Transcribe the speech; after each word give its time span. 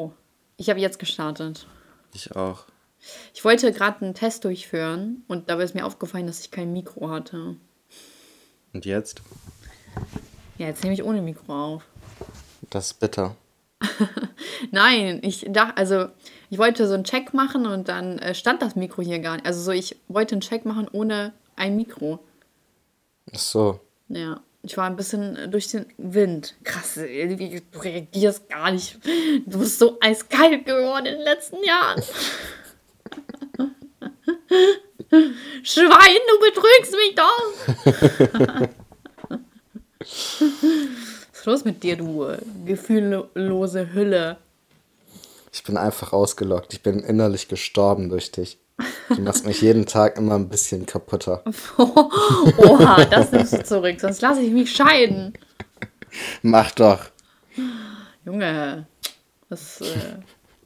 Oh, 0.00 0.12
ich 0.56 0.70
habe 0.70 0.80
jetzt 0.80 0.98
gestartet. 0.98 1.66
Ich 2.14 2.34
auch. 2.34 2.64
Ich 3.34 3.44
wollte 3.44 3.70
gerade 3.70 4.00
einen 4.00 4.14
Test 4.14 4.44
durchführen 4.44 5.24
und 5.28 5.50
dabei 5.50 5.64
ist 5.64 5.74
mir 5.74 5.84
aufgefallen, 5.84 6.26
dass 6.26 6.40
ich 6.40 6.50
kein 6.50 6.72
Mikro 6.72 7.10
hatte. 7.10 7.56
Und 8.72 8.86
jetzt? 8.86 9.20
Ja, 10.56 10.68
jetzt 10.68 10.82
nehme 10.82 10.94
ich 10.94 11.04
ohne 11.04 11.20
Mikro 11.20 11.52
auf. 11.52 11.84
Das 12.70 12.86
ist 12.86 13.00
bitter. 13.00 13.36
Nein, 14.70 15.20
ich 15.22 15.44
dachte, 15.50 15.76
also 15.76 16.08
ich 16.48 16.56
wollte 16.56 16.88
so 16.88 16.94
einen 16.94 17.04
Check 17.04 17.34
machen 17.34 17.66
und 17.66 17.88
dann 17.88 18.18
äh, 18.20 18.34
stand 18.34 18.62
das 18.62 18.76
Mikro 18.76 19.02
hier 19.02 19.18
gar 19.18 19.34
nicht. 19.34 19.46
Also 19.46 19.60
so, 19.60 19.70
ich 19.70 19.96
wollte 20.08 20.34
einen 20.34 20.40
Check 20.40 20.64
machen 20.64 20.88
ohne 20.90 21.34
ein 21.56 21.76
Mikro. 21.76 22.20
Ach 23.34 23.38
so. 23.38 23.80
Ja, 24.08 24.40
ich 24.62 24.76
war 24.76 24.84
ein 24.84 24.96
bisschen 24.96 25.50
durch 25.50 25.68
den 25.68 25.86
Wind. 25.96 26.54
Krass, 26.64 26.98
irgendwie, 26.98 27.62
du 27.72 27.78
reagierst 27.78 28.46
gar 28.48 28.70
nicht. 28.70 28.98
Du 29.46 29.58
bist 29.58 29.78
so 29.78 29.96
eiskalt 30.00 30.66
geworden 30.66 31.06
in 31.06 31.14
den 31.14 31.24
letzten 31.24 31.64
Jahren. 31.64 32.02
Schwein, 35.62 36.18
du 36.28 36.38
betrügst 36.40 36.92
mich 36.92 37.14
doch. 37.16 37.52
Was 40.00 41.32
ist 41.32 41.46
los 41.46 41.64
mit 41.64 41.82
dir, 41.82 41.96
du 41.96 42.24
äh, 42.24 42.38
gefühllose 42.66 43.92
Hülle? 43.92 44.36
Ich 45.52 45.64
bin 45.64 45.76
einfach 45.76 46.12
ausgelockt. 46.12 46.74
Ich 46.74 46.82
bin 46.82 47.00
innerlich 47.00 47.48
gestorben 47.48 48.08
durch 48.08 48.30
dich. 48.30 48.58
Du 49.08 49.20
machst 49.22 49.46
mich 49.46 49.60
jeden 49.60 49.86
Tag 49.86 50.16
immer 50.16 50.34
ein 50.34 50.48
bisschen 50.48 50.86
kaputter. 50.86 51.42
Oha, 51.76 53.04
das 53.04 53.32
nimmst 53.32 53.52
du 53.52 53.62
zurück, 53.64 54.00
sonst 54.00 54.20
lasse 54.22 54.42
ich 54.42 54.52
mich 54.52 54.74
scheiden. 54.74 55.32
Mach 56.42 56.70
doch. 56.72 57.06
Junge, 58.24 58.86
was, 59.48 59.80
äh, 59.80 60.18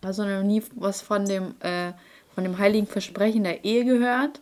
hast 0.04 0.18
du 0.18 0.24
noch 0.24 0.42
nie 0.42 0.62
was 0.74 1.00
von 1.00 1.24
dem, 1.24 1.54
äh, 1.60 1.92
von 2.34 2.44
dem 2.44 2.58
heiligen 2.58 2.86
Versprechen 2.86 3.44
der 3.44 3.64
Ehe 3.64 3.84
gehört? 3.84 4.40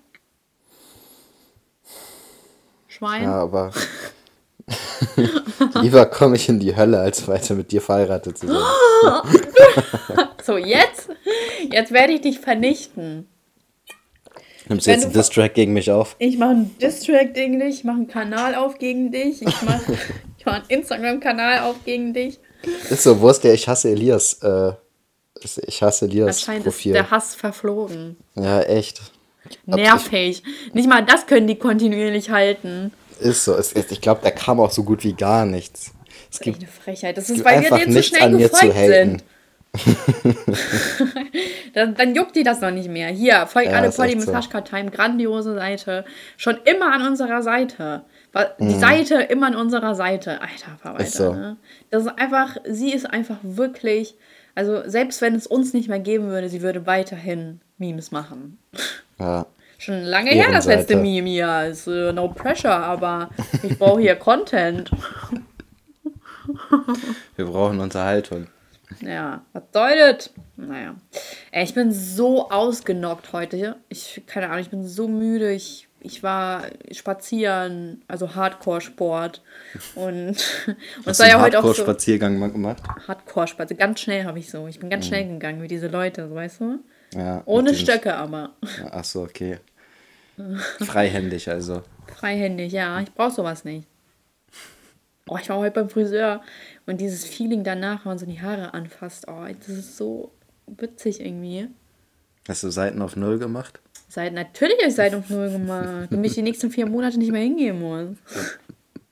Schwein? 2.88 3.24
Ja, 3.24 3.42
aber 3.42 3.72
lieber 5.80 6.06
komme 6.06 6.36
ich 6.36 6.48
in 6.48 6.60
die 6.60 6.76
Hölle, 6.76 7.00
als 7.00 7.26
weiter 7.28 7.54
mit 7.54 7.72
dir 7.72 7.82
verheiratet 7.82 8.38
zu 8.38 8.48
sein. 8.48 8.62
so, 10.42 10.56
jetzt? 10.56 11.08
Jetzt 11.70 11.92
werde 11.92 12.12
ich 12.12 12.20
dich 12.20 12.38
vernichten. 12.38 13.28
Nimmst 14.68 14.86
du 14.86 14.90
jetzt 14.90 15.04
einen 15.04 15.12
Distrack 15.12 15.54
gegen 15.54 15.72
mich 15.72 15.90
auf? 15.90 16.16
Ich 16.18 16.38
mache 16.38 16.50
einen 16.50 16.78
Distrack 16.78 17.34
gegen 17.34 17.58
dich, 17.58 17.78
ich 17.78 17.84
mache 17.84 17.96
einen 17.96 18.08
Kanal 18.08 18.54
auf 18.54 18.78
gegen 18.78 19.10
dich, 19.10 19.42
ich 19.42 19.62
mache 19.62 19.92
ich 20.38 20.46
mach 20.46 20.54
einen 20.54 20.64
Instagram-Kanal 20.68 21.60
auf 21.60 21.76
gegen 21.84 22.14
dich. 22.14 22.38
Ist 22.90 23.02
so, 23.02 23.20
wo 23.20 23.28
ist 23.28 23.42
der 23.42 23.54
Ich 23.54 23.68
hasse 23.68 23.90
Elias? 23.90 24.34
Äh, 24.42 24.72
ich 25.66 25.82
hasse 25.82 26.04
Elias 26.04 26.38
Anscheinend 26.38 26.64
Profil. 26.64 26.92
ist 26.92 26.96
der 26.96 27.10
Hass 27.10 27.34
verflogen. 27.34 28.16
Ja, 28.36 28.62
echt. 28.62 29.00
Nervig. 29.66 30.42
Nicht 30.72 30.88
mal 30.88 31.04
das 31.04 31.26
können 31.26 31.46
die 31.48 31.56
kontinuierlich 31.56 32.30
halten. 32.30 32.92
Ist 33.20 33.44
so. 33.44 33.54
Ist, 33.54 33.76
ich 33.76 34.00
glaube, 34.00 34.20
der 34.22 34.30
kam 34.30 34.60
auch 34.60 34.70
so 34.70 34.84
gut 34.84 35.02
wie 35.04 35.14
gar 35.14 35.44
nichts. 35.44 35.92
Es 36.30 36.40
gibt 36.40 36.58
eine 36.58 36.68
Frechheit. 36.68 37.16
Das 37.16 37.28
ist, 37.28 37.44
weil 37.44 37.62
wir 37.62 37.70
denen 37.76 37.92
so 37.92 38.02
schnell 38.02 38.36
gefolgt 38.38 38.76
sind. 38.76 39.24
dann, 41.74 41.94
dann, 41.94 42.14
juckt 42.14 42.36
die 42.36 42.42
das 42.42 42.60
noch 42.60 42.70
nicht 42.70 42.90
mehr. 42.90 43.08
Hier, 43.08 43.46
folgt 43.46 43.70
ja, 43.70 43.78
alle 43.78 43.90
Polly 43.90 44.16
mit 44.16 44.24
so. 44.24 44.60
Time, 44.60 44.90
grandiose 44.90 45.54
Seite. 45.54 46.04
Schon 46.36 46.58
immer 46.64 46.92
an 46.92 47.06
unserer 47.06 47.42
Seite. 47.42 48.02
Die 48.60 48.64
mhm. 48.64 48.80
Seite 48.80 49.14
immer 49.14 49.46
an 49.46 49.56
unserer 49.56 49.94
Seite. 49.94 50.42
Alter, 50.42 50.76
Verwalter. 50.78 51.06
So. 51.06 51.32
Ne? 51.32 51.56
Das 51.90 52.04
ist 52.04 52.18
einfach, 52.18 52.58
sie 52.68 52.92
ist 52.92 53.06
einfach 53.06 53.38
wirklich, 53.42 54.14
also 54.54 54.86
selbst 54.86 55.22
wenn 55.22 55.34
es 55.34 55.46
uns 55.46 55.72
nicht 55.72 55.88
mehr 55.88 56.00
geben 56.00 56.28
würde, 56.28 56.50
sie 56.50 56.60
würde 56.60 56.86
weiterhin 56.86 57.62
Memes 57.78 58.10
machen. 58.10 58.58
Ja. 59.18 59.46
Schon 59.78 60.02
lange 60.02 60.30
her 60.30 60.52
das 60.52 60.66
letzte 60.66 60.96
Meme 60.96 61.28
hier. 61.28 61.64
Ist, 61.64 61.88
uh, 61.88 62.12
no 62.12 62.28
pressure, 62.28 62.70
aber 62.70 63.30
ich 63.62 63.78
brauche 63.78 64.00
hier 64.00 64.16
Content. 64.16 64.90
Wir 67.36 67.46
brauchen 67.46 67.80
Unterhaltung. 67.80 68.48
Ja, 69.00 69.44
was 69.52 69.64
bedeutet? 69.64 70.32
Naja. 70.56 70.94
Ey, 71.50 71.64
ich 71.64 71.74
bin 71.74 71.92
so 71.92 72.50
ausgenockt 72.50 73.32
heute. 73.32 73.76
Ich, 73.88 74.22
keine 74.26 74.46
Ahnung, 74.48 74.60
ich 74.60 74.70
bin 74.70 74.86
so 74.86 75.08
müde. 75.08 75.52
Ich, 75.52 75.88
ich 76.00 76.22
war 76.22 76.64
spazieren, 76.90 78.02
also 78.08 78.34
Hardcore-Sport. 78.34 79.42
Und, 79.94 80.36
und 80.66 81.06
es 81.06 81.18
war 81.18 81.28
ja 81.28 81.40
heute 81.40 81.58
auch 81.58 81.62
so. 81.62 81.68
Hardcore-Spaziergang 81.68 82.52
gemacht? 82.52 82.82
Hardcore-Spaziergang. 83.08 83.88
Ganz 83.88 84.00
schnell 84.00 84.24
habe 84.24 84.38
ich 84.38 84.50
so. 84.50 84.66
Ich 84.66 84.78
bin 84.78 84.90
ganz 84.90 85.06
mhm. 85.06 85.08
schnell 85.08 85.28
gegangen 85.28 85.62
wie 85.62 85.68
diese 85.68 85.88
Leute, 85.88 86.32
weißt 86.32 86.60
du? 86.60 86.78
Ja. 87.14 87.42
Ohne 87.44 87.74
Stöcke 87.74 88.14
aber. 88.14 88.50
Ach 88.90 89.04
so, 89.04 89.22
okay. 89.22 89.58
Freihändig 90.80 91.48
also. 91.48 91.82
Freihändig, 92.16 92.72
ja. 92.72 93.00
Ich 93.00 93.12
brauche 93.12 93.32
sowas 93.32 93.64
nicht. 93.64 93.86
Oh, 95.28 95.38
ich 95.40 95.48
war 95.48 95.58
heute 95.58 95.72
beim 95.72 95.88
Friseur 95.88 96.42
und 96.86 97.00
dieses 97.00 97.24
Feeling 97.24 97.64
danach, 97.64 98.04
wenn 98.04 98.10
man 98.10 98.18
so 98.18 98.26
die 98.26 98.40
Haare 98.40 98.74
anfasst, 98.74 99.26
oh, 99.28 99.44
das 99.58 99.68
ist 99.68 99.96
so 99.96 100.32
witzig 100.66 101.20
irgendwie. 101.20 101.68
Hast 102.48 102.62
du 102.64 102.70
Seiten 102.70 103.00
auf 103.02 103.16
Null 103.16 103.38
gemacht? 103.38 103.80
Seiten, 104.08 104.34
natürlich 104.34 104.76
habe 104.78 104.88
ich 104.88 104.94
Seiten 104.94 105.16
auf 105.16 105.30
Null 105.30 105.50
gemacht, 105.50 106.08
damit 106.10 106.30
ich 106.30 106.34
die 106.34 106.42
nächsten 106.42 106.70
vier 106.70 106.86
Monate 106.86 107.18
nicht 107.18 107.32
mehr 107.32 107.42
hingehen 107.42 107.80
muss. 107.80 108.16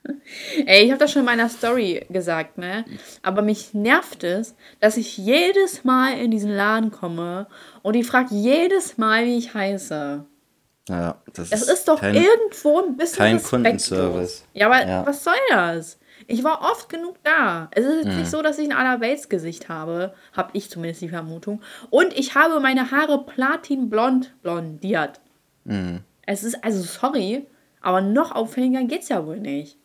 Ey, 0.65 0.83
ich 0.83 0.91
habe 0.91 0.99
das 0.99 1.11
schon 1.11 1.21
in 1.21 1.25
meiner 1.25 1.49
Story 1.49 2.05
gesagt, 2.09 2.57
ne? 2.57 2.85
Aber 3.21 3.41
mich 3.41 3.73
nervt 3.73 4.23
es, 4.23 4.55
dass 4.79 4.97
ich 4.97 5.17
jedes 5.17 5.83
Mal 5.83 6.19
in 6.19 6.31
diesen 6.31 6.51
Laden 6.51 6.91
komme 6.91 7.47
und 7.83 7.95
die 7.95 8.03
fragt 8.03 8.31
jedes 8.31 8.97
Mal, 8.97 9.25
wie 9.25 9.37
ich 9.37 9.53
heiße. 9.53 10.25
Ja, 10.89 11.21
das, 11.33 11.49
das 11.51 11.61
ist, 11.61 11.69
ist 11.69 11.87
doch 11.87 11.99
kein, 11.99 12.15
irgendwo 12.15 12.81
ein 12.81 12.97
bisschen 12.97 13.17
kein 13.17 13.35
respektlos. 13.35 13.49
Kundenservice. 13.49 14.43
Ja, 14.53 14.65
aber 14.67 14.87
ja. 14.87 15.05
was 15.05 15.23
soll 15.23 15.33
das? 15.49 15.97
Ich 16.31 16.43
war 16.43 16.61
oft 16.61 16.87
genug 16.89 17.15
da. 17.23 17.69
Es 17.71 17.85
ist 17.85 18.05
mhm. 18.05 18.17
nicht 18.17 18.31
so, 18.31 18.41
dass 18.41 18.57
ich 18.57 18.69
ein 18.69 18.75
Allerweltsgesicht 18.75 19.69
habe. 19.69 20.13
Habe 20.33 20.51
ich 20.53 20.69
zumindest 20.69 21.01
die 21.01 21.09
Vermutung. 21.09 21.61
Und 21.89 22.13
ich 22.17 22.35
habe 22.35 22.59
meine 22.59 22.91
Haare 22.91 23.25
platinblond 23.25 24.33
blondiert. 24.41 25.19
Mhm. 25.65 26.01
Es 26.25 26.43
ist, 26.43 26.63
also 26.63 26.81
sorry, 26.83 27.47
aber 27.81 28.01
noch 28.01 28.31
auffälliger 28.31 28.83
geht's 28.83 29.09
ja 29.09 29.25
wohl 29.25 29.39
nicht. 29.39 29.77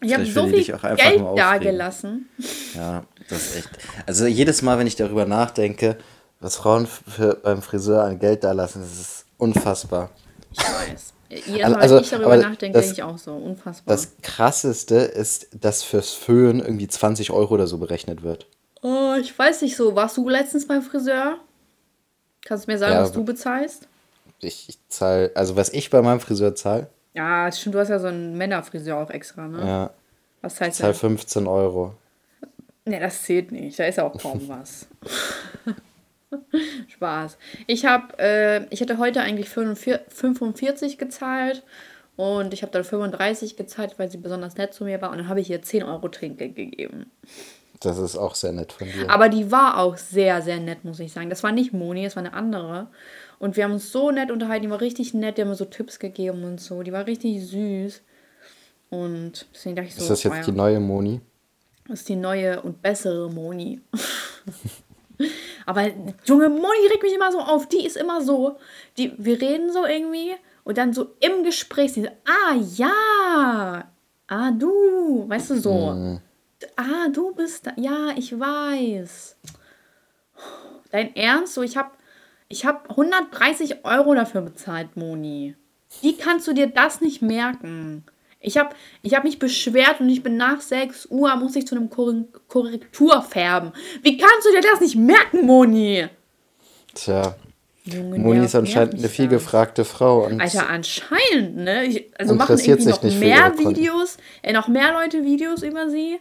Ich 0.00 0.14
habe 0.14 0.24
so 0.26 0.46
viel 0.46 0.62
Geld 0.62 1.22
da 1.36 1.58
gelassen. 1.58 2.28
Ja, 2.74 3.02
das 3.28 3.46
ist 3.46 3.56
echt. 3.56 3.70
Also 4.06 4.26
jedes 4.26 4.62
Mal, 4.62 4.78
wenn 4.78 4.86
ich 4.86 4.94
darüber 4.94 5.26
nachdenke, 5.26 5.98
was 6.38 6.54
Frauen 6.54 6.86
für, 6.86 7.34
beim 7.42 7.62
Friseur 7.62 8.04
an 8.04 8.20
Geld 8.20 8.44
da 8.44 8.52
lassen, 8.52 8.80
das 8.80 8.92
ist 8.92 9.26
unfassbar. 9.38 10.10
Ich 10.52 10.60
weiß. 10.60 11.14
Jedes 11.30 11.68
Mal, 11.68 11.74
also, 11.74 11.98
ich 11.98 12.10
darüber 12.10 12.36
nachdenke, 12.36 12.80
denke 12.80 12.92
ich 12.92 13.02
auch 13.02 13.18
so. 13.18 13.34
Unfassbar. 13.34 13.94
Das 13.94 14.12
krasseste 14.22 14.96
ist, 14.96 15.48
dass 15.52 15.82
fürs 15.82 16.14
Föhn 16.14 16.60
irgendwie 16.60 16.88
20 16.88 17.30
Euro 17.30 17.54
oder 17.54 17.66
so 17.66 17.78
berechnet 17.78 18.22
wird. 18.22 18.46
Oh, 18.82 19.14
ich 19.20 19.38
weiß 19.38 19.62
nicht 19.62 19.76
so. 19.76 19.94
Warst 19.94 20.16
du 20.16 20.28
letztens 20.28 20.66
beim 20.66 20.82
Friseur? 20.82 21.38
Kannst 22.44 22.66
du 22.66 22.72
mir 22.72 22.78
sagen, 22.78 22.94
ja, 22.94 23.02
was 23.02 23.12
du 23.12 23.24
bezahlst? 23.24 23.88
Ich, 24.40 24.68
ich 24.68 24.78
zahle, 24.88 25.32
also 25.34 25.56
was 25.56 25.70
ich 25.70 25.90
bei 25.90 26.00
meinem 26.00 26.20
Friseur 26.20 26.54
zahle. 26.54 26.88
Ja, 27.12 27.50
stimmt, 27.50 27.74
du 27.74 27.80
hast 27.80 27.88
ja 27.88 27.98
so 27.98 28.06
einen 28.06 28.38
Männerfriseur 28.38 28.96
auch 28.96 29.10
extra, 29.10 29.48
ne? 29.48 29.58
Ja. 29.58 29.90
Was 30.40 30.60
heißt 30.60 30.70
das? 30.70 30.76
Ich 30.76 30.80
zahle 30.80 30.94
15 30.94 31.46
Euro. 31.46 31.94
Ne, 32.84 33.00
das 33.00 33.24
zählt 33.24 33.52
nicht. 33.52 33.78
Da 33.78 33.84
ist 33.84 33.96
ja 33.96 34.04
auch 34.04 34.16
kaum 34.16 34.40
was. 34.48 34.86
Spaß. 36.88 37.38
Ich 37.66 37.86
habe, 37.86 38.18
äh, 38.18 38.66
ich 38.70 38.80
hätte 38.80 38.98
heute 38.98 39.20
eigentlich 39.20 39.48
45 39.48 40.98
gezahlt 40.98 41.62
und 42.16 42.52
ich 42.52 42.62
habe 42.62 42.72
dann 42.72 42.84
35 42.84 43.56
gezahlt, 43.56 43.98
weil 43.98 44.10
sie 44.10 44.18
besonders 44.18 44.56
nett 44.56 44.74
zu 44.74 44.84
mir 44.84 45.00
war 45.00 45.10
und 45.10 45.18
dann 45.18 45.28
habe 45.28 45.40
ich 45.40 45.50
ihr 45.50 45.62
10 45.62 45.82
Euro 45.82 46.08
Trinkgeld 46.08 46.56
gegeben. 46.56 47.10
Das 47.80 47.98
ist 47.98 48.16
auch 48.16 48.34
sehr 48.34 48.52
nett 48.52 48.72
von 48.72 48.88
dir. 48.88 49.08
Aber 49.08 49.28
die 49.28 49.52
war 49.52 49.78
auch 49.78 49.96
sehr, 49.96 50.42
sehr 50.42 50.58
nett, 50.58 50.84
muss 50.84 50.98
ich 50.98 51.12
sagen. 51.12 51.30
Das 51.30 51.44
war 51.44 51.52
nicht 51.52 51.72
Moni, 51.72 52.02
das 52.02 52.16
war 52.16 52.24
eine 52.24 52.32
andere. 52.32 52.88
Und 53.38 53.56
wir 53.56 53.64
haben 53.64 53.72
uns 53.72 53.92
so 53.92 54.10
nett 54.10 54.32
unterhalten, 54.32 54.64
die 54.64 54.70
war 54.70 54.80
richtig 54.80 55.14
nett, 55.14 55.38
die 55.38 55.42
haben 55.42 55.48
mir 55.48 55.54
so 55.54 55.64
Tipps 55.64 56.00
gegeben 56.00 56.42
und 56.42 56.60
so. 56.60 56.82
Die 56.82 56.92
war 56.92 57.06
richtig 57.06 57.46
süß. 57.46 58.02
Und 58.90 59.46
deswegen 59.54 59.76
dachte 59.76 59.88
ich 59.88 59.94
so. 59.94 60.02
Ist 60.02 60.10
das 60.10 60.22
jetzt 60.24 60.32
oh 60.32 60.36
ja, 60.36 60.42
die 60.42 60.52
neue 60.52 60.80
Moni? 60.80 61.20
Das 61.86 62.00
ist 62.00 62.08
die 62.08 62.16
neue 62.16 62.60
und 62.62 62.82
bessere 62.82 63.30
Moni. 63.30 63.80
Aber 65.68 65.84
junge 66.24 66.48
Moni 66.48 66.86
regt 66.90 67.02
mich 67.02 67.12
immer 67.12 67.30
so 67.30 67.40
auf. 67.40 67.68
Die 67.68 67.84
ist 67.84 67.98
immer 67.98 68.22
so. 68.22 68.56
Die, 68.96 69.12
wir 69.18 69.38
reden 69.38 69.70
so 69.70 69.84
irgendwie 69.84 70.34
und 70.64 70.78
dann 70.78 70.94
so 70.94 71.14
im 71.20 71.44
Gespräch, 71.44 71.92
sie 71.92 72.04
so, 72.04 72.08
ah 72.24 72.54
ja, 72.54 73.84
ah 74.28 74.50
du, 74.52 75.28
weißt 75.28 75.50
du 75.50 75.60
so. 75.60 75.92
Mhm. 75.92 76.20
Ah, 76.74 77.08
du 77.12 77.34
bist 77.34 77.66
da. 77.66 77.72
Ja, 77.76 78.14
ich 78.16 78.40
weiß. 78.40 79.36
Dein 80.90 81.14
Ernst? 81.14 81.52
So, 81.52 81.60
ich 81.60 81.76
habe 81.76 81.90
ich 82.48 82.64
hab 82.64 82.88
130 82.88 83.84
Euro 83.84 84.14
dafür 84.14 84.40
bezahlt, 84.40 84.96
Moni. 84.96 85.54
Wie 86.00 86.16
kannst 86.16 86.48
du 86.48 86.54
dir 86.54 86.68
das 86.68 87.02
nicht 87.02 87.20
merken? 87.20 88.04
Ich 88.40 88.56
habe 88.56 88.70
ich 89.02 89.14
hab 89.14 89.24
mich 89.24 89.38
beschwert 89.38 90.00
und 90.00 90.08
ich 90.08 90.22
bin 90.22 90.36
nach 90.36 90.60
6 90.60 91.06
Uhr, 91.10 91.34
muss 91.36 91.56
ich 91.56 91.66
zu 91.66 91.74
einem 91.74 91.90
Korrektur 91.90 93.22
färben. 93.22 93.72
Wie 94.02 94.16
kannst 94.16 94.46
du 94.46 94.52
dir 94.52 94.60
das 94.60 94.80
nicht 94.80 94.96
merken, 94.96 95.44
Moni? 95.44 96.06
Tja. 96.94 97.34
Junge, 97.84 98.18
Moni 98.18 98.44
ist 98.44 98.54
anscheinend 98.54 98.94
eine 98.94 99.08
viel 99.08 99.28
gefragte 99.28 99.84
Frau. 99.84 100.24
Alter, 100.24 100.68
anscheinend, 100.68 101.56
ne? 101.56 101.84
Ich, 101.84 102.10
also 102.18 102.34
machen 102.34 102.58
irgendwie 102.58 102.90
noch 102.90 103.02
mehr 103.02 103.58
Videos, 103.58 104.18
äh, 104.42 104.52
noch 104.52 104.68
mehr 104.68 104.92
Leute 104.92 105.24
Videos 105.24 105.62
über 105.62 105.88
sie. 105.88 106.20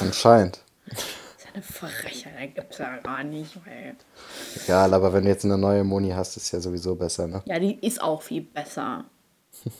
Anscheinend. 0.00 0.60
Das 0.88 1.00
ist 1.38 1.46
eine 1.52 1.62
Frechheit, 1.62 2.32
da 2.38 2.46
gibt's 2.46 2.78
ja 2.78 2.96
gar 2.98 3.24
nicht. 3.24 3.50
Ey. 3.66 3.94
Egal, 4.64 4.94
aber 4.94 5.12
wenn 5.12 5.24
du 5.24 5.30
jetzt 5.30 5.44
eine 5.44 5.58
neue 5.58 5.82
Moni 5.82 6.10
hast, 6.10 6.36
ist 6.36 6.52
ja 6.52 6.60
sowieso 6.60 6.94
besser, 6.94 7.26
ne? 7.26 7.42
Ja, 7.46 7.58
die 7.58 7.78
ist 7.84 8.00
auch 8.00 8.22
viel 8.22 8.42
besser. 8.42 9.04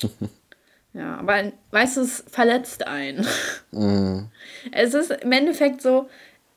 Ja, 0.99 1.17
aber 1.17 1.53
weißt 1.71 1.97
du, 1.97 2.01
es 2.01 2.25
verletzt 2.29 2.87
einen. 2.87 3.27
Mm. 3.71 4.31
Es 4.73 4.95
ist 4.95 5.11
im 5.11 5.31
Endeffekt 5.31 5.83
so, 5.83 6.09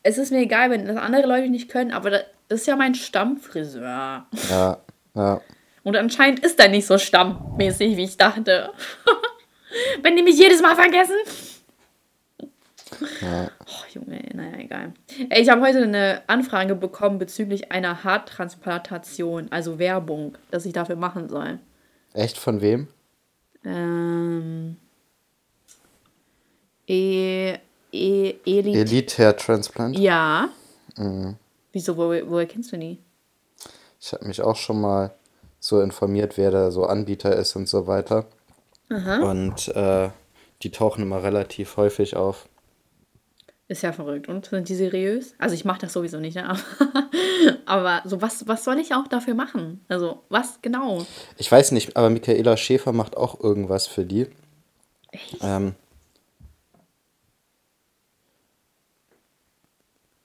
es 0.01 0.17
ist 0.17 0.31
mir 0.31 0.39
egal, 0.39 0.69
wenn 0.69 0.85
das 0.85 0.95
andere 0.95 1.27
Leute 1.27 1.49
nicht 1.49 1.69
können, 1.69 1.91
aber 1.91 2.09
das 2.09 2.23
ist 2.47 2.67
ja 2.67 2.77
mein 2.77 2.95
Stammfriseur. 2.95 4.25
Ja, 4.49 4.77
ja. 5.13 5.41
Und 5.83 5.97
anscheinend 5.97 6.39
ist 6.39 6.57
er 6.57 6.69
nicht 6.69 6.87
so 6.87 6.97
stammmäßig, 6.97 7.97
wie 7.97 8.05
ich 8.05 8.15
dachte. 8.15 8.71
wenn 10.03 10.15
die 10.15 10.23
mich 10.23 10.39
jedes 10.39 10.61
Mal 10.61 10.75
vergessen. 10.75 11.17
Ja. 13.21 13.51
Oh, 13.67 13.85
Junge, 13.93 14.21
naja, 14.33 14.57
egal. 14.57 14.93
Ich 15.35 15.49
habe 15.49 15.61
heute 15.61 15.83
eine 15.83 16.21
Anfrage 16.27 16.75
bekommen 16.75 17.19
bezüglich 17.19 17.73
einer 17.73 18.05
Haartransplantation, 18.05 19.47
also 19.51 19.79
Werbung, 19.79 20.37
dass 20.49 20.65
ich 20.65 20.73
dafür 20.73 20.95
machen 20.95 21.27
soll. 21.27 21.59
Echt? 22.13 22.37
Von 22.37 22.61
wem? 22.61 22.87
Ähm, 23.63 24.77
e, 26.87 27.57
e, 27.91 28.35
Elite. 28.45 28.79
Elite 28.79 29.17
Hair 29.17 29.37
Transplant? 29.37 29.97
Ja. 29.97 30.49
Mhm. 30.97 31.35
Wieso, 31.71 31.95
wo, 31.95 32.09
woher 32.29 32.47
kennst 32.47 32.71
du 32.71 32.77
die? 32.77 32.97
Ich 33.99 34.13
habe 34.13 34.25
mich 34.25 34.41
auch 34.41 34.55
schon 34.55 34.81
mal 34.81 35.13
so 35.59 35.79
informiert, 35.81 36.37
wer 36.37 36.51
da 36.51 36.71
so 36.71 36.85
Anbieter 36.85 37.35
ist 37.35 37.55
und 37.55 37.69
so 37.69 37.87
weiter. 37.87 38.25
Aha. 38.89 39.19
Und 39.19 39.67
äh, 39.69 40.09
die 40.63 40.71
tauchen 40.71 41.03
immer 41.03 41.23
relativ 41.23 41.77
häufig 41.77 42.15
auf. 42.15 42.47
Ist 43.71 43.83
ja 43.83 43.93
verrückt. 43.93 44.27
Und 44.27 44.47
sind 44.47 44.67
die 44.67 44.75
seriös? 44.75 45.33
Also 45.37 45.55
ich 45.55 45.63
mache 45.63 45.79
das 45.79 45.93
sowieso 45.93 46.19
nicht, 46.19 46.35
ne? 46.35 46.57
aber 47.65 48.01
so 48.03 48.21
was, 48.21 48.45
was 48.45 48.65
soll 48.65 48.77
ich 48.79 48.93
auch 48.93 49.07
dafür 49.07 49.33
machen? 49.33 49.79
Also 49.87 50.23
was 50.27 50.61
genau? 50.61 51.05
Ich 51.37 51.49
weiß 51.49 51.71
nicht, 51.71 51.95
aber 51.95 52.09
Michaela 52.09 52.57
Schäfer 52.57 52.91
macht 52.91 53.15
auch 53.15 53.39
irgendwas 53.39 53.87
für 53.87 54.03
die. 54.03 54.27
Echt? 55.11 55.37
Ähm, 55.39 55.75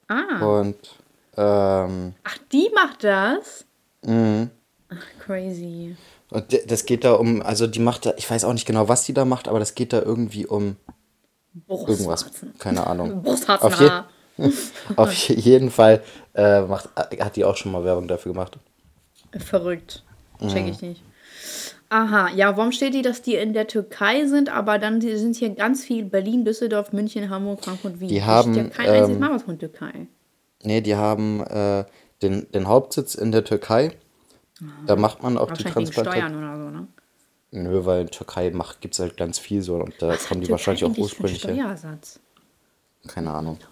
ah. 0.09 0.45
Und 0.45 0.97
ähm, 1.37 2.15
Ach, 2.25 2.39
die 2.51 2.69
macht 2.75 3.05
das? 3.05 3.65
Mhm. 4.05 4.51
Ach, 4.89 5.07
crazy. 5.25 5.95
Und 6.31 6.47
das 6.69 6.85
geht 6.85 7.05
da 7.05 7.13
um, 7.13 7.43
also 7.43 7.69
die 7.69 7.79
macht 7.79 8.07
da, 8.07 8.15
ich 8.17 8.29
weiß 8.29 8.43
auch 8.43 8.55
nicht 8.55 8.67
genau, 8.67 8.89
was 8.89 9.05
die 9.05 9.15
da 9.15 9.25
macht, 9.25 9.47
aber 9.47 9.61
das 9.61 9.77
geht 9.77 9.93
da 9.93 10.03
irgendwie 10.03 10.47
um 10.47 10.79
Irgendwas, 11.69 12.26
keine 12.58 12.87
Ahnung. 12.87 13.25
Auf, 13.61 13.81
je 13.81 13.91
auf 14.97 15.12
jeden 15.14 15.70
Fall 15.70 16.03
äh, 16.35 16.61
macht, 16.61 16.91
hat 16.94 17.37
die 17.37 17.44
auch 17.44 17.56
schon 17.56 17.73
mal 17.73 17.85
Werbung 17.85 18.06
dafür 18.06 18.32
gemacht. 18.32 18.58
Verrückt. 19.38 20.05
Check 20.41 20.64
mhm. 20.64 20.70
ich 20.70 20.82
nicht. 20.82 21.03
Aha, 21.88 22.31
ja, 22.35 22.56
warum 22.56 22.73
steht 22.73 22.94
die, 22.94 23.03
dass 23.03 23.23
die 23.23 23.37
in 23.37 23.53
der 23.53 23.69
Türkei 23.69 24.26
sind, 24.26 24.49
aber 24.49 24.79
dann 24.79 25.00
sind 25.00 25.37
hier 25.37 25.50
ganz 25.50 25.85
viel 25.85 26.05
Berlin, 26.05 26.44
Düsseldorf, 26.44 26.93
München, 26.93 27.31
Hamburg, 27.31 27.64
Frankfurt, 27.64 28.00
Wien. 28.00 28.09
Die 28.09 28.23
haben 28.23 28.55
ja 28.55 28.64
kein 28.64 28.91
einziges 28.91 29.11
ähm, 29.11 29.20
Mal 29.20 29.31
was 29.31 29.44
von 29.44 29.59
Türkei. 29.59 30.09
Nee, 30.64 30.81
die 30.81 30.97
haben 30.97 31.43
äh, 31.43 31.85
den, 32.23 32.50
den 32.52 32.67
Hauptsitz 32.67 33.14
in 33.14 33.31
der 33.31 33.44
Türkei. 33.44 33.93
Aha. 34.61 34.69
Da 34.87 34.97
macht 34.97 35.23
man 35.23 35.38
auch 35.38 35.52
die 35.52 35.62
Transplantation. 35.62 36.29
Steuern 36.29 36.37
oder 36.37 36.64
so, 36.64 36.70
ne? 36.70 36.88
Nö, 37.51 37.85
weil 37.85 38.03
in 38.03 38.11
Türkei 38.11 38.53
gibt 38.81 38.95
es 38.95 39.01
halt 39.01 39.17
ganz 39.17 39.39
viel 39.39 39.63
so 39.63 39.77
und 39.77 39.95
da 40.01 40.09
Was 40.09 40.27
kommen 40.27 40.41
die 40.41 40.51
wahrscheinlich 40.51 40.85
auch 40.85 40.97
ursprünglich. 40.97 41.41
Steuersatz? 41.41 42.21
Keine 43.07 43.33
Ahnung. 43.33 43.59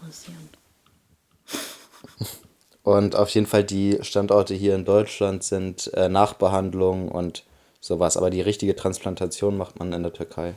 Und 2.84 3.16
auf 3.16 3.30
jeden 3.30 3.46
Fall 3.46 3.64
die 3.64 3.98
Standorte 4.02 4.54
hier 4.54 4.74
in 4.74 4.84
Deutschland 4.84 5.42
sind 5.42 5.90
äh, 5.94 6.10
Nachbehandlung 6.10 7.08
und 7.08 7.44
sowas. 7.80 8.18
Aber 8.18 8.28
die 8.28 8.42
richtige 8.42 8.76
Transplantation 8.76 9.56
macht 9.56 9.78
man 9.78 9.90
in 9.94 10.02
der 10.02 10.12
Türkei. 10.12 10.54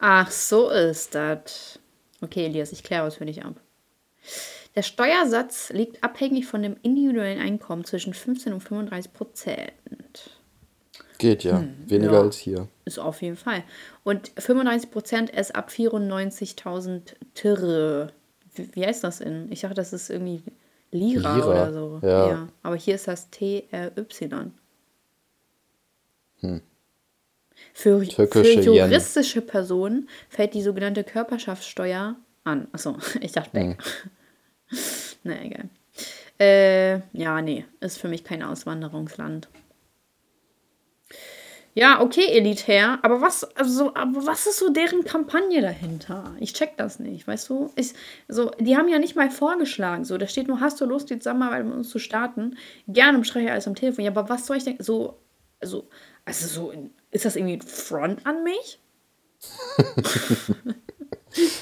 Ach, 0.00 0.28
so 0.28 0.70
ist 0.70 1.14
das. 1.14 1.78
Okay, 2.20 2.46
Elias, 2.46 2.72
ich 2.72 2.82
kläre 2.82 3.06
was 3.06 3.14
für 3.14 3.26
dich 3.26 3.44
ab. 3.44 3.54
Der 4.74 4.82
Steuersatz 4.82 5.70
liegt 5.70 6.02
abhängig 6.02 6.46
von 6.46 6.62
dem 6.62 6.76
individuellen 6.82 7.40
Einkommen 7.40 7.84
zwischen 7.84 8.12
15 8.12 8.52
und 8.52 8.60
35 8.60 9.12
Prozent. 9.12 9.72
Geht 11.18 11.42
ja. 11.42 11.58
Hm, 11.58 11.74
Weniger 11.86 12.12
ja. 12.12 12.20
als 12.20 12.36
hier. 12.38 12.68
Ist 12.84 12.98
auf 12.98 13.22
jeden 13.22 13.36
Fall. 13.36 13.64
Und 14.04 14.30
35 14.38 14.90
Prozent 14.90 15.30
ist 15.30 15.54
ab 15.54 15.68
94.000 15.68 17.14
Tirre. 17.34 18.12
Wie, 18.54 18.74
wie, 18.74 18.86
heißt 18.86 19.02
das 19.02 19.20
in? 19.20 19.50
Ich 19.50 19.62
dachte, 19.62 19.74
das 19.74 19.92
ist 19.92 20.10
irgendwie 20.10 20.42
Lira, 20.92 21.34
Lira. 21.34 21.48
oder 21.48 21.72
so. 21.72 22.00
Ja. 22.02 22.28
ja. 22.28 22.48
Aber 22.62 22.76
hier 22.76 22.94
ist 22.94 23.08
das 23.08 23.30
TRY. 23.30 23.64
Hm. 26.40 26.60
Für, 27.74 28.00
für 28.00 28.62
juristische 28.62 29.40
Yen. 29.40 29.46
Personen 29.46 30.08
fällt 30.28 30.54
die 30.54 30.62
sogenannte 30.62 31.02
Körperschaftssteuer 31.02 32.14
an. 32.44 32.68
Achso, 32.70 32.96
ich 33.20 33.32
dachte 33.32 33.54
weg. 33.54 33.78
Hm. 34.68 34.78
Na 35.24 35.44
egal. 35.44 35.68
Äh, 36.40 37.00
ja, 37.12 37.42
nee, 37.42 37.64
ist 37.80 37.98
für 37.98 38.06
mich 38.06 38.22
kein 38.22 38.44
Auswanderungsland. 38.44 39.48
Ja, 41.78 42.00
okay, 42.00 42.26
elitär, 42.32 42.98
aber 43.02 43.20
was, 43.20 43.44
also, 43.56 43.94
aber 43.94 44.26
was 44.26 44.48
ist 44.48 44.58
so 44.58 44.68
deren 44.68 45.04
Kampagne 45.04 45.62
dahinter? 45.62 46.34
Ich 46.40 46.52
check 46.52 46.76
das 46.76 46.98
nicht, 46.98 47.28
weißt 47.28 47.48
du? 47.50 47.70
Ich, 47.76 47.94
so, 48.26 48.50
die 48.58 48.76
haben 48.76 48.88
ja 48.88 48.98
nicht 48.98 49.14
mal 49.14 49.30
vorgeschlagen, 49.30 50.04
so, 50.04 50.18
da 50.18 50.26
steht 50.26 50.48
nur, 50.48 50.58
hast 50.58 50.80
du 50.80 50.86
Lust, 50.86 51.08
die 51.08 51.20
Zusammenarbeit 51.20 51.64
mit 51.64 51.74
uns 51.74 51.88
zu 51.88 52.00
starten? 52.00 52.56
Gerne 52.88 53.20
bespreche 53.20 53.44
ich 53.44 53.52
alles 53.52 53.68
am 53.68 53.76
Telefon. 53.76 54.04
Ja, 54.04 54.10
aber 54.10 54.28
was 54.28 54.48
soll 54.48 54.56
ich 54.56 54.64
denn, 54.64 54.78
so, 54.80 55.20
also, 55.60 55.88
also 56.24 56.48
so, 56.48 56.72
ist 57.12 57.24
das 57.24 57.36
irgendwie 57.36 57.58
ein 57.58 57.62
Front 57.62 58.26
an 58.26 58.42
mich? 58.42 58.80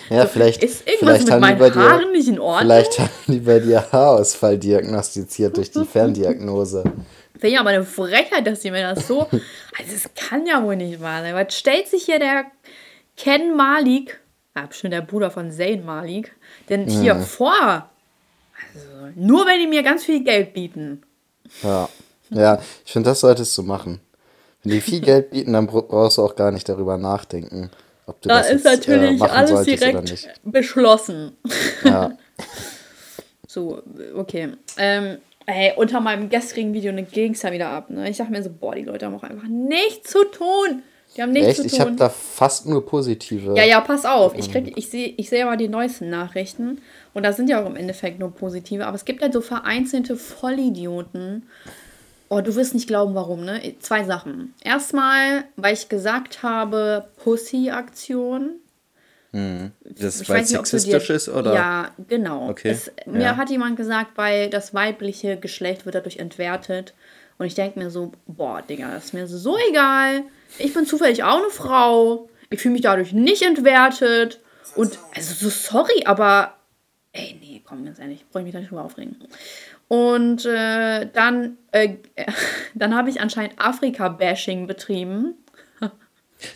ja, 0.09 0.23
so, 0.23 0.29
vielleicht. 0.29 0.65
Ist 0.65 0.89
irgendwas 0.89 1.25
vielleicht 1.25 1.29
mit 1.29 1.41
meinen 1.41 1.75
Haaren 1.75 2.01
dir, 2.07 2.13
nicht 2.13 2.29
in 2.29 2.39
Ordnung? 2.39 2.63
Vielleicht 2.63 2.99
haben 3.01 3.11
die 3.27 3.41
bei 3.41 3.59
dir 3.59 3.93
Haarausfall 3.93 4.57
diagnostiziert 4.57 5.59
durch 5.59 5.71
die 5.71 5.85
Ferndiagnose. 5.93 6.85
Finde 7.39 7.49
ich 7.49 7.59
aber 7.59 7.71
eine 7.71 7.85
Frechheit, 7.85 8.47
dass 8.47 8.63
sie 8.63 8.71
mir 8.71 8.83
das 8.95 9.07
so. 9.07 9.29
Also, 9.79 9.95
es 9.95 10.09
kann 10.15 10.47
ja 10.47 10.63
wohl 10.63 10.77
nicht 10.77 11.03
wahr 11.03 11.21
sein. 11.21 11.35
Was 11.35 11.55
stellt 11.55 11.87
sich 11.87 12.05
hier 12.07 12.19
der 12.19 12.47
Ken 13.15 13.55
Malik, 13.55 14.19
ah, 14.55 14.65
bestimmt 14.65 14.95
der 14.95 15.03
Bruder 15.03 15.31
von 15.31 15.53
Zayn 15.53 15.85
Malik, 15.85 16.33
denn 16.71 16.89
hier 16.89 17.15
mhm. 17.15 17.23
vor? 17.23 17.91
Also, 18.73 18.89
nur 19.15 19.47
wenn 19.47 19.61
die 19.61 19.67
mir 19.67 19.83
ganz 19.83 20.05
viel 20.05 20.25
Geld 20.25 20.55
bieten. 20.55 21.03
Ja, 21.63 21.91
ja 22.31 22.59
ich 22.87 22.93
finde, 22.93 23.11
das 23.11 23.21
solltest 23.21 23.57
du 23.59 23.65
machen. 23.65 24.01
Wenn 24.63 24.73
die 24.73 24.81
viel 24.81 25.01
Geld 25.01 25.31
bieten, 25.31 25.53
dann 25.53 25.67
brauchst 25.67 26.17
du 26.17 26.23
auch 26.23 26.35
gar 26.35 26.51
nicht 26.51 26.69
darüber 26.69 26.97
nachdenken, 26.97 27.71
ob 28.07 28.21
du 28.23 28.29
da 28.29 28.39
das 28.39 28.51
ist 28.51 28.65
jetzt, 28.65 28.89
äh, 28.89 28.97
natürlich 28.97 29.21
äh, 29.21 29.25
alles 29.25 29.63
direkt 29.63 30.41
beschlossen. 30.43 31.37
Ja. 31.85 32.17
so, 33.47 33.83
okay. 34.15 34.55
Ähm, 34.77 35.19
Ey, 35.47 35.73
unter 35.77 36.01
meinem 36.01 36.29
gestrigen 36.29 36.75
Video 36.75 36.93
ne, 36.93 37.05
ging 37.05 37.33
es 37.33 37.43
ja 37.43 37.53
wieder 37.53 37.69
ab. 37.69 37.89
Ne? 37.89 38.11
Ich 38.11 38.17
dachte 38.17 38.33
mir 38.33 38.43
so, 38.43 38.51
boah, 38.51 38.75
die 38.75 38.83
Leute 38.83 39.07
haben 39.07 39.15
auch 39.15 39.23
einfach 39.23 39.49
nichts 39.49 40.11
zu 40.11 40.25
tun. 40.25 40.83
Die 41.17 41.23
haben 41.23 41.33
nichts 41.33 41.49
Echt? 41.49 41.57
zu 41.57 41.63
tun. 41.63 41.73
Ich 41.73 41.81
habe 41.81 41.93
da 41.93 42.09
fast 42.09 42.67
nur 42.67 42.85
positive. 42.85 43.55
Ja, 43.57 43.65
ja, 43.65 43.81
pass 43.81 44.05
auf. 44.05 44.35
Ich, 44.37 44.51
krieg, 44.51 44.73
ich 44.77 44.91
sehe 44.91 45.15
ich 45.17 45.29
seh 45.29 45.45
mal 45.45 45.57
die 45.57 45.69
neuesten 45.69 46.11
Nachrichten. 46.11 46.83
Und 47.15 47.23
da 47.23 47.33
sind 47.33 47.49
ja 47.49 47.63
auch 47.63 47.67
im 47.67 47.77
Endeffekt 47.77 48.19
nur 48.19 48.35
positive. 48.35 48.87
Aber 48.87 48.97
es 48.97 49.05
gibt 49.05 49.23
halt 49.23 49.33
so 49.33 49.41
vereinzelte 49.41 50.17
Vollidioten. 50.17 51.45
Oh, 52.29 52.41
du 52.41 52.57
wirst 52.57 52.75
nicht 52.75 52.89
glauben, 52.89 53.15
warum, 53.15 53.45
ne? 53.45 53.61
Zwei 53.79 54.03
Sachen. 54.03 54.53
Erstmal, 54.63 55.45
weil 55.55 55.75
ich 55.75 55.89
gesagt 55.89 56.43
habe, 56.43 57.07
Pussy-Aktion. 57.23 58.57
Hm. 59.37 59.73
Das 59.85 60.27
weil 60.31 60.45
es 60.45 60.49
sexistisch 60.49 61.11
ist, 61.11 61.29
oder? 61.29 61.53
Ja, 61.53 61.91
genau. 62.09 62.49
Okay. 62.49 62.71
Es, 62.71 62.91
mir 63.05 63.21
ja. 63.21 63.37
hat 63.37 63.51
jemand 63.51 63.77
gesagt, 63.77 64.13
weil 64.17 64.49
das 64.49 64.73
weibliche 64.73 65.37
Geschlecht 65.37 65.85
wird 65.85 65.95
dadurch 65.95 66.17
entwertet. 66.17 66.95
Und 67.37 67.45
ich 67.45 67.55
denke 67.55 67.79
mir 67.79 67.91
so, 67.91 68.13
boah, 68.27 68.63
Digga, 68.63 68.91
das 68.93 69.07
ist 69.07 69.13
mir 69.13 69.27
so 69.27 69.59
egal. 69.69 70.23
Ich 70.59 70.73
bin 70.73 70.87
zufällig 70.87 71.23
auch 71.23 71.37
eine 71.37 71.51
Frau. 71.51 72.31
Ich 72.49 72.63
fühle 72.63 72.73
mich 72.73 72.81
dadurch 72.81 73.13
nicht 73.13 73.43
entwertet. 73.43 74.41
Und, 74.75 74.99
also 75.15 75.35
so 75.35 75.51
sorry, 75.51 76.05
aber, 76.07 76.55
ey, 77.13 77.39
nee, 77.39 77.61
komm, 77.63 77.85
ganz 77.85 77.99
ehrlich, 77.99 78.25
brauche 78.31 78.39
ich 78.39 78.45
mich 78.45 78.55
da 78.55 78.61
nicht 78.61 78.71
drüber 78.71 78.85
aufregen. 78.85 79.17
Und 79.89 80.47
äh, 80.47 81.11
dann, 81.13 81.59
äh, 81.73 81.97
dann 82.75 82.95
habe 82.95 83.11
ich 83.11 83.21
anscheinend 83.21 83.59
Afrika-Bashing 83.59 84.67
betrieben. 84.67 85.35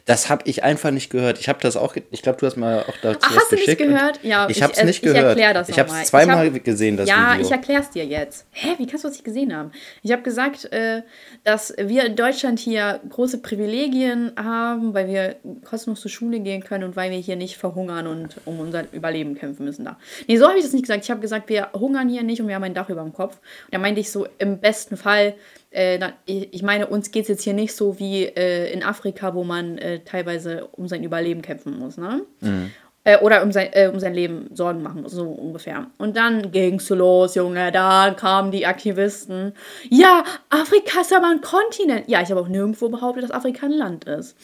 Das 0.04 0.28
habe 0.28 0.42
ich 0.46 0.62
einfach 0.62 0.90
nicht 0.90 1.10
gehört. 1.10 1.38
Ich 1.38 1.49
habe 1.49 1.58
das 1.60 1.76
auch, 1.76 1.96
ich 2.10 2.22
glaube, 2.22 2.38
du 2.38 2.46
hast 2.46 2.56
mal 2.56 2.82
auch 2.82 2.96
dazu 3.02 3.20
Ach, 3.22 3.30
was 3.30 3.42
hast. 3.42 3.52
Du 3.52 3.56
nicht 3.56 3.78
gehört? 3.78 4.20
Ja, 4.22 4.49
ich 4.49 4.62
habe 4.62 4.72
es 4.72 4.82
nicht 4.84 4.96
ich 4.96 5.02
gehört. 5.02 5.38
Das 5.38 5.68
ich 5.68 5.78
habe 5.78 5.90
es 5.90 6.08
zweimal 6.08 6.52
hab, 6.52 6.64
gesehen, 6.64 6.96
das 6.96 7.08
ja, 7.08 7.32
Video. 7.32 7.32
Ja, 7.32 7.40
ich 7.40 7.50
erkläre 7.50 7.82
es 7.82 7.90
dir 7.90 8.04
jetzt. 8.04 8.46
Hä, 8.50 8.75
wie 8.78 8.87
kannst 8.87 9.04
du 9.04 9.08
das 9.08 9.16
nicht 9.16 9.25
gesehen 9.25 9.56
haben? 9.56 9.72
Ich 10.02 10.12
habe 10.12 10.22
gesagt, 10.22 10.70
äh, 10.72 11.02
dass 11.44 11.75
wir 11.78 12.04
in 12.04 12.16
Deutschland 12.16 12.58
hier 12.58 13.00
große 13.08 13.38
Privilegien 13.38 14.32
haben, 14.37 14.92
weil 14.94 15.08
wir 15.08 15.37
kostenlos 15.64 16.00
zur 16.00 16.10
Schule 16.10 16.40
gehen 16.40 16.62
können 16.62 16.84
und 16.84 16.96
weil 16.96 17.10
wir 17.10 17.18
hier 17.18 17.37
nicht 17.37 17.56
verhungern 17.56 18.06
und 18.06 18.37
um 18.44 18.60
unser 18.60 18.84
Überleben 18.92 19.34
kämpfen 19.34 19.64
müssen 19.64 19.84
da. 19.84 19.99
Nee, 20.26 20.37
so 20.37 20.46
habe 20.46 20.58
ich 20.58 20.64
das 20.64 20.72
nicht 20.72 20.82
gesagt. 20.82 21.04
Ich 21.04 21.10
habe 21.10 21.20
gesagt, 21.20 21.49
wir 21.49 21.68
hungern 21.72 22.08
hier 22.08 22.22
nicht 22.22 22.40
und 22.40 22.49
wir 22.49 22.54
haben 22.54 22.64
ein 22.64 22.75
Dach 22.75 22.88
über 22.90 23.02
dem 23.02 23.12
Kopf. 23.12 23.34
Und 23.37 23.75
da 23.75 23.78
meinte 23.78 24.00
ich 24.00 24.10
so, 24.10 24.26
im 24.38 24.58
besten 24.58 24.96
Fall 24.96 25.28
äh, 25.28 25.34
ich 25.72 26.62
meine, 26.62 26.88
uns 26.88 27.12
geht 27.12 27.22
es 27.22 27.28
jetzt 27.28 27.42
hier 27.42 27.54
nicht 27.54 27.74
so 27.74 27.98
wie 27.98 28.24
äh, 28.24 28.72
in 28.72 28.82
Afrika, 28.82 29.34
wo 29.34 29.44
man 29.44 29.78
äh, 29.78 30.00
teilweise 30.00 30.66
um 30.72 30.88
sein 30.88 31.04
Überleben 31.04 31.42
kämpfen 31.42 31.78
muss. 31.78 31.96
Ne? 31.96 32.22
Mhm. 32.40 32.70
Äh, 33.02 33.16
oder 33.18 33.42
um 33.42 33.50
sein, 33.50 33.70
äh, 33.72 33.88
um 33.88 33.98
sein 33.98 34.12
Leben 34.12 34.50
Sorgen 34.52 34.82
machen, 34.82 35.08
so 35.08 35.24
ungefähr. 35.30 35.86
Und 35.96 36.18
dann 36.18 36.52
ging's 36.52 36.90
los, 36.90 37.34
Junge, 37.34 37.72
da 37.72 38.14
kamen 38.14 38.50
die 38.50 38.66
Aktivisten. 38.66 39.54
Ja, 39.88 40.22
Afrika 40.50 41.00
ist 41.00 41.14
aber 41.14 41.28
ein 41.28 41.40
Kontinent. 41.40 42.08
Ja, 42.08 42.20
ich 42.20 42.30
habe 42.30 42.40
auch 42.40 42.48
nirgendwo 42.48 42.90
behauptet, 42.90 43.24
dass 43.24 43.30
Afrika 43.30 43.64
ein 43.66 43.72
Land 43.72 44.04
ist. 44.04 44.36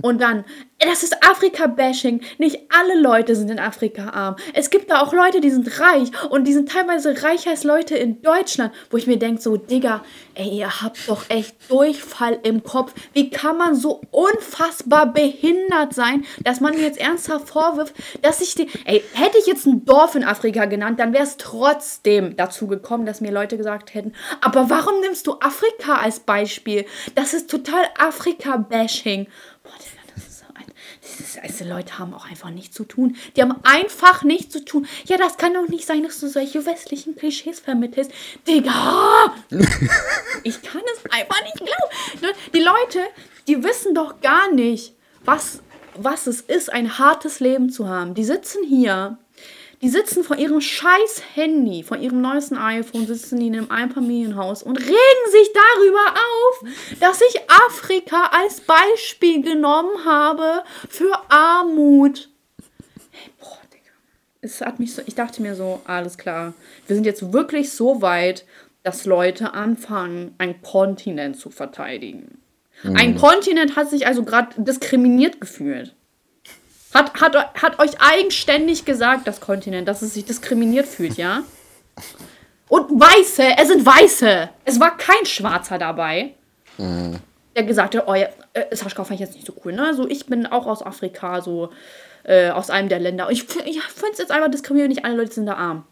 Und 0.00 0.20
dann, 0.20 0.44
das 0.86 1.02
ist 1.02 1.16
Afrika-Bashing. 1.22 2.20
Nicht 2.38 2.60
alle 2.70 3.00
Leute 3.00 3.36
sind 3.36 3.50
in 3.50 3.58
Afrika 3.58 4.10
arm. 4.10 4.36
Es 4.52 4.70
gibt 4.70 4.90
da 4.90 5.00
auch 5.00 5.12
Leute, 5.12 5.40
die 5.40 5.50
sind 5.50 5.80
reich 5.80 6.10
und 6.30 6.44
die 6.44 6.52
sind 6.52 6.70
teilweise 6.70 7.22
reicher 7.22 7.50
als 7.50 7.64
Leute 7.64 7.96
in 7.96 8.22
Deutschland, 8.22 8.72
wo 8.90 8.96
ich 8.96 9.06
mir 9.06 9.18
denke, 9.18 9.40
so, 9.40 9.56
Digga, 9.56 10.04
ey, 10.34 10.48
ihr 10.48 10.82
habt 10.82 11.08
doch 11.08 11.28
echt 11.30 11.54
Durchfall 11.68 12.38
im 12.42 12.62
Kopf. 12.62 12.94
Wie 13.12 13.30
kann 13.30 13.56
man 13.56 13.74
so 13.74 14.00
unfassbar 14.10 15.12
behindert 15.12 15.94
sein, 15.94 16.24
dass 16.42 16.60
man 16.60 16.74
mir 16.74 16.82
jetzt 16.82 17.00
ernsthaft 17.00 17.48
vorwirft, 17.48 17.94
dass 18.22 18.40
ich 18.40 18.54
die. 18.54 18.68
Ey, 18.84 19.02
hätte 19.14 19.38
ich 19.38 19.46
jetzt 19.46 19.66
ein 19.66 19.84
Dorf 19.84 20.14
in 20.14 20.24
Afrika 20.24 20.64
genannt, 20.64 21.00
dann 21.00 21.12
wäre 21.12 21.24
es 21.24 21.36
trotzdem 21.36 22.36
dazu 22.36 22.66
gekommen, 22.66 23.06
dass 23.06 23.20
mir 23.20 23.32
Leute 23.32 23.56
gesagt 23.56 23.94
hätten, 23.94 24.12
aber 24.40 24.70
warum 24.70 25.00
nimmst 25.00 25.26
du 25.26 25.34
Afrika 25.40 25.96
als 25.96 26.20
Beispiel? 26.20 26.86
Das 27.14 27.34
ist 27.34 27.50
total 27.50 27.84
Afrika-Bashing. 27.98 29.26
Boah, 29.62 29.72
das 30.14 30.24
ist 30.24 30.38
so 30.40 30.46
Diese 31.16 31.64
Leute 31.64 31.98
haben 31.98 32.14
auch 32.14 32.26
einfach 32.28 32.50
nichts 32.50 32.74
zu 32.76 32.84
tun. 32.84 33.16
Die 33.36 33.42
haben 33.42 33.54
einfach 33.62 34.22
nichts 34.22 34.52
zu 34.52 34.64
tun. 34.64 34.86
Ja, 35.06 35.16
das 35.16 35.36
kann 35.36 35.54
doch 35.54 35.68
nicht 35.68 35.86
sein, 35.86 36.02
dass 36.02 36.20
du 36.20 36.28
solche 36.28 36.64
westlichen 36.66 37.16
Klischees 37.16 37.60
vermittelst. 37.60 38.10
Digga! 38.46 39.34
ich 40.42 40.62
kann 40.62 40.82
es 40.94 41.10
einfach 41.10 41.42
nicht 41.42 41.56
glauben. 41.56 42.20
Ne, 42.22 42.28
die 42.52 42.60
Leute, 42.60 43.00
die 43.48 43.62
wissen 43.62 43.94
doch 43.94 44.20
gar 44.20 44.52
nicht, 44.52 44.94
was 45.24 45.60
was 45.96 46.26
es 46.26 46.40
ist, 46.40 46.72
ein 46.72 46.98
hartes 46.98 47.40
Leben 47.40 47.70
zu 47.70 47.88
haben. 47.88 48.14
Die 48.14 48.24
sitzen 48.24 48.64
hier, 48.64 49.18
die 49.82 49.88
sitzen 49.88 50.24
vor 50.24 50.36
ihrem 50.36 50.60
scheiß 50.60 51.22
Handy, 51.34 51.82
vor 51.82 51.96
ihrem 51.96 52.20
neuesten 52.20 52.56
iPhone, 52.56 53.06
sitzen 53.06 53.38
die 53.38 53.48
in 53.48 53.54
einem 53.56 53.70
Einfamilienhaus 53.70 54.62
und 54.62 54.78
regen 54.78 55.30
sich 55.30 55.50
darüber 55.52 56.14
auf, 56.14 56.98
dass 57.00 57.20
ich 57.20 57.40
Afrika 57.48 58.30
als 58.32 58.60
Beispiel 58.60 59.42
genommen 59.42 60.04
habe 60.04 60.62
für 60.88 61.12
Armut. 61.28 62.30
Hey, 63.10 63.30
boah, 63.38 63.58
Digga. 63.72 63.90
Es 64.40 64.60
hat 64.60 64.78
mich 64.78 64.94
so, 64.94 65.02
ich 65.06 65.14
dachte 65.14 65.42
mir 65.42 65.54
so, 65.54 65.80
alles 65.84 66.18
klar, 66.18 66.54
wir 66.86 66.96
sind 66.96 67.06
jetzt 67.06 67.32
wirklich 67.32 67.72
so 67.72 68.02
weit, 68.02 68.44
dass 68.82 69.06
Leute 69.06 69.54
anfangen, 69.54 70.34
einen 70.38 70.60
Kontinent 70.62 71.38
zu 71.38 71.50
verteidigen. 71.50 72.38
Mhm. 72.82 72.96
Ein 72.96 73.16
Kontinent 73.16 73.76
hat 73.76 73.90
sich 73.90 74.06
also 74.06 74.24
gerade 74.24 74.62
diskriminiert 74.62 75.40
gefühlt. 75.40 75.94
Hat, 76.94 77.20
hat, 77.20 77.62
hat 77.62 77.78
euch 77.80 78.00
eigenständig 78.00 78.84
gesagt, 78.84 79.26
das 79.26 79.40
Kontinent, 79.40 79.88
dass 79.88 80.02
es 80.02 80.14
sich 80.14 80.24
diskriminiert 80.24 80.86
fühlt, 80.86 81.16
ja? 81.16 81.42
Und 82.68 82.88
Weiße, 82.88 83.42
es 83.58 83.68
sind 83.68 83.84
Weiße. 83.84 84.48
Es 84.64 84.80
war 84.80 84.96
kein 84.96 85.26
Schwarzer 85.26 85.76
dabei. 85.78 86.34
Mhm. 86.78 87.18
Der 87.56 87.64
gesagt 87.64 87.96
hat, 87.96 88.04
oh 88.06 88.14
ja, 88.14 88.28
äh, 88.52 88.74
Saschka 88.74 89.04
fand 89.04 89.20
ich 89.20 89.26
jetzt 89.26 89.34
nicht 89.34 89.46
so 89.46 89.54
cool, 89.64 89.72
ne? 89.72 89.94
So, 89.94 90.08
ich 90.08 90.26
bin 90.26 90.46
auch 90.46 90.66
aus 90.66 90.84
Afrika, 90.84 91.40
so 91.40 91.70
äh, 92.22 92.50
aus 92.50 92.70
einem 92.70 92.88
der 92.88 93.00
Länder. 93.00 93.28
Ich, 93.30 93.42
ich 93.42 93.82
finde 93.82 94.12
es 94.12 94.18
jetzt 94.18 94.30
einfach 94.30 94.50
diskriminierend, 94.50 94.94
nicht 94.94 95.04
alle 95.04 95.16
Leute 95.16 95.32
sind 95.32 95.46
da 95.46 95.54
arm. 95.54 95.84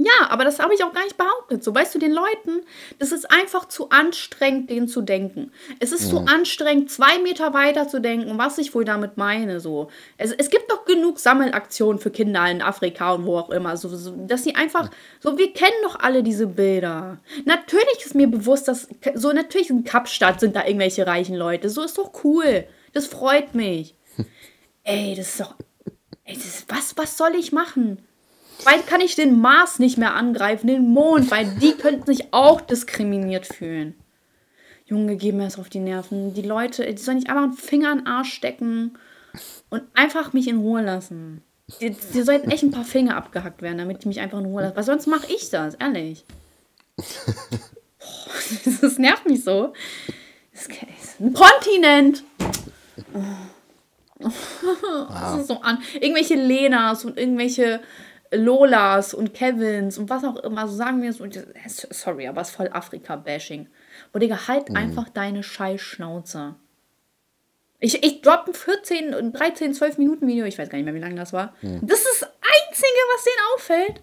Ja, 0.00 0.28
aber 0.28 0.44
das 0.44 0.60
habe 0.60 0.74
ich 0.74 0.84
auch 0.84 0.92
gar 0.92 1.02
nicht 1.02 1.16
behauptet. 1.16 1.64
So, 1.64 1.74
weißt 1.74 1.96
du, 1.96 1.98
den 1.98 2.12
Leuten, 2.12 2.62
das 3.00 3.10
ist 3.10 3.28
einfach 3.32 3.66
zu 3.66 3.90
anstrengend, 3.90 4.70
denen 4.70 4.86
zu 4.86 5.02
denken. 5.02 5.50
Es 5.80 5.90
ist 5.90 6.04
ja. 6.04 6.10
zu 6.10 6.18
anstrengend, 6.20 6.88
zwei 6.88 7.18
Meter 7.18 7.52
weiter 7.52 7.88
zu 7.88 8.00
denken, 8.00 8.38
was 8.38 8.58
ich 8.58 8.72
wohl 8.76 8.84
damit 8.84 9.16
meine. 9.16 9.58
So. 9.58 9.90
Es, 10.16 10.30
es 10.30 10.50
gibt 10.50 10.70
doch 10.70 10.84
genug 10.84 11.18
Sammelaktionen 11.18 12.00
für 12.00 12.12
Kinder 12.12 12.48
in 12.48 12.62
Afrika 12.62 13.12
und 13.12 13.26
wo 13.26 13.38
auch 13.38 13.50
immer. 13.50 13.76
So, 13.76 13.88
so, 13.88 14.14
dass 14.24 14.44
sie 14.44 14.54
einfach, 14.54 14.88
so, 15.18 15.36
wir 15.36 15.52
kennen 15.52 15.82
doch 15.82 15.98
alle 15.98 16.22
diese 16.22 16.46
Bilder. 16.46 17.18
Natürlich 17.44 18.04
ist 18.04 18.14
mir 18.14 18.28
bewusst, 18.28 18.68
dass, 18.68 18.86
so, 19.14 19.32
natürlich 19.32 19.68
in 19.68 19.82
Kapstadt 19.82 20.38
sind 20.38 20.54
da 20.54 20.64
irgendwelche 20.64 21.08
reichen 21.08 21.34
Leute. 21.34 21.70
So 21.70 21.82
ist 21.82 21.98
doch 21.98 22.12
cool. 22.22 22.68
Das 22.92 23.08
freut 23.08 23.56
mich. 23.56 23.96
ey, 24.84 25.16
das 25.16 25.30
ist 25.30 25.40
doch, 25.40 25.56
ey, 26.22 26.34
das, 26.34 26.66
was, 26.68 26.96
was 26.96 27.16
soll 27.16 27.34
ich 27.34 27.50
machen? 27.50 27.98
Bald 28.64 28.86
kann 28.86 29.00
ich 29.00 29.14
den 29.14 29.40
Mars 29.40 29.78
nicht 29.78 29.98
mehr 29.98 30.14
angreifen, 30.14 30.66
den 30.66 30.88
Mond, 30.88 31.30
weil 31.30 31.46
die 31.60 31.72
könnten 31.72 32.06
sich 32.06 32.32
auch 32.32 32.60
diskriminiert 32.60 33.46
fühlen. 33.46 33.94
Junge, 34.84 35.16
gehen 35.16 35.36
mir 35.36 35.44
das 35.44 35.58
auf 35.58 35.68
die 35.68 35.80
Nerven. 35.80 36.34
Die 36.34 36.42
Leute, 36.42 36.92
die 36.92 37.02
sollen 37.02 37.18
nicht 37.18 37.28
einfach 37.28 37.42
einen 37.42 37.52
Finger 37.52 37.92
in 37.92 37.98
den 37.98 38.06
Arsch 38.06 38.32
stecken 38.32 38.98
und 39.68 39.82
einfach 39.94 40.32
mich 40.32 40.48
in 40.48 40.58
Ruhe 40.58 40.82
lassen. 40.82 41.42
Die, 41.80 41.90
die 41.90 42.22
sollten 42.22 42.50
echt 42.50 42.62
ein 42.62 42.70
paar 42.70 42.84
Finger 42.84 43.16
abgehackt 43.16 43.60
werden, 43.60 43.78
damit 43.78 44.02
die 44.02 44.08
mich 44.08 44.20
einfach 44.20 44.38
in 44.38 44.46
Ruhe 44.46 44.62
lassen. 44.62 44.76
Weil 44.76 44.84
sonst 44.84 45.06
mache 45.06 45.30
ich 45.30 45.50
das, 45.50 45.74
ehrlich. 45.74 46.24
Boah, 46.96 47.04
das 48.80 48.98
nervt 48.98 49.26
mich 49.26 49.44
so. 49.44 49.74
Das 50.52 50.66
ist 50.66 51.20
ein 51.20 51.32
Kontinent. 51.32 52.24
Das 54.20 55.40
ist 55.40 55.46
so 55.46 55.60
an. 55.60 55.80
Irgendwelche 56.00 56.34
Lenas 56.34 57.04
und 57.04 57.16
irgendwelche 57.16 57.80
Lolas 58.30 59.14
und 59.14 59.34
Kevins 59.34 59.98
und 59.98 60.10
was 60.10 60.24
auch 60.24 60.36
immer, 60.36 60.68
so 60.68 60.74
sagen 60.74 61.02
wir 61.02 61.10
es. 61.10 61.20
Und, 61.20 61.38
sorry, 61.66 62.28
aber 62.28 62.40
es 62.40 62.48
ist 62.48 62.56
voll 62.56 62.68
Afrika-Bashing. 62.72 63.68
Und 64.12 64.22
Digga, 64.22 64.48
halt 64.48 64.70
mhm. 64.70 64.76
einfach 64.76 65.08
deine 65.08 65.42
Scheißschnauze. 65.42 66.56
Ich, 67.80 68.02
ich 68.02 68.22
droppe 68.22 68.50
ein 68.50 68.54
14, 68.54 69.32
13, 69.32 69.74
12 69.74 69.98
Minuten 69.98 70.26
Video, 70.26 70.44
ich 70.44 70.58
weiß 70.58 70.68
gar 70.68 70.78
nicht 70.78 70.84
mehr, 70.84 70.94
wie 70.94 71.00
lange 71.00 71.14
das 71.14 71.32
war. 71.32 71.54
Mhm. 71.62 71.80
Das 71.82 72.00
ist 72.00 72.22
das 72.22 72.28
Einzige, 72.28 73.00
was 73.14 73.24
denen 73.24 73.46
auffällt. 73.54 74.02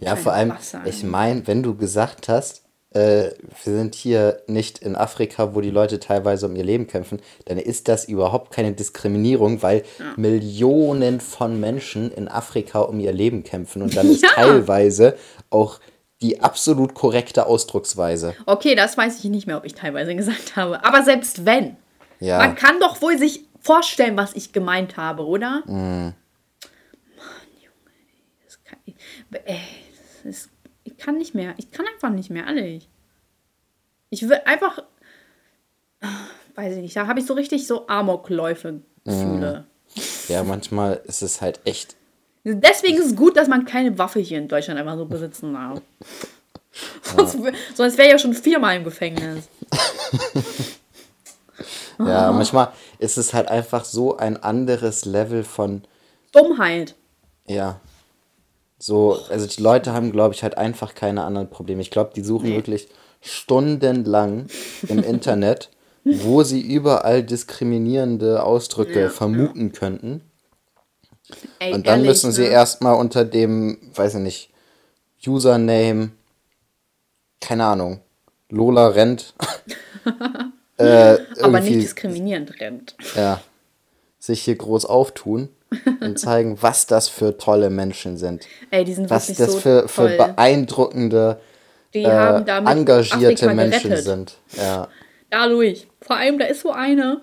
Ja, 0.00 0.16
vor 0.16 0.32
allem, 0.32 0.52
ich 0.84 1.04
meine, 1.04 1.46
wenn 1.46 1.62
du 1.62 1.76
gesagt 1.76 2.28
hast, 2.28 2.64
äh, 2.92 3.30
wir 3.64 3.72
sind 3.72 3.94
hier 3.94 4.42
nicht 4.46 4.80
in 4.80 4.96
Afrika, 4.96 5.54
wo 5.54 5.60
die 5.60 5.70
Leute 5.70 6.00
teilweise 6.00 6.46
um 6.46 6.56
ihr 6.56 6.64
Leben 6.64 6.86
kämpfen, 6.86 7.20
dann 7.44 7.58
ist 7.58 7.88
das 7.88 8.06
überhaupt 8.06 8.52
keine 8.52 8.72
Diskriminierung, 8.72 9.62
weil 9.62 9.84
ja. 9.98 10.12
Millionen 10.16 11.20
von 11.20 11.60
Menschen 11.60 12.10
in 12.10 12.26
Afrika 12.28 12.80
um 12.80 12.98
ihr 12.98 13.12
Leben 13.12 13.44
kämpfen 13.44 13.82
und 13.82 13.96
dann 13.96 14.10
ist 14.10 14.22
ja. 14.22 14.30
teilweise 14.34 15.16
auch 15.50 15.78
die 16.20 16.40
absolut 16.40 16.94
korrekte 16.94 17.46
Ausdrucksweise. 17.46 18.34
Okay, 18.44 18.74
das 18.74 18.96
weiß 18.96 19.18
ich 19.24 19.30
nicht 19.30 19.46
mehr, 19.46 19.56
ob 19.56 19.64
ich 19.64 19.74
teilweise 19.74 20.14
gesagt 20.14 20.56
habe. 20.56 20.84
Aber 20.84 21.02
selbst 21.02 21.46
wenn. 21.46 21.76
Ja. 22.18 22.38
Man 22.38 22.56
kann 22.56 22.78
doch 22.80 23.00
wohl 23.00 23.16
sich 23.16 23.46
vorstellen, 23.60 24.16
was 24.16 24.34
ich 24.34 24.52
gemeint 24.52 24.98
habe, 24.98 25.24
oder? 25.24 25.62
Mm. 25.64 25.70
Mann, 25.70 26.14
Junge. 27.56 27.94
Das 28.44 28.62
kann, 28.62 28.78
ey, 29.46 29.60
das 30.24 30.36
ist 30.36 30.50
ich 30.50 30.59
kann 31.00 31.18
nicht 31.18 31.34
mehr. 31.34 31.54
Ich 31.56 31.70
kann 31.70 31.86
einfach 31.92 32.10
nicht 32.10 32.30
mehr, 32.30 32.46
ehrlich. 32.46 32.88
Ich 34.10 34.28
will 34.28 34.40
einfach. 34.44 34.82
Weiß 36.54 36.76
ich 36.76 36.82
nicht, 36.82 36.96
da 36.96 37.06
habe 37.06 37.20
ich 37.20 37.26
so 37.26 37.34
richtig 37.34 37.66
so 37.66 37.88
Amokläufe 37.88 38.80
Gefühle. 39.04 39.64
Ja, 40.28 40.44
manchmal 40.44 41.00
ist 41.04 41.22
es 41.22 41.40
halt 41.40 41.60
echt. 41.64 41.96
Deswegen 42.44 42.98
ist 42.98 43.06
es 43.06 43.16
gut, 43.16 43.36
dass 43.36 43.48
man 43.48 43.64
keine 43.64 43.98
Waffe 43.98 44.20
hier 44.20 44.38
in 44.38 44.48
Deutschland 44.48 44.78
einfach 44.78 44.96
so 44.96 45.04
besitzen 45.04 45.52
darf. 45.52 45.80
sonst, 47.02 47.38
sonst 47.74 47.98
wäre 47.98 48.08
ich 48.08 48.12
ja 48.12 48.18
schon 48.18 48.34
viermal 48.34 48.76
im 48.76 48.84
Gefängnis. 48.84 49.48
ja, 51.98 52.32
manchmal 52.32 52.72
ist 52.98 53.18
es 53.18 53.34
halt 53.34 53.48
einfach 53.48 53.84
so 53.84 54.16
ein 54.16 54.42
anderes 54.42 55.04
Level 55.04 55.44
von 55.44 55.82
Dummheit. 56.32 56.94
Ja. 57.46 57.80
So, 58.82 59.20
also 59.28 59.46
die 59.46 59.62
Leute 59.62 59.92
haben, 59.92 60.10
glaube 60.10 60.34
ich, 60.34 60.42
halt 60.42 60.56
einfach 60.56 60.94
keine 60.94 61.24
anderen 61.24 61.50
Probleme. 61.50 61.82
Ich 61.82 61.90
glaube, 61.90 62.12
die 62.16 62.22
suchen 62.22 62.48
nee. 62.48 62.56
wirklich 62.56 62.88
stundenlang 63.20 64.46
im 64.88 65.02
Internet, 65.04 65.70
wo 66.04 66.42
sie 66.42 66.60
überall 66.60 67.22
diskriminierende 67.22 68.42
Ausdrücke 68.42 69.02
ja, 69.02 69.08
vermuten 69.10 69.66
ja. 69.66 69.78
könnten. 69.78 70.22
Ey, 71.58 71.74
und 71.74 71.86
dann 71.86 72.00
ehrlich, 72.00 72.08
müssen 72.08 72.32
sie 72.32 72.42
ne? 72.42 72.48
erstmal 72.48 72.96
unter 72.96 73.24
dem, 73.24 73.78
weiß 73.94 74.14
ich 74.14 74.20
nicht, 74.20 74.50
Username, 75.24 76.10
keine 77.40 77.66
Ahnung, 77.66 78.00
Lola 78.48 78.88
rennt, 78.88 79.34
Äh, 80.80 81.18
Aber 81.42 81.60
nicht 81.60 81.74
diskriminierend 81.74 82.58
rennt. 82.58 82.96
Ja. 83.14 83.42
Sich 84.18 84.42
hier 84.42 84.56
groß 84.56 84.86
auftun 84.86 85.50
und 86.00 86.18
zeigen, 86.18 86.60
was 86.60 86.86
das 86.86 87.08
für 87.08 87.38
tolle 87.38 87.70
Menschen 87.70 88.16
sind. 88.16 88.46
Ey, 88.70 88.84
die 88.84 88.94
sind 88.94 89.08
was 89.10 89.28
das 89.28 89.52
so 89.52 89.58
für, 89.58 89.88
für 89.88 90.08
beeindruckende, 90.08 91.40
die 91.94 92.02
äh, 92.04 92.10
haben 92.10 92.44
damit 92.44 92.72
engagierte 92.72 93.46
Afrika 93.46 93.54
Menschen 93.54 93.90
gerettet. 93.90 94.04
sind. 94.04 94.36
Ja. 94.56 94.88
Dadurch. 95.30 95.86
Vor 96.00 96.16
allem, 96.16 96.38
da 96.38 96.46
ist 96.46 96.60
so 96.60 96.72
eine, 96.72 97.22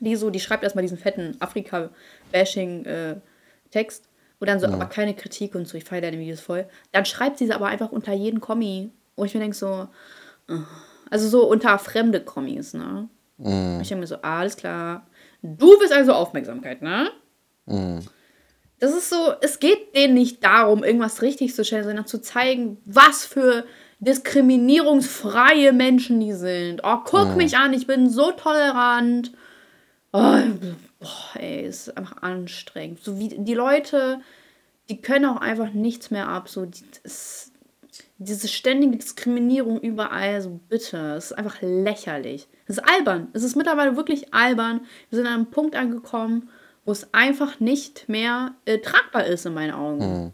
die 0.00 0.16
so, 0.16 0.30
die 0.30 0.40
schreibt 0.40 0.64
erstmal 0.64 0.82
diesen 0.82 0.98
fetten 0.98 1.36
Afrika-Bashing-Text. 1.40 4.04
Äh, 4.04 4.08
und 4.38 4.48
dann 4.48 4.58
so, 4.58 4.66
ja. 4.66 4.72
aber 4.72 4.86
keine 4.86 5.14
Kritik 5.14 5.54
und 5.54 5.68
so, 5.68 5.76
ich 5.78 5.84
feiere 5.84 6.00
deine 6.02 6.18
Videos 6.18 6.40
voll. 6.40 6.66
Dann 6.90 7.04
schreibt 7.04 7.38
sie 7.38 7.44
es 7.44 7.52
aber 7.52 7.66
einfach 7.66 7.92
unter 7.92 8.12
jeden 8.12 8.40
Kommi. 8.40 8.90
Wo 9.14 9.24
ich 9.24 9.34
mir 9.34 9.40
denke 9.40 9.56
so, 9.56 9.86
uh. 10.50 10.62
also 11.10 11.28
so 11.28 11.48
unter 11.48 11.78
fremde 11.78 12.20
Kommis, 12.20 12.74
ne? 12.74 13.08
Mhm. 13.36 13.78
Ich 13.82 13.88
denke 13.88 14.00
mir 14.00 14.06
so, 14.06 14.16
alles 14.22 14.56
klar. 14.56 15.06
Du 15.42 15.66
willst 15.78 15.92
also 15.92 16.12
Aufmerksamkeit, 16.12 16.82
ne? 16.82 17.10
Mhm. 17.66 18.00
Das 18.78 18.92
ist 18.94 19.10
so, 19.10 19.32
es 19.40 19.60
geht 19.60 19.94
denen 19.94 20.14
nicht 20.14 20.42
darum, 20.42 20.82
irgendwas 20.82 21.22
richtig 21.22 21.54
zu 21.54 21.64
stellen, 21.64 21.84
sondern 21.84 22.06
zu 22.06 22.20
zeigen, 22.20 22.78
was 22.84 23.24
für 23.24 23.64
diskriminierungsfreie 24.00 25.72
Menschen 25.72 26.18
die 26.18 26.32
sind. 26.32 26.80
Oh, 26.82 26.98
guck 27.04 27.28
mhm. 27.28 27.36
mich 27.36 27.56
an, 27.56 27.72
ich 27.72 27.86
bin 27.86 28.10
so 28.10 28.32
tolerant. 28.32 29.32
Oh, 30.12 30.36
boah, 30.98 31.38
ey, 31.38 31.64
ist 31.64 31.96
einfach 31.96 32.22
anstrengend. 32.22 33.04
So 33.04 33.20
wie 33.20 33.28
die 33.28 33.54
Leute, 33.54 34.20
die 34.88 35.00
können 35.00 35.26
auch 35.26 35.40
einfach 35.40 35.72
nichts 35.72 36.10
mehr 36.10 36.28
ab. 36.28 36.48
So, 36.48 36.66
die, 36.66 36.82
das, 37.04 37.52
diese 38.18 38.48
ständige 38.48 38.96
Diskriminierung 38.96 39.80
überall, 39.80 40.42
so 40.42 40.60
bitte, 40.68 41.14
es 41.16 41.26
ist 41.26 41.38
einfach 41.38 41.58
lächerlich. 41.60 42.48
Es 42.66 42.78
ist 42.78 42.88
albern. 42.88 43.28
Es 43.32 43.44
ist 43.44 43.54
mittlerweile 43.54 43.96
wirklich 43.96 44.34
albern. 44.34 44.80
Wir 45.10 45.18
sind 45.18 45.28
an 45.28 45.34
einem 45.34 45.50
Punkt 45.50 45.76
angekommen, 45.76 46.50
wo 46.84 46.92
es 46.92 47.12
einfach 47.14 47.60
nicht 47.60 48.08
mehr 48.08 48.54
äh, 48.64 48.78
tragbar 48.78 49.24
ist 49.26 49.46
in 49.46 49.54
meinen 49.54 49.72
Augen. 49.72 50.24
Mhm. 50.24 50.32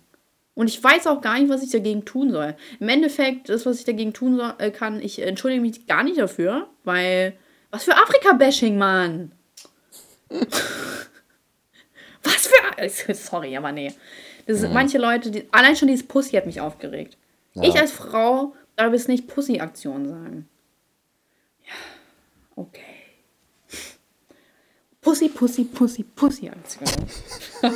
Und 0.54 0.68
ich 0.68 0.82
weiß 0.82 1.06
auch 1.06 1.20
gar 1.20 1.38
nicht, 1.38 1.48
was 1.50 1.62
ich 1.62 1.70
dagegen 1.70 2.04
tun 2.04 2.32
soll. 2.32 2.56
Im 2.80 2.88
Endeffekt, 2.88 3.48
das, 3.48 3.64
was 3.64 3.78
ich 3.78 3.84
dagegen 3.84 4.12
tun 4.12 4.36
soll, 4.36 4.54
äh, 4.58 4.70
kann, 4.70 5.00
ich 5.00 5.22
entschuldige 5.22 5.60
mich 5.60 5.86
gar 5.86 6.02
nicht 6.02 6.18
dafür, 6.18 6.68
weil. 6.84 7.34
Was 7.70 7.84
für 7.84 7.94
Afrika-Bashing, 7.94 8.76
Mann! 8.76 9.32
Was 12.24 12.48
für. 12.48 13.14
Sorry, 13.14 13.56
aber 13.56 13.72
nee. 13.72 13.94
Das 14.46 14.58
sind 14.58 14.70
mhm. 14.70 14.74
manche 14.74 14.98
Leute, 14.98 15.30
die. 15.30 15.46
Allein 15.52 15.76
schon 15.76 15.88
dieses 15.88 16.06
Pussy 16.06 16.32
hat 16.32 16.46
mich 16.46 16.60
aufgeregt. 16.60 17.16
Ja. 17.54 17.62
Ich 17.62 17.78
als 17.78 17.92
Frau 17.92 18.54
darf 18.76 18.92
es 18.92 19.08
nicht 19.08 19.28
Pussy-Aktion 19.28 20.08
sagen. 20.08 20.48
Ja, 21.64 21.72
okay. 22.56 22.87
Pussy, 25.08 25.30
Pussy, 25.30 25.64
Pussy, 25.64 26.02
Pussy-Aktion. 26.02 26.86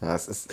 ja, 0.00 0.16
es 0.16 0.28
ist. 0.28 0.48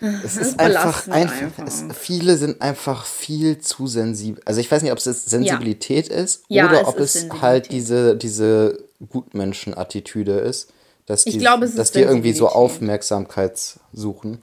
Es 0.00 0.36
ist 0.36 0.60
einfach, 0.60 1.08
einfach. 1.08 1.66
Es, 1.66 1.84
viele 1.98 2.36
sind 2.36 2.62
einfach 2.62 3.04
viel 3.04 3.58
zu 3.58 3.88
sensibel. 3.88 4.40
Also 4.44 4.60
ich 4.60 4.70
weiß 4.70 4.82
nicht, 4.82 4.92
ob 4.92 4.98
es 4.98 5.04
Sensibilität 5.04 6.10
ja. 6.10 6.14
ist 6.14 6.44
ja, 6.46 6.68
oder 6.68 6.86
ob 6.86 7.00
es 7.00 7.26
halt 7.42 7.72
diese, 7.72 8.16
diese 8.16 8.84
Gutmenschen-Attitüde 9.08 10.38
ist, 10.38 10.72
dass 11.06 11.24
die, 11.24 11.38
glaube, 11.38 11.68
dass 11.68 11.90
die 11.90 12.02
irgendwie 12.02 12.34
so 12.34 12.48
Aufmerksamkeit 12.48 13.80
suchen. 13.92 14.40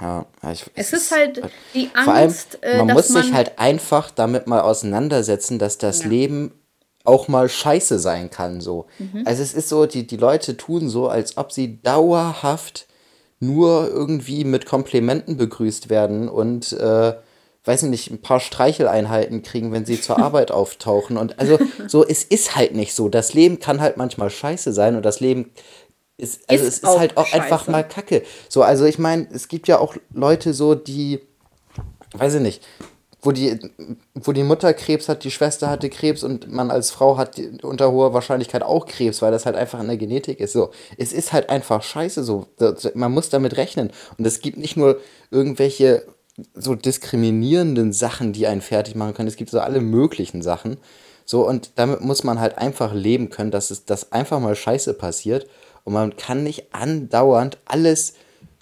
Ja, 0.00 0.24
ich, 0.52 0.64
es, 0.76 0.92
es 0.92 1.02
ist 1.02 1.10
halt 1.10 1.42
die 1.74 1.90
Angst, 1.94 2.04
vor 2.04 2.14
allem, 2.14 2.34
äh, 2.62 2.78
man 2.84 2.94
muss 2.94 3.08
man 3.08 3.24
sich 3.24 3.32
halt 3.32 3.58
einfach 3.58 4.12
damit 4.12 4.46
mal 4.46 4.60
auseinandersetzen, 4.60 5.58
dass 5.58 5.78
das 5.78 6.04
ja. 6.04 6.10
Leben 6.10 6.52
auch 7.08 7.26
mal 7.26 7.48
scheiße 7.48 7.98
sein 7.98 8.30
kann. 8.30 8.60
So. 8.60 8.86
Mhm. 8.98 9.22
Also 9.24 9.42
es 9.42 9.54
ist 9.54 9.68
so, 9.68 9.86
die, 9.86 10.06
die 10.06 10.16
Leute 10.16 10.56
tun 10.56 10.88
so, 10.88 11.08
als 11.08 11.36
ob 11.36 11.52
sie 11.52 11.80
dauerhaft 11.82 12.86
nur 13.40 13.88
irgendwie 13.88 14.44
mit 14.44 14.66
Komplimenten 14.66 15.36
begrüßt 15.36 15.90
werden 15.90 16.28
und 16.28 16.72
äh, 16.72 17.14
weiß 17.64 17.82
nicht, 17.84 18.10
ein 18.10 18.20
paar 18.20 18.40
Streicheleinheiten 18.40 19.42
kriegen, 19.42 19.72
wenn 19.72 19.86
sie 19.86 20.00
zur 20.00 20.18
Arbeit 20.22 20.50
auftauchen. 20.50 21.16
Und 21.16 21.38
also 21.38 21.58
so, 21.86 22.06
es 22.06 22.24
ist 22.24 22.56
halt 22.56 22.74
nicht 22.74 22.94
so. 22.94 23.08
Das 23.08 23.34
Leben 23.34 23.58
kann 23.58 23.80
halt 23.80 23.96
manchmal 23.96 24.30
scheiße 24.30 24.72
sein 24.72 24.94
und 24.94 25.04
das 25.04 25.20
Leben 25.20 25.50
ist, 26.18 26.48
also 26.50 26.64
ist 26.64 26.82
es 26.82 26.90
ist 26.90 26.98
halt 26.98 27.16
auch 27.16 27.26
scheiße. 27.26 27.42
einfach 27.42 27.68
mal 27.68 27.84
Kacke. 27.84 28.22
So, 28.48 28.62
also 28.62 28.84
ich 28.84 28.98
meine, 28.98 29.28
es 29.32 29.48
gibt 29.48 29.68
ja 29.68 29.78
auch 29.78 29.94
Leute 30.12 30.52
so, 30.52 30.74
die, 30.74 31.20
weiß 32.12 32.34
ich 32.34 32.42
nicht, 32.42 32.62
wo 33.28 33.32
die, 33.32 33.58
wo 34.14 34.32
die 34.32 34.42
Mutter 34.42 34.72
Krebs 34.72 35.06
hat, 35.06 35.22
die 35.22 35.30
Schwester 35.30 35.68
hatte 35.68 35.90
Krebs 35.90 36.22
und 36.22 36.50
man 36.50 36.70
als 36.70 36.90
Frau 36.90 37.18
hat 37.18 37.38
unter 37.60 37.92
hoher 37.92 38.14
Wahrscheinlichkeit 38.14 38.62
auch 38.62 38.86
Krebs, 38.86 39.20
weil 39.20 39.30
das 39.30 39.44
halt 39.44 39.54
einfach 39.54 39.78
in 39.80 39.86
der 39.86 39.98
Genetik 39.98 40.40
ist. 40.40 40.54
So, 40.54 40.70
es 40.96 41.12
ist 41.12 41.34
halt 41.34 41.50
einfach 41.50 41.82
scheiße 41.82 42.24
so. 42.24 42.46
Man 42.94 43.12
muss 43.12 43.28
damit 43.28 43.58
rechnen. 43.58 43.90
Und 44.16 44.26
es 44.26 44.40
gibt 44.40 44.56
nicht 44.56 44.78
nur 44.78 44.98
irgendwelche 45.30 46.06
so 46.54 46.74
diskriminierenden 46.74 47.92
Sachen, 47.92 48.32
die 48.32 48.46
einen 48.46 48.62
fertig 48.62 48.94
machen 48.94 49.12
können. 49.12 49.28
Es 49.28 49.36
gibt 49.36 49.50
so 49.50 49.60
alle 49.60 49.82
möglichen 49.82 50.40
Sachen. 50.40 50.78
So, 51.26 51.46
und 51.46 51.72
damit 51.74 52.00
muss 52.00 52.24
man 52.24 52.40
halt 52.40 52.56
einfach 52.56 52.94
leben 52.94 53.28
können, 53.28 53.50
dass 53.50 53.70
es 53.70 53.84
das 53.84 54.10
einfach 54.10 54.40
mal 54.40 54.56
scheiße 54.56 54.94
passiert. 54.94 55.46
Und 55.84 55.92
man 55.92 56.16
kann 56.16 56.44
nicht 56.44 56.72
andauernd 56.72 57.58
alles 57.66 58.14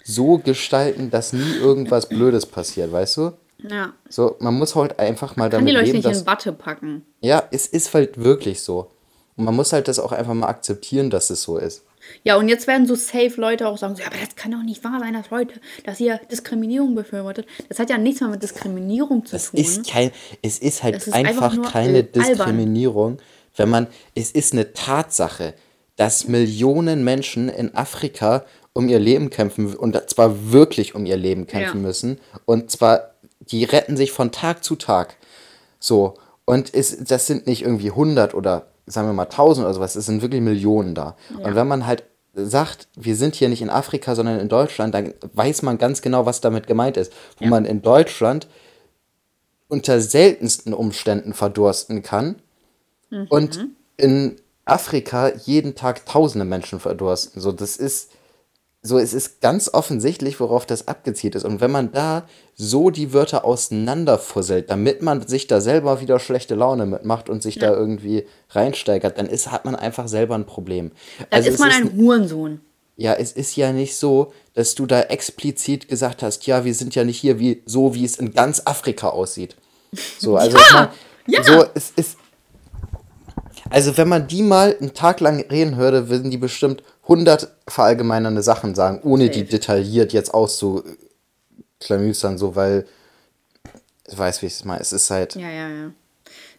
so 0.03 0.39
gestalten, 0.39 1.09
dass 1.09 1.31
nie 1.31 1.55
irgendwas 1.55 2.09
Blödes 2.09 2.45
passiert, 2.45 2.91
weißt 2.91 3.15
du? 3.15 3.31
Ja. 3.59 3.93
So, 4.09 4.35
man 4.39 4.53
muss 4.53 4.75
halt 4.75 4.99
einfach 4.99 5.35
mal 5.35 5.49
damit 5.49 5.67
leben. 5.67 5.77
Kann 5.77 5.85
die 5.85 5.91
Leute 5.91 5.97
nicht 5.97 6.05
dass, 6.05 6.21
in 6.21 6.27
Watte 6.27 6.53
packen. 6.53 7.05
Ja, 7.21 7.43
es 7.51 7.67
ist 7.67 7.93
halt 7.93 8.23
wirklich 8.23 8.61
so. 8.61 8.91
Und 9.35 9.45
man 9.45 9.55
muss 9.55 9.73
halt 9.73 9.87
das 9.87 9.99
auch 9.99 10.11
einfach 10.11 10.33
mal 10.33 10.47
akzeptieren, 10.47 11.09
dass 11.09 11.29
es 11.29 11.43
so 11.43 11.57
ist. 11.57 11.83
Ja, 12.23 12.37
und 12.37 12.47
jetzt 12.47 12.67
werden 12.67 12.87
so 12.87 12.95
safe 12.95 13.33
Leute 13.37 13.67
auch 13.67 13.77
sagen, 13.77 13.95
so, 13.95 14.01
ja, 14.01 14.07
aber 14.07 14.17
das 14.17 14.35
kann 14.35 14.51
doch 14.51 14.63
nicht 14.63 14.83
wahr 14.83 14.99
sein, 14.99 15.13
dass 15.13 15.29
Leute, 15.29 15.59
dass 15.83 15.99
ihr 15.99 16.19
Diskriminierung 16.31 16.95
befürwortet. 16.95 17.45
Das 17.69 17.79
hat 17.79 17.89
ja 17.89 17.97
nichts 17.97 18.21
mehr 18.21 18.29
mit 18.29 18.41
Diskriminierung 18.41 19.25
zu 19.25 19.33
das 19.33 19.51
tun. 19.51 19.59
Ist 19.59 19.89
kein, 19.89 20.11
es 20.41 20.59
ist 20.59 20.83
halt 20.83 20.95
ist 20.95 21.13
einfach, 21.13 21.53
einfach 21.53 21.71
keine 21.71 22.03
Diskriminierung, 22.03 23.13
albern. 23.13 23.25
wenn 23.57 23.69
man, 23.69 23.87
es 24.15 24.31
ist 24.31 24.53
eine 24.53 24.73
Tatsache, 24.73 25.53
dass 25.95 26.27
Millionen 26.27 27.03
Menschen 27.03 27.49
in 27.49 27.75
Afrika 27.75 28.45
um 28.73 28.87
ihr 28.89 28.99
Leben 28.99 29.29
kämpfen 29.29 29.75
und 29.75 29.97
zwar 30.09 30.51
wirklich 30.51 30.93
um 30.93 31.05
ihr 31.05 31.17
Leben 31.17 31.47
kämpfen 31.47 31.81
ja. 31.81 31.87
müssen 31.87 32.19
und 32.45 32.69
zwar 32.69 33.15
die 33.47 33.63
retten 33.63 33.97
sich 33.97 34.11
von 34.11 34.31
Tag 34.31 34.63
zu 34.63 34.75
Tag. 34.75 35.15
So. 35.79 36.15
Und 36.45 36.73
es, 36.73 37.03
das 37.03 37.27
sind 37.27 37.47
nicht 37.47 37.63
irgendwie 37.63 37.89
100 37.89 38.33
oder 38.33 38.67
sagen 38.85 39.07
wir 39.07 39.13
mal 39.13 39.23
1000 39.23 39.65
oder 39.65 39.73
sowas, 39.73 39.95
es 39.95 40.05
sind 40.05 40.21
wirklich 40.21 40.41
Millionen 40.41 40.95
da. 40.95 41.15
Ja. 41.37 41.45
Und 41.45 41.55
wenn 41.55 41.67
man 41.67 41.85
halt 41.85 42.03
sagt, 42.33 42.87
wir 42.95 43.15
sind 43.15 43.35
hier 43.35 43.49
nicht 43.49 43.61
in 43.61 43.69
Afrika, 43.69 44.15
sondern 44.15 44.39
in 44.39 44.47
Deutschland, 44.47 44.93
dann 44.93 45.13
weiß 45.33 45.63
man 45.63 45.77
ganz 45.77 46.01
genau, 46.01 46.25
was 46.25 46.39
damit 46.39 46.67
gemeint 46.67 46.97
ist. 46.97 47.11
Wo 47.37 47.45
ja. 47.45 47.49
man 47.49 47.65
in 47.65 47.81
Deutschland 47.81 48.47
unter 49.67 49.99
seltensten 49.99 50.73
Umständen 50.73 51.33
verdursten 51.33 52.01
kann 52.01 52.37
mhm. 53.09 53.27
und 53.29 53.67
in 53.97 54.37
Afrika 54.65 55.31
jeden 55.45 55.75
Tag 55.75 56.05
tausende 56.05 56.45
Menschen 56.45 56.79
verdursten. 56.79 57.41
So, 57.41 57.51
das 57.51 57.77
ist 57.77 58.11
so, 58.83 58.99
es 58.99 59.13
ist 59.13 59.41
ganz 59.41 59.69
offensichtlich, 59.73 60.39
worauf 60.39 60.65
das 60.65 60.87
abgezielt 60.87 61.35
ist. 61.35 61.43
Und 61.43 61.61
wenn 61.61 61.71
man 61.71 61.91
da 61.91 62.27
so 62.55 62.89
die 62.89 63.11
Wörter 63.11 63.43
auseinanderfusselt, 63.43 64.69
damit 64.69 65.01
man 65.01 65.27
sich 65.27 65.47
da 65.47 65.61
selber 65.61 65.99
wieder 65.99 66.19
schlechte 66.19 66.55
Laune 66.55 66.85
mitmacht 66.85 67.29
und 67.29 67.41
sich 67.41 67.55
ja. 67.55 67.63
da 67.63 67.73
irgendwie 67.75 68.25
reinsteigert, 68.51 69.17
dann 69.17 69.27
ist, 69.27 69.51
hat 69.51 69.65
man 69.65 69.75
einfach 69.75 70.07
selber 70.07 70.35
ein 70.35 70.45
Problem. 70.45 70.91
Dann 71.17 71.27
also 71.31 71.49
ist 71.49 71.59
man 71.59 71.69
ist, 71.69 71.75
ein 71.77 71.97
Hurensohn. 71.97 72.61
Ja, 72.95 73.13
es 73.13 73.31
ist 73.31 73.55
ja 73.55 73.71
nicht 73.73 73.95
so, 73.95 74.33
dass 74.53 74.73
du 74.73 74.85
da 74.85 75.01
explizit 75.01 75.87
gesagt 75.87 76.23
hast, 76.23 76.47
ja, 76.47 76.65
wir 76.65 76.73
sind 76.73 76.95
ja 76.95 77.03
nicht 77.03 77.19
hier 77.19 77.39
wie 77.39 77.61
so, 77.65 77.93
wie 77.93 78.05
es 78.05 78.17
in 78.17 78.33
ganz 78.33 78.61
Afrika 78.65 79.09
aussieht. 79.09 79.55
So, 80.17 80.35
also 80.37 80.57
ja, 80.57 80.73
man, 80.73 80.89
ja. 81.27 81.43
so, 81.43 81.65
es 81.73 81.91
ist. 81.95 82.17
Also, 83.69 83.97
wenn 83.97 84.07
man 84.07 84.27
die 84.27 84.43
mal 84.43 84.77
einen 84.79 84.93
Tag 84.93 85.19
lang 85.19 85.41
reden 85.51 85.77
würde, 85.77 86.09
würden 86.09 86.31
die 86.31 86.37
bestimmt 86.37 86.83
100 87.07 87.47
verallgemeinernde 87.67 88.41
Sachen 88.41 88.75
sagen, 88.75 89.01
ohne 89.03 89.29
die 89.29 89.45
detailliert 89.45 90.13
jetzt 90.13 90.33
auszuklamüsern, 90.33 92.37
so, 92.37 92.55
weil 92.55 92.85
ich 94.07 94.17
weiß, 94.17 94.41
wie 94.41 94.47
ich 94.47 94.53
es 94.53 94.65
meine. 94.65 94.81
Es 94.81 94.93
ist 94.93 95.09
halt. 95.09 95.35
Ja, 95.35 95.49
ja, 95.49 95.69
ja. 95.69 95.91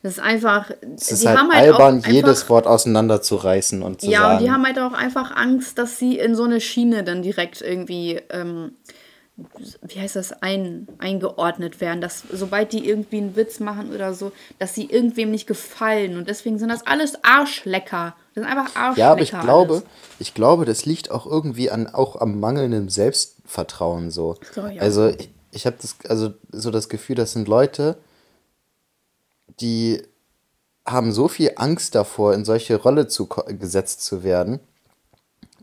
Das 0.02 0.12
ist 0.12 0.20
einfach. 0.20 0.70
Es 0.96 1.10
ist 1.10 1.26
halt, 1.26 1.38
halt 1.38 1.52
albern, 1.52 2.02
jedes 2.06 2.48
Wort 2.48 2.66
auseinanderzureißen 2.66 3.82
und 3.82 4.00
zu 4.00 4.08
ja, 4.08 4.20
sagen. 4.20 4.28
Ja, 4.28 4.36
und 4.36 4.44
die 4.44 4.50
haben 4.50 4.64
halt 4.64 4.78
auch 4.78 4.92
einfach 4.92 5.34
Angst, 5.34 5.78
dass 5.78 5.98
sie 5.98 6.18
in 6.18 6.34
so 6.34 6.44
eine 6.44 6.60
Schiene 6.60 7.04
dann 7.04 7.22
direkt 7.22 7.60
irgendwie 7.60 8.20
ähm, 8.30 8.72
wie 9.82 10.00
heißt 10.00 10.16
das, 10.16 10.32
ein, 10.42 10.88
eingeordnet 10.98 11.80
werden, 11.80 12.00
dass 12.00 12.24
sobald 12.32 12.72
die 12.72 12.88
irgendwie 12.88 13.18
einen 13.18 13.36
Witz 13.36 13.60
machen 13.60 13.94
oder 13.94 14.12
so, 14.12 14.32
dass 14.58 14.74
sie 14.74 14.86
irgendwem 14.86 15.30
nicht 15.30 15.46
gefallen 15.46 16.16
und 16.16 16.28
deswegen 16.28 16.58
sind 16.58 16.70
das 16.70 16.86
alles 16.86 17.22
Arschlecker. 17.22 18.16
Das 18.34 18.42
sind 18.42 18.44
einfach 18.44 18.74
Arschlecker. 18.74 18.98
Ja, 18.98 19.12
aber 19.12 19.22
ich 19.22 19.30
glaube, 19.30 19.74
alles. 19.74 19.84
ich 20.18 20.34
glaube, 20.34 20.64
das 20.64 20.86
liegt 20.86 21.10
auch 21.10 21.26
irgendwie 21.26 21.70
an 21.70 21.86
auch 21.86 22.16
am 22.16 22.40
mangelnden 22.40 22.88
Selbstvertrauen 22.88 24.10
so. 24.10 24.36
Ich 24.72 24.82
also 24.82 25.08
ich, 25.08 25.30
ich 25.52 25.66
habe 25.66 25.76
das 25.80 25.96
also 26.08 26.34
so 26.50 26.70
das 26.70 26.88
Gefühl, 26.88 27.14
das 27.14 27.32
sind 27.32 27.46
Leute, 27.46 27.96
die 29.60 30.02
haben 30.84 31.12
so 31.12 31.28
viel 31.28 31.52
Angst 31.56 31.94
davor, 31.94 32.34
in 32.34 32.44
solche 32.44 32.76
Rolle 32.76 33.06
zu, 33.06 33.26
gesetzt 33.26 34.02
zu 34.02 34.24
werden, 34.24 34.58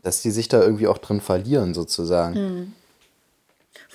dass 0.02 0.22
die 0.22 0.30
sich 0.30 0.48
da 0.48 0.62
irgendwie 0.62 0.86
auch 0.86 0.98
drin 0.98 1.20
verlieren, 1.20 1.74
sozusagen. 1.74 2.34
Hm. 2.34 2.72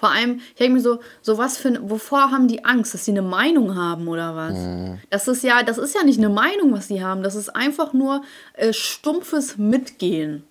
Vor 0.02 0.10
allem, 0.10 0.40
ich 0.40 0.56
denke 0.56 0.74
mir 0.74 0.82
so, 0.82 1.00
so 1.22 1.38
was 1.38 1.58
für, 1.58 1.78
wovor 1.88 2.32
haben 2.32 2.48
die 2.48 2.66
Angst, 2.66 2.96
dass 2.96 3.06
sie 3.06 3.12
eine 3.12 3.22
Meinung 3.22 3.76
haben 3.76 4.08
oder 4.08 4.36
was? 4.36 4.58
Mhm. 4.58 5.00
Das 5.12 5.28
ist 5.28 5.44
ja, 5.44 5.62
das 5.62 5.78
ist 5.78 5.94
ja 5.94 6.04
nicht 6.04 6.18
eine 6.18 6.30
Meinung, 6.30 6.74
was 6.74 6.88
sie 6.88 7.04
haben. 7.04 7.22
Das 7.22 7.36
ist 7.36 7.50
einfach 7.50 7.94
nur 7.94 8.24
äh, 8.54 8.74
stumpfes 8.74 9.60
Mitgehen. 9.60 10.44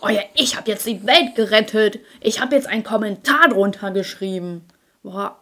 Oh 0.00 0.08
ja, 0.08 0.22
ich 0.34 0.56
habe 0.56 0.68
jetzt 0.68 0.84
die 0.84 1.06
Welt 1.06 1.36
gerettet. 1.36 2.00
Ich 2.20 2.40
habe 2.40 2.56
jetzt 2.56 2.66
einen 2.66 2.82
Kommentar 2.82 3.50
drunter 3.50 3.92
geschrieben. 3.92 4.64
Boah. 5.04 5.38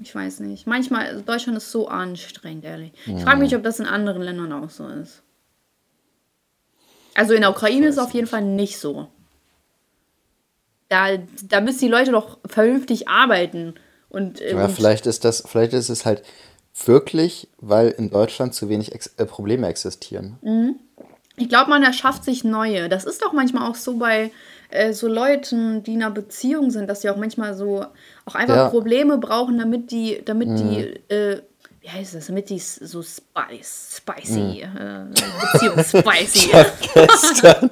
Ich 0.00 0.14
weiß 0.14 0.38
nicht. 0.38 0.68
Manchmal, 0.68 1.06
also 1.06 1.22
Deutschland 1.22 1.58
ist 1.58 1.72
so 1.72 1.88
anstrengend, 1.88 2.64
ehrlich. 2.64 2.92
Mhm. 3.06 3.16
Ich 3.16 3.24
frage 3.24 3.40
mich, 3.40 3.56
ob 3.56 3.64
das 3.64 3.80
in 3.80 3.86
anderen 3.86 4.22
Ländern 4.22 4.52
auch 4.52 4.70
so 4.70 4.86
ist. 4.86 5.24
Also 7.16 7.34
in 7.34 7.40
der 7.40 7.50
Ukraine 7.50 7.88
ist 7.88 7.96
es 7.96 8.00
auf 8.00 8.14
jeden 8.14 8.28
Fall 8.28 8.42
nicht 8.42 8.78
so. 8.78 9.08
Da, 10.90 11.06
da 11.48 11.60
müssen 11.62 11.80
die 11.80 11.88
Leute 11.88 12.10
doch 12.10 12.38
vernünftig 12.44 13.08
arbeiten. 13.08 13.74
Und, 14.10 14.40
äh, 14.40 14.54
ja, 14.54 14.68
vielleicht 14.68 15.06
ist 15.06 15.24
das, 15.24 15.44
vielleicht 15.46 15.72
ist 15.72 15.88
es 15.88 16.04
halt 16.04 16.22
wirklich, 16.84 17.48
weil 17.58 17.88
in 17.88 18.10
Deutschland 18.10 18.54
zu 18.54 18.68
wenig 18.68 18.92
Ex 18.92 19.06
äh, 19.16 19.24
Probleme 19.24 19.66
existieren. 19.68 20.36
Mhm. 20.42 20.76
Ich 21.36 21.48
glaube, 21.48 21.70
man 21.70 21.82
erschafft 21.82 22.24
sich 22.24 22.44
neue. 22.44 22.88
Das 22.88 23.04
ist 23.04 23.22
doch 23.22 23.32
manchmal 23.32 23.70
auch 23.70 23.76
so 23.76 23.96
bei 23.96 24.30
äh, 24.68 24.92
so 24.92 25.08
Leuten, 25.08 25.82
die 25.82 25.94
in 25.94 26.02
einer 26.02 26.12
Beziehung 26.12 26.70
sind, 26.70 26.88
dass 26.88 27.00
sie 27.00 27.10
auch 27.10 27.16
manchmal 27.16 27.54
so 27.54 27.86
auch 28.26 28.34
einfach 28.34 28.56
ja. 28.56 28.68
Probleme 28.68 29.16
brauchen, 29.18 29.58
damit 29.58 29.90
die, 29.90 30.22
damit 30.24 30.48
mhm. 30.48 30.56
die 30.56 31.14
äh, 31.14 31.42
wie 31.80 31.88
heißt 31.88 32.14
das, 32.14 32.26
damit 32.26 32.50
die 32.50 32.58
so 32.58 33.02
spice, 33.02 33.96
spicy, 33.96 34.66
mm. 34.66 34.76
äh, 34.76 35.04
Beziehung 35.52 35.78
spicy. 35.82 36.48
ich 36.48 36.54
habe 36.54 36.72
gestern, 36.94 37.70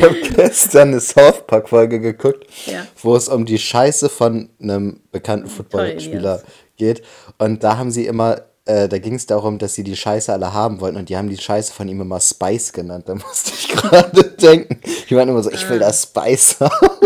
hab 0.00 0.36
gestern 0.36 0.88
eine 0.88 1.00
South 1.00 1.46
Park 1.46 1.68
Folge 1.68 1.98
geguckt, 1.98 2.46
ja. 2.66 2.86
wo 3.02 3.16
es 3.16 3.28
um 3.28 3.44
die 3.44 3.58
Scheiße 3.58 4.08
von 4.08 4.48
einem 4.62 5.00
bekannten 5.10 5.48
Footballspieler 5.48 6.42
geht. 6.76 7.02
Und 7.38 7.64
da 7.64 7.78
haben 7.78 7.90
sie 7.90 8.06
immer, 8.06 8.42
äh, 8.64 8.88
da 8.88 8.98
ging 8.98 9.14
es 9.14 9.26
darum, 9.26 9.58
dass 9.58 9.74
sie 9.74 9.82
die 9.82 9.96
Scheiße 9.96 10.32
alle 10.32 10.52
haben 10.52 10.80
wollten 10.80 10.96
und 10.96 11.08
die 11.08 11.16
haben 11.16 11.28
die 11.28 11.36
Scheiße 11.36 11.72
von 11.72 11.88
ihm 11.88 12.00
immer 12.00 12.20
Spice 12.20 12.72
genannt. 12.72 13.08
Da 13.08 13.16
musste 13.16 13.50
ich 13.58 13.68
gerade 13.76 14.22
denken. 14.22 14.80
Die 15.10 15.16
waren 15.16 15.28
immer 15.28 15.42
so, 15.42 15.50
ich 15.50 15.68
will 15.68 15.82
ah. 15.82 15.86
das 15.86 16.04
Spice 16.04 16.60
haben. 16.60 16.98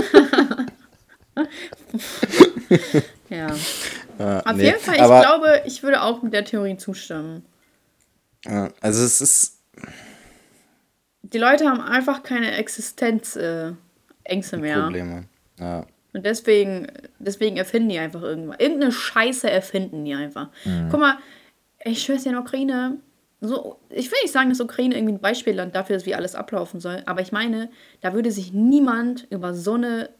ja. 3.30 3.46
Äh, 4.18 4.42
Auf 4.44 4.56
nee, 4.56 4.64
jeden 4.64 4.80
Fall, 4.80 4.94
ich 4.94 5.00
glaube, 5.02 5.62
ich 5.64 5.82
würde 5.82 6.02
auch 6.02 6.22
mit 6.22 6.32
der 6.32 6.44
Theorie 6.44 6.76
zustimmen. 6.76 7.44
Also 8.44 9.04
es 9.04 9.20
ist. 9.20 9.58
Die 11.22 11.38
Leute 11.38 11.68
haben 11.68 11.80
einfach 11.80 12.22
keine 12.22 12.52
Existenzängste 12.56 13.76
äh, 14.24 14.56
mehr. 14.56 14.82
Probleme. 14.82 15.24
Ja. 15.58 15.86
Und 16.12 16.26
deswegen, 16.26 16.88
deswegen 17.18 17.56
erfinden 17.56 17.88
die 17.88 17.98
einfach 17.98 18.22
irgendwas. 18.22 18.58
Irgendeine 18.58 18.92
Scheiße 18.92 19.48
erfinden 19.48 20.04
die 20.04 20.14
einfach. 20.14 20.48
Mhm. 20.64 20.88
Guck 20.90 21.00
mal, 21.00 21.18
ich 21.84 22.02
schwör's 22.02 22.24
dir 22.24 22.30
in 22.30 22.34
der 22.34 22.42
Ukraine, 22.42 22.98
so, 23.40 23.80
ich 23.90 24.10
will 24.10 24.18
nicht 24.22 24.32
sagen, 24.32 24.50
dass 24.50 24.60
Ukraine 24.60 24.94
irgendwie 24.94 25.14
ein 25.14 25.20
Beispielland 25.20 25.74
dafür 25.74 25.96
ist, 25.96 26.06
wie 26.06 26.14
alles 26.14 26.36
ablaufen 26.36 26.78
soll, 26.78 27.02
aber 27.06 27.22
ich 27.22 27.32
meine, 27.32 27.70
da 28.00 28.12
würde 28.12 28.30
sich 28.30 28.52
niemand 28.52 29.26
über 29.30 29.52
so 29.52 29.74
eine 29.74 30.10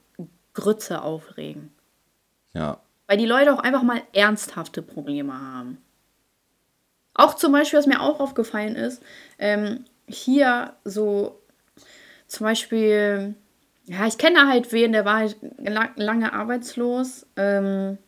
Grütze 0.55 1.03
aufregen. 1.03 1.71
Ja. 2.53 2.81
Weil 3.13 3.19
die 3.19 3.27
Leute 3.27 3.53
auch 3.53 3.59
einfach 3.59 3.83
mal 3.83 4.01
ernsthafte 4.15 4.81
Probleme 4.81 5.35
haben. 5.35 5.77
Auch 7.13 7.35
zum 7.35 7.53
Beispiel, 7.53 7.79
was 7.79 7.87
mir 7.87 8.01
auch 8.01 8.21
aufgefallen 8.21 8.75
ist, 8.75 9.03
ähm, 9.39 9.85
hier 10.09 10.73
so 10.85 11.39
zum 12.27 12.47
Beispiel, 12.47 13.35
ja, 13.85 14.07
ich 14.07 14.17
kenne 14.17 14.49
halt 14.49 14.73
wen, 14.73 14.93
der 14.93 15.05
war 15.05 15.19
halt 15.19 15.37
lang, 15.59 15.91
lange 15.97 16.33
arbeitslos 16.33 17.27
ähm, 17.37 17.99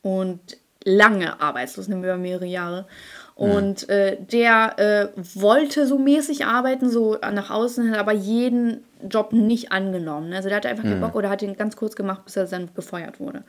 und 0.00 0.40
lange 0.82 1.38
arbeitslos, 1.38 1.88
nehmen 1.88 2.02
wir 2.02 2.16
mehrere 2.16 2.46
Jahre. 2.46 2.86
Und 3.34 3.86
äh, 3.90 4.16
der 4.18 4.78
äh, 4.78 5.08
wollte 5.34 5.86
so 5.86 5.98
mäßig 5.98 6.46
arbeiten, 6.46 6.88
so 6.88 7.18
nach 7.20 7.50
außen 7.50 7.84
hin, 7.84 7.94
aber 7.96 8.12
jeden 8.12 8.82
Job 9.10 9.34
nicht 9.34 9.72
angenommen. 9.72 10.32
Also 10.32 10.48
der 10.48 10.56
hatte 10.56 10.70
einfach 10.70 10.84
mhm. 10.84 10.88
keinen 10.88 11.00
Bock 11.02 11.16
oder 11.16 11.28
hat 11.28 11.42
ihn 11.42 11.58
ganz 11.58 11.76
kurz 11.76 11.96
gemacht, 11.96 12.24
bis 12.24 12.36
er 12.36 12.46
dann 12.46 12.70
gefeuert 12.74 13.20
wurde. 13.20 13.44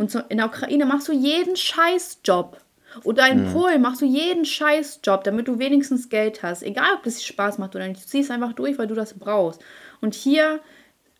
Und 0.00 0.10
so 0.10 0.20
in 0.30 0.38
der 0.38 0.46
Ukraine 0.46 0.86
machst 0.86 1.08
du 1.08 1.12
jeden 1.12 1.56
Scheißjob. 1.56 2.56
Oder 3.04 3.28
in 3.28 3.44
mhm. 3.48 3.52
Polen 3.52 3.82
machst 3.82 4.00
du 4.00 4.06
jeden 4.06 4.46
Scheißjob, 4.46 5.22
damit 5.24 5.46
du 5.46 5.58
wenigstens 5.58 6.08
Geld 6.08 6.42
hast. 6.42 6.62
Egal, 6.62 6.94
ob 6.96 7.02
das 7.02 7.22
Spaß 7.22 7.58
macht 7.58 7.76
oder 7.76 7.86
nicht. 7.86 8.02
Du 8.02 8.06
ziehst 8.06 8.30
einfach 8.30 8.54
durch, 8.54 8.78
weil 8.78 8.86
du 8.86 8.94
das 8.94 9.12
brauchst. 9.12 9.60
Und 10.00 10.14
hier 10.14 10.60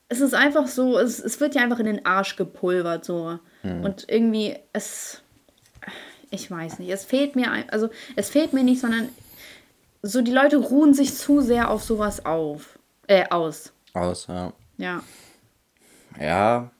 ist 0.08 0.22
es 0.22 0.32
einfach 0.32 0.66
so, 0.66 0.98
es, 0.98 1.20
es 1.20 1.40
wird 1.40 1.54
ja 1.56 1.60
einfach 1.60 1.78
in 1.78 1.84
den 1.84 2.06
Arsch 2.06 2.36
gepulvert. 2.36 3.04
so. 3.04 3.38
Mhm. 3.62 3.84
Und 3.84 4.06
irgendwie, 4.08 4.56
es. 4.72 5.20
Ich 6.30 6.50
weiß 6.50 6.78
nicht. 6.78 6.88
Es 6.88 7.04
fehlt 7.04 7.36
mir, 7.36 7.50
also 7.70 7.90
es 8.16 8.30
fehlt 8.30 8.54
mir 8.54 8.64
nicht, 8.64 8.80
sondern 8.80 9.10
so 10.00 10.22
die 10.22 10.32
Leute 10.32 10.56
ruhen 10.56 10.94
sich 10.94 11.14
zu 11.14 11.42
sehr 11.42 11.70
auf 11.70 11.82
sowas 11.82 12.24
auf. 12.24 12.78
Äh, 13.08 13.28
aus. 13.28 13.74
Aus, 13.92 14.26
ja. 14.26 14.54
Ja. 14.78 15.02
Ja, 16.18 16.70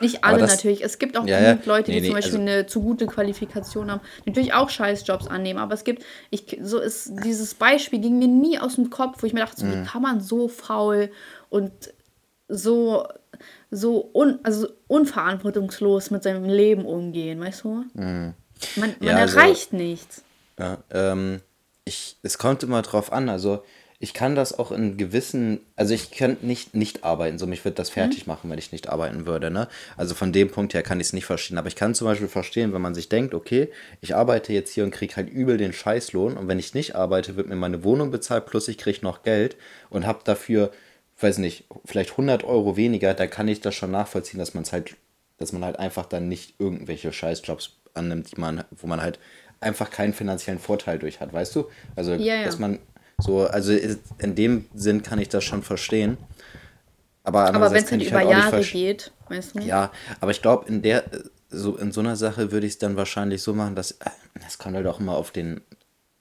nicht 0.00 0.24
alle 0.24 0.38
das, 0.38 0.56
natürlich. 0.56 0.84
Es 0.84 0.98
gibt 0.98 1.16
auch 1.16 1.26
ja, 1.26 1.52
genug 1.52 1.66
Leute, 1.66 1.90
nee, 1.90 2.00
die 2.00 2.06
zum 2.06 2.14
Beispiel 2.14 2.40
also, 2.40 2.50
eine 2.50 2.66
zu 2.66 2.82
gute 2.82 3.06
Qualifikation 3.06 3.90
haben, 3.90 4.00
die 4.24 4.30
natürlich 4.30 4.52
auch 4.52 4.68
Scheißjobs 4.68 5.26
annehmen. 5.26 5.58
Aber 5.58 5.74
es 5.74 5.84
gibt, 5.84 6.04
ich, 6.30 6.58
so 6.62 6.80
ist 6.80 7.12
dieses 7.24 7.54
Beispiel 7.54 8.00
ging 8.00 8.18
mir 8.18 8.28
nie 8.28 8.58
aus 8.58 8.74
dem 8.74 8.90
Kopf, 8.90 9.22
wo 9.22 9.26
ich 9.26 9.32
mir 9.32 9.40
dachte, 9.40 9.60
so, 9.60 9.66
wie 9.66 9.76
mhm. 9.76 9.84
kann 9.84 10.02
man 10.02 10.20
so 10.20 10.48
faul 10.48 11.10
und 11.48 11.72
so, 12.48 13.06
so 13.70 14.10
un, 14.12 14.38
also 14.42 14.68
unverantwortungslos 14.86 16.10
mit 16.10 16.22
seinem 16.22 16.44
Leben 16.44 16.84
umgehen, 16.84 17.40
weißt 17.40 17.64
du? 17.64 17.84
Mhm. 17.94 17.94
Man, 17.94 18.34
man 18.76 18.94
ja, 19.00 19.16
also 19.16 19.38
erreicht 19.38 19.72
also, 19.72 19.76
nichts. 19.76 20.22
Ja, 20.58 20.78
ähm, 20.90 21.40
ich, 21.84 22.16
es 22.22 22.38
kommt 22.38 22.62
immer 22.62 22.82
drauf 22.82 23.12
an. 23.12 23.28
Also 23.28 23.62
ich 23.98 24.12
kann 24.12 24.34
das 24.34 24.58
auch 24.58 24.72
in 24.72 24.96
gewissen, 24.96 25.60
also 25.74 25.94
ich 25.94 26.10
könnte 26.10 26.46
nicht 26.46 26.74
nicht 26.74 27.04
arbeiten, 27.04 27.38
so 27.38 27.46
mich 27.46 27.64
würde 27.64 27.76
das 27.76 27.90
fertig 27.90 28.26
mhm. 28.26 28.32
machen, 28.32 28.50
wenn 28.50 28.58
ich 28.58 28.72
nicht 28.72 28.88
arbeiten 28.88 29.26
würde, 29.26 29.50
ne? 29.50 29.68
Also 29.96 30.14
von 30.14 30.32
dem 30.32 30.50
Punkt 30.50 30.74
her 30.74 30.82
kann 30.82 31.00
ich 31.00 31.08
es 31.08 31.12
nicht 31.12 31.24
verstehen, 31.24 31.58
aber 31.58 31.68
ich 31.68 31.76
kann 31.76 31.94
zum 31.94 32.06
Beispiel 32.06 32.28
verstehen, 32.28 32.72
wenn 32.72 32.82
man 32.82 32.94
sich 32.94 33.08
denkt, 33.08 33.34
okay, 33.34 33.70
ich 34.00 34.14
arbeite 34.14 34.52
jetzt 34.52 34.72
hier 34.72 34.84
und 34.84 34.90
kriege 34.90 35.16
halt 35.16 35.30
übel 35.30 35.56
den 35.56 35.72
Scheißlohn 35.72 36.36
und 36.36 36.48
wenn 36.48 36.58
ich 36.58 36.74
nicht 36.74 36.94
arbeite, 36.94 37.36
wird 37.36 37.48
mir 37.48 37.56
meine 37.56 37.84
Wohnung 37.84 38.10
bezahlt, 38.10 38.46
plus 38.46 38.68
ich 38.68 38.78
kriege 38.78 39.00
noch 39.02 39.22
Geld 39.22 39.56
und 39.88 40.06
habe 40.06 40.20
dafür, 40.24 40.70
weiß 41.20 41.38
nicht, 41.38 41.64
vielleicht 41.84 42.12
100 42.12 42.44
Euro 42.44 42.76
weniger, 42.76 43.14
da 43.14 43.26
kann 43.26 43.48
ich 43.48 43.60
das 43.60 43.74
schon 43.74 43.90
nachvollziehen, 43.90 44.38
dass 44.38 44.52
man 44.52 44.64
es 44.64 44.72
halt, 44.72 44.96
dass 45.38 45.52
man 45.52 45.64
halt 45.64 45.78
einfach 45.78 46.06
dann 46.06 46.28
nicht 46.28 46.54
irgendwelche 46.58 47.12
Scheißjobs 47.12 47.78
annimmt, 47.94 48.36
die 48.36 48.40
man, 48.40 48.64
wo 48.70 48.86
man 48.86 49.00
halt 49.00 49.18
einfach 49.60 49.90
keinen 49.90 50.12
finanziellen 50.12 50.60
Vorteil 50.60 50.98
durch 50.98 51.20
hat, 51.20 51.32
weißt 51.32 51.56
du? 51.56 51.70
Also, 51.94 52.12
ja, 52.12 52.36
ja. 52.36 52.44
dass 52.44 52.58
man 52.58 52.78
so, 53.18 53.46
also 53.46 53.72
in 53.72 54.34
dem 54.34 54.66
Sinn 54.74 55.02
kann 55.02 55.18
ich 55.18 55.28
das 55.28 55.44
schon 55.44 55.62
verstehen. 55.62 56.18
Aber, 57.24 57.46
aber 57.46 57.72
wenn 57.72 57.82
es 57.82 57.90
halt 57.90 58.02
über 58.02 58.18
halt 58.18 58.30
Jahre 58.30 58.62
geht, 58.62 59.12
weißt 59.28 59.56
du? 59.56 59.60
Ja, 59.60 59.90
aber 60.20 60.30
ich 60.30 60.42
glaube, 60.42 60.68
in 60.68 60.82
der, 60.82 61.04
so 61.48 61.76
in 61.76 61.90
so 61.90 62.00
einer 62.00 62.14
Sache 62.14 62.52
würde 62.52 62.66
ich 62.66 62.74
es 62.74 62.78
dann 62.78 62.96
wahrscheinlich 62.96 63.42
so 63.42 63.52
machen, 63.52 63.74
dass, 63.74 63.98
das 64.34 64.58
kommt 64.58 64.76
halt 64.76 64.86
auch 64.86 65.00
immer 65.00 65.16
auf 65.16 65.32
den, 65.32 65.60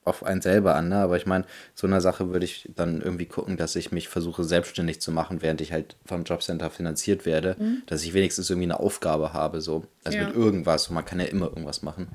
auf 0.03 0.23
einen 0.23 0.41
selber 0.41 0.75
an, 0.75 0.89
ne? 0.89 0.97
Aber 0.97 1.17
ich 1.17 1.25
meine, 1.25 1.45
so 1.75 1.85
einer 1.85 2.01
Sache 2.01 2.29
würde 2.31 2.45
ich 2.45 2.69
dann 2.75 3.01
irgendwie 3.01 3.25
gucken, 3.25 3.57
dass 3.57 3.75
ich 3.75 3.91
mich 3.91 4.07
versuche, 4.07 4.43
selbstständig 4.43 4.99
zu 4.99 5.11
machen, 5.11 5.41
während 5.41 5.61
ich 5.61 5.73
halt 5.73 5.95
vom 6.05 6.23
Jobcenter 6.23 6.71
finanziert 6.71 7.25
werde, 7.25 7.55
mhm. 7.59 7.83
dass 7.85 8.03
ich 8.03 8.13
wenigstens 8.13 8.49
irgendwie 8.49 8.67
eine 8.67 8.79
Aufgabe 8.79 9.33
habe, 9.33 9.61
so. 9.61 9.83
Also 10.03 10.17
ja. 10.17 10.27
mit 10.27 10.35
irgendwas, 10.35 10.89
man 10.89 11.05
kann 11.05 11.19
ja 11.19 11.25
immer 11.25 11.47
irgendwas 11.47 11.83
machen 11.83 12.07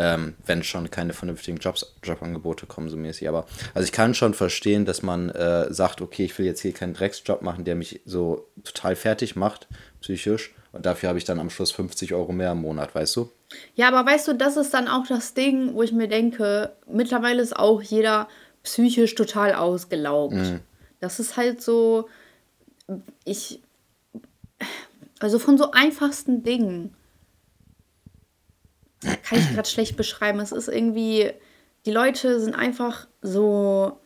ähm, 0.00 0.34
wenn 0.46 0.62
schon 0.62 0.90
keine 0.90 1.12
vernünftigen 1.12 1.58
Jobs, 1.58 1.94
Jobangebote 2.02 2.64
kommen, 2.64 2.88
so 2.88 2.96
mäßig. 2.96 3.28
Aber 3.28 3.46
also 3.74 3.84
ich 3.84 3.92
kann 3.92 4.14
schon 4.14 4.32
verstehen, 4.32 4.86
dass 4.86 5.02
man 5.02 5.28
äh, 5.28 5.70
sagt, 5.74 6.00
okay, 6.00 6.24
ich 6.24 6.38
will 6.38 6.46
jetzt 6.46 6.62
hier 6.62 6.72
keinen 6.72 6.94
Drecksjob 6.94 7.42
machen, 7.42 7.66
der 7.66 7.74
mich 7.74 8.00
so 8.06 8.48
total 8.64 8.96
fertig 8.96 9.36
macht, 9.36 9.68
psychisch. 10.00 10.54
Und 10.72 10.86
dafür 10.86 11.10
habe 11.10 11.18
ich 11.18 11.26
dann 11.26 11.38
am 11.38 11.50
Schluss 11.50 11.70
50 11.72 12.14
Euro 12.14 12.32
mehr 12.32 12.52
im 12.52 12.62
Monat, 12.62 12.94
weißt 12.94 13.14
du? 13.16 13.30
Ja, 13.74 13.88
aber 13.88 14.10
weißt 14.10 14.28
du, 14.28 14.32
das 14.34 14.56
ist 14.56 14.72
dann 14.72 14.88
auch 14.88 15.06
das 15.06 15.34
Ding, 15.34 15.74
wo 15.74 15.82
ich 15.82 15.92
mir 15.92 16.08
denke, 16.08 16.72
mittlerweile 16.90 17.42
ist 17.42 17.54
auch 17.54 17.82
jeder 17.82 18.26
psychisch 18.62 19.14
total 19.14 19.54
ausgelaugt. 19.54 20.34
Mhm. 20.34 20.60
Das 21.00 21.20
ist 21.20 21.36
halt 21.36 21.60
so, 21.60 22.08
ich, 23.24 23.60
also 25.18 25.38
von 25.38 25.58
so 25.58 25.72
einfachsten 25.72 26.42
Dingen 26.42 26.94
kann 29.00 29.38
ich 29.38 29.50
gerade 29.54 29.68
schlecht 29.68 29.96
beschreiben. 29.96 30.40
Es 30.40 30.52
ist 30.52 30.68
irgendwie, 30.68 31.32
die 31.86 31.90
Leute 31.90 32.40
sind 32.40 32.54
einfach 32.54 33.06
so, 33.22 33.98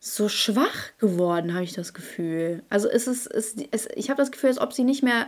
so 0.00 0.28
schwach 0.28 0.96
geworden, 0.98 1.54
habe 1.54 1.64
ich 1.64 1.74
das 1.74 1.94
Gefühl. 1.94 2.62
Also 2.68 2.88
es 2.88 3.06
ist, 3.06 3.26
es, 3.26 3.56
es, 3.70 3.88
ich 3.94 4.10
habe 4.10 4.20
das 4.20 4.32
Gefühl, 4.32 4.50
als 4.50 4.60
ob 4.60 4.72
sie 4.72 4.84
nicht 4.84 5.02
mehr 5.02 5.26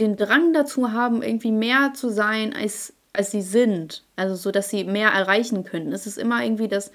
den 0.00 0.16
Drang 0.16 0.52
dazu 0.52 0.92
haben, 0.92 1.22
irgendwie 1.22 1.52
mehr 1.52 1.92
zu 1.94 2.08
sein 2.10 2.54
als, 2.54 2.92
als 3.12 3.30
sie 3.30 3.42
sind. 3.42 4.04
Also 4.16 4.34
so, 4.34 4.50
dass 4.50 4.70
sie 4.70 4.84
mehr 4.84 5.10
erreichen 5.10 5.64
könnten. 5.64 5.92
Es 5.92 6.06
ist 6.06 6.18
immer 6.18 6.42
irgendwie 6.42 6.68
das, 6.68 6.90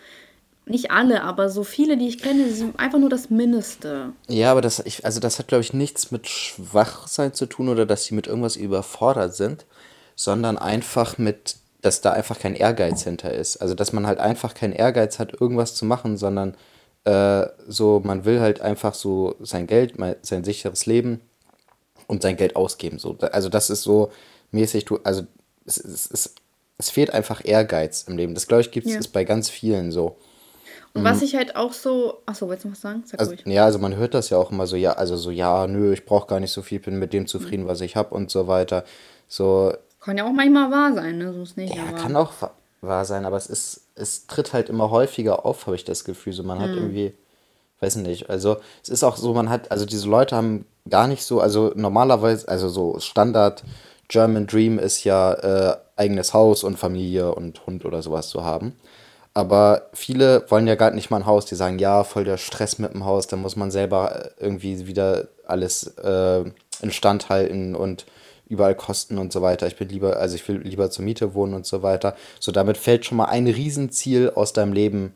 nicht 0.65 0.91
alle, 0.91 1.23
aber 1.23 1.49
so 1.49 1.63
viele, 1.63 1.97
die 1.97 2.07
ich 2.07 2.19
kenne, 2.19 2.49
sind 2.51 2.79
einfach 2.79 2.99
nur 2.99 3.09
das 3.09 3.29
Mindeste. 3.29 4.13
Ja, 4.27 4.51
aber 4.51 4.61
das, 4.61 4.79
ich, 4.79 5.03
also 5.03 5.19
das 5.19 5.39
hat, 5.39 5.47
glaube 5.47 5.63
ich, 5.63 5.73
nichts 5.73 6.11
mit 6.11 6.27
Schwachsein 6.27 7.33
zu 7.33 7.47
tun 7.47 7.69
oder 7.69 7.85
dass 7.85 8.05
sie 8.05 8.13
mit 8.13 8.27
irgendwas 8.27 8.55
überfordert 8.55 9.35
sind, 9.35 9.65
sondern 10.19 10.57
einfach 10.57 11.17
mit, 11.17 11.55
dass 11.81 12.01
da 12.01 12.11
einfach 12.11 12.37
kein 12.37 12.53
Ehrgeiz 12.53 13.03
hinter 13.03 13.31
ist. 13.33 13.55
Also 13.55 13.73
dass 13.73 13.93
man 13.93 14.05
halt 14.05 14.19
einfach 14.19 14.53
keinen 14.53 14.73
Ehrgeiz 14.73 15.17
hat, 15.17 15.39
irgendwas 15.39 15.75
zu 15.75 15.85
machen, 15.85 16.17
sondern 16.17 16.57
äh, 17.05 17.47
so, 17.69 18.01
man 18.03 18.25
will 18.25 18.41
halt 18.41 18.59
einfach 18.59 18.95
so 18.95 19.35
sein 19.39 19.65
Geld, 19.65 19.93
sein 20.21 20.43
sicheres 20.43 20.85
Leben 20.85 21.21
und 22.07 22.21
sein 22.21 22.35
Geld 22.35 22.57
ausgeben. 22.57 22.99
So. 22.99 23.17
Also 23.31 23.47
das 23.47 23.69
ist 23.69 23.83
so 23.83 24.11
mäßig, 24.51 24.83
du, 24.83 24.99
also 25.05 25.23
es, 25.65 25.77
es, 25.77 26.11
es, 26.11 26.35
es 26.77 26.89
fehlt 26.89 27.13
einfach 27.13 27.45
Ehrgeiz 27.45 28.03
im 28.05 28.17
Leben. 28.17 28.33
Das, 28.33 28.47
glaube 28.47 28.59
ich, 28.59 28.71
gibt 28.71 28.87
es 28.87 28.93
ja. 28.93 29.11
bei 29.13 29.23
ganz 29.23 29.49
vielen 29.49 29.93
so. 29.93 30.17
Und 30.93 31.05
was 31.05 31.19
mhm. 31.19 31.23
ich 31.23 31.35
halt 31.37 31.55
auch 31.55 31.71
so. 31.71 32.23
Achso, 32.25 32.49
willst 32.49 32.65
du 32.65 32.67
noch 32.67 32.75
was 32.75 32.81
sagen? 32.81 33.03
Sag 33.05 33.21
also, 33.21 33.31
ruhig. 33.31 33.45
Ja, 33.45 33.63
also 33.63 33.79
man 33.79 33.95
hört 33.95 34.13
das 34.15 34.31
ja 34.31 34.37
auch 34.37 34.51
immer 34.51 34.67
so, 34.67 34.75
ja, 34.75 34.93
also 34.93 35.15
so, 35.15 35.31
ja, 35.31 35.65
nö, 35.65 35.93
ich 35.93 36.03
brauche 36.03 36.27
gar 36.27 36.41
nicht 36.41 36.51
so 36.51 36.61
viel, 36.61 36.79
bin 36.81 36.99
mit 36.99 37.13
dem 37.13 37.25
zufrieden, 37.25 37.67
was 37.67 37.79
ich 37.79 37.95
habe 37.95 38.13
und 38.13 38.29
so 38.29 38.49
weiter. 38.49 38.83
So. 39.29 39.71
Kann 39.99 40.17
ja 40.17 40.25
auch 40.25 40.31
manchmal 40.31 40.71
wahr 40.71 40.93
sein, 40.93 41.17
ne? 41.17 41.33
So 41.33 41.43
ist 41.43 41.57
nicht. 41.57 41.75
Ja, 41.75 41.83
aber. 41.89 41.97
kann 41.97 42.15
auch 42.15 42.31
wahr 42.81 43.05
sein, 43.05 43.25
aber 43.25 43.37
es 43.37 43.47
ist, 43.47 43.81
es 43.95 44.27
tritt 44.27 44.53
halt 44.53 44.69
immer 44.69 44.89
häufiger 44.89 45.45
auf, 45.45 45.65
habe 45.65 45.75
ich 45.75 45.83
das 45.83 46.05
Gefühl. 46.05 46.33
So, 46.33 46.43
man 46.43 46.59
hat 46.59 46.69
mhm. 46.69 46.77
irgendwie, 46.77 47.13
weiß 47.81 47.97
nicht, 47.97 48.29
also 48.29 48.57
es 48.81 48.89
ist 48.89 49.03
auch 49.03 49.17
so, 49.17 49.33
man 49.33 49.49
hat, 49.49 49.71
also 49.71 49.85
diese 49.85 50.07
Leute 50.07 50.35
haben 50.35 50.65
gar 50.89 51.07
nicht 51.07 51.23
so, 51.23 51.41
also 51.41 51.71
normalerweise, 51.75 52.47
also 52.47 52.69
so 52.69 52.99
Standard 52.99 53.63
German 54.07 54.47
Dream 54.47 54.79
ist 54.79 55.03
ja 55.03 55.33
äh, 55.33 55.77
eigenes 55.95 56.33
Haus 56.33 56.63
und 56.63 56.77
Familie 56.77 57.33
und 57.35 57.65
Hund 57.67 57.85
oder 57.85 58.01
sowas 58.01 58.29
zu 58.29 58.43
haben. 58.43 58.75
Aber 59.33 59.89
viele 59.93 60.49
wollen 60.49 60.67
ja 60.67 60.75
gar 60.75 60.91
nicht 60.91 61.11
mal 61.11 61.17
ein 61.17 61.25
Haus, 61.25 61.45
die 61.45 61.55
sagen, 61.55 61.77
ja, 61.77 62.03
voll 62.03 62.23
der 62.23 62.37
Stress 62.37 62.79
mit 62.79 62.93
dem 62.93 63.05
Haus, 63.05 63.27
da 63.27 63.35
muss 63.35 63.55
man 63.55 63.69
selber 63.69 64.25
äh, 64.25 64.43
irgendwie 64.43 64.87
wieder 64.87 65.27
alles 65.45 65.83
äh, 65.97 66.43
instand 66.81 67.29
halten 67.29 67.75
und 67.75 68.05
überall 68.49 68.75
Kosten 68.75 69.17
und 69.17 69.31
so 69.31 69.41
weiter. 69.41 69.67
Ich 69.67 69.77
bin 69.77 69.87
lieber, 69.89 70.17
also 70.17 70.35
ich 70.35 70.47
will 70.47 70.57
lieber 70.57 70.89
zur 70.89 71.05
Miete 71.05 71.33
wohnen 71.33 71.53
und 71.53 71.65
so 71.65 71.83
weiter. 71.83 72.15
So, 72.39 72.51
damit 72.51 72.77
fällt 72.77 73.05
schon 73.05 73.17
mal 73.17 73.25
ein 73.25 73.47
Riesenziel 73.47 74.31
aus 74.31 74.51
deinem 74.53 74.73
Leben 74.73 75.13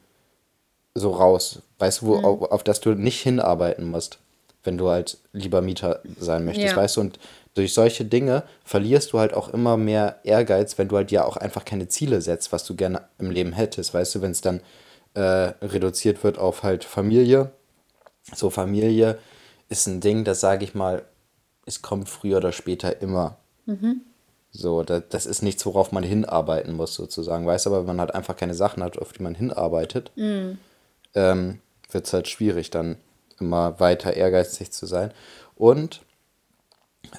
so 0.96 1.12
raus. 1.12 1.60
Weißt 1.80 2.02
du, 2.02 2.08
wo, 2.08 2.18
mhm. 2.18 2.26
auf, 2.26 2.52
auf 2.52 2.64
das 2.64 2.80
du 2.80 2.94
nicht 2.94 3.22
hinarbeiten 3.22 3.90
musst, 3.90 4.20
wenn 4.64 4.78
du 4.78 4.90
halt 4.90 5.18
lieber 5.34 5.62
Mieter 5.62 6.02
sein 6.20 6.46
möchtest, 6.46 6.76
ja. 6.76 6.78
weißt 6.78 6.98
du? 6.98 7.02
Und 7.02 7.20
durch 7.56 7.74
solche 7.74 8.06
Dinge 8.06 8.44
verlierst 8.64 9.14
du 9.14 9.20
halt 9.20 9.34
auch 9.34 9.50
immer 9.50 9.78
mehr 9.78 10.20
Ehrgeiz, 10.24 10.78
wenn 10.78 10.88
du 10.88 10.96
halt 10.96 11.12
ja 11.12 11.26
auch 11.26 11.38
einfach 11.38 11.66
keine 11.66 11.88
Ziele 11.88 12.22
setzt, 12.22 12.52
was 12.52 12.66
du 12.66 12.76
gerne 12.76 13.02
im 13.20 13.32
Leben 13.32 13.54
hättest. 13.54 13.94
Weißt 13.94 14.16
du, 14.16 14.22
wenn 14.22 14.32
es 14.32 14.42
dann 14.42 14.62
äh, 15.14 15.54
reduziert 15.62 16.24
wird 16.24 16.38
auf 16.38 16.64
halt 16.64 16.84
Familie. 16.84 17.52
So, 18.34 18.50
Familie 18.50 19.18
ist 19.70 19.88
ein 19.88 20.02
Ding, 20.02 20.24
das 20.24 20.40
sage 20.40 20.64
ich 20.64 20.74
mal, 20.74 21.04
es 21.66 21.82
kommt 21.82 22.10
früher 22.10 22.38
oder 22.38 22.52
später 22.52 23.02
immer. 23.02 23.38
Mhm. 23.66 24.02
So, 24.52 24.84
das, 24.84 25.04
das 25.10 25.26
ist 25.26 25.42
nichts, 25.42 25.66
worauf 25.66 25.92
man 25.92 26.04
hinarbeiten 26.04 26.76
muss, 26.76 26.94
sozusagen. 26.94 27.46
Weißt 27.46 27.66
aber 27.66 27.80
wenn 27.80 27.88
man 27.88 28.00
halt 28.00 28.14
einfach 28.14 28.36
keine 28.36 28.54
Sachen 28.54 28.84
hat, 28.84 29.00
auf 29.00 29.14
die 29.14 29.24
man 29.24 29.36
hinarbeitet, 29.36 30.12
mhm. 30.16 30.58
ähm, 31.16 31.60
wird 31.90 32.06
es 32.06 32.14
halt 32.14 32.28
schwierig, 32.28 32.70
dann 32.70 32.98
immer 33.40 33.80
weiter 33.80 34.14
ehrgeizig 34.14 34.72
zu 34.72 34.86
sein. 34.86 35.12
Und 35.56 36.02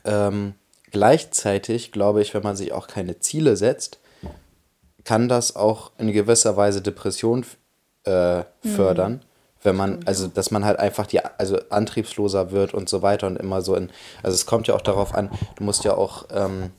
ähm, 0.05 0.55
gleichzeitig 0.91 1.93
glaube 1.93 2.23
ich, 2.23 2.35
wenn 2.35 2.43
man 2.43 2.57
sich 2.57 2.73
auch 2.73 2.87
keine 2.87 3.19
Ziele 3.19 3.57
setzt, 3.57 3.99
kann 5.05 5.29
das 5.29 5.55
auch 5.57 5.91
in 5.99 6.13
gewisser 6.13 6.57
Weise 6.57 6.81
Depression 6.81 7.45
äh, 8.05 8.45
fördern. 8.63 9.13
Mhm. 9.13 9.21
Wenn 9.65 9.75
man, 9.77 10.05
also 10.05 10.29
dass 10.29 10.51
man 10.51 10.65
halt 10.65 10.79
einfach 10.79 11.07
die, 11.07 11.25
also 11.25 11.59
antriebsloser 11.71 12.53
wird 12.53 12.75
und 12.75 12.89
so 12.89 13.03
weiter 13.03 13.27
und 13.27 13.37
immer 13.37 13.63
so 13.63 13.75
in, 13.75 13.91
also 14.23 14.35
es 14.35 14.47
kommt 14.47 14.69
ja 14.69 14.75
auch 14.75 14.83
darauf 14.83 15.15
an, 15.15 15.31
du 15.57 15.65
musst 15.65 15.85
ja 15.85 15.95
auch, 15.95 16.27
ähm, 16.31 16.71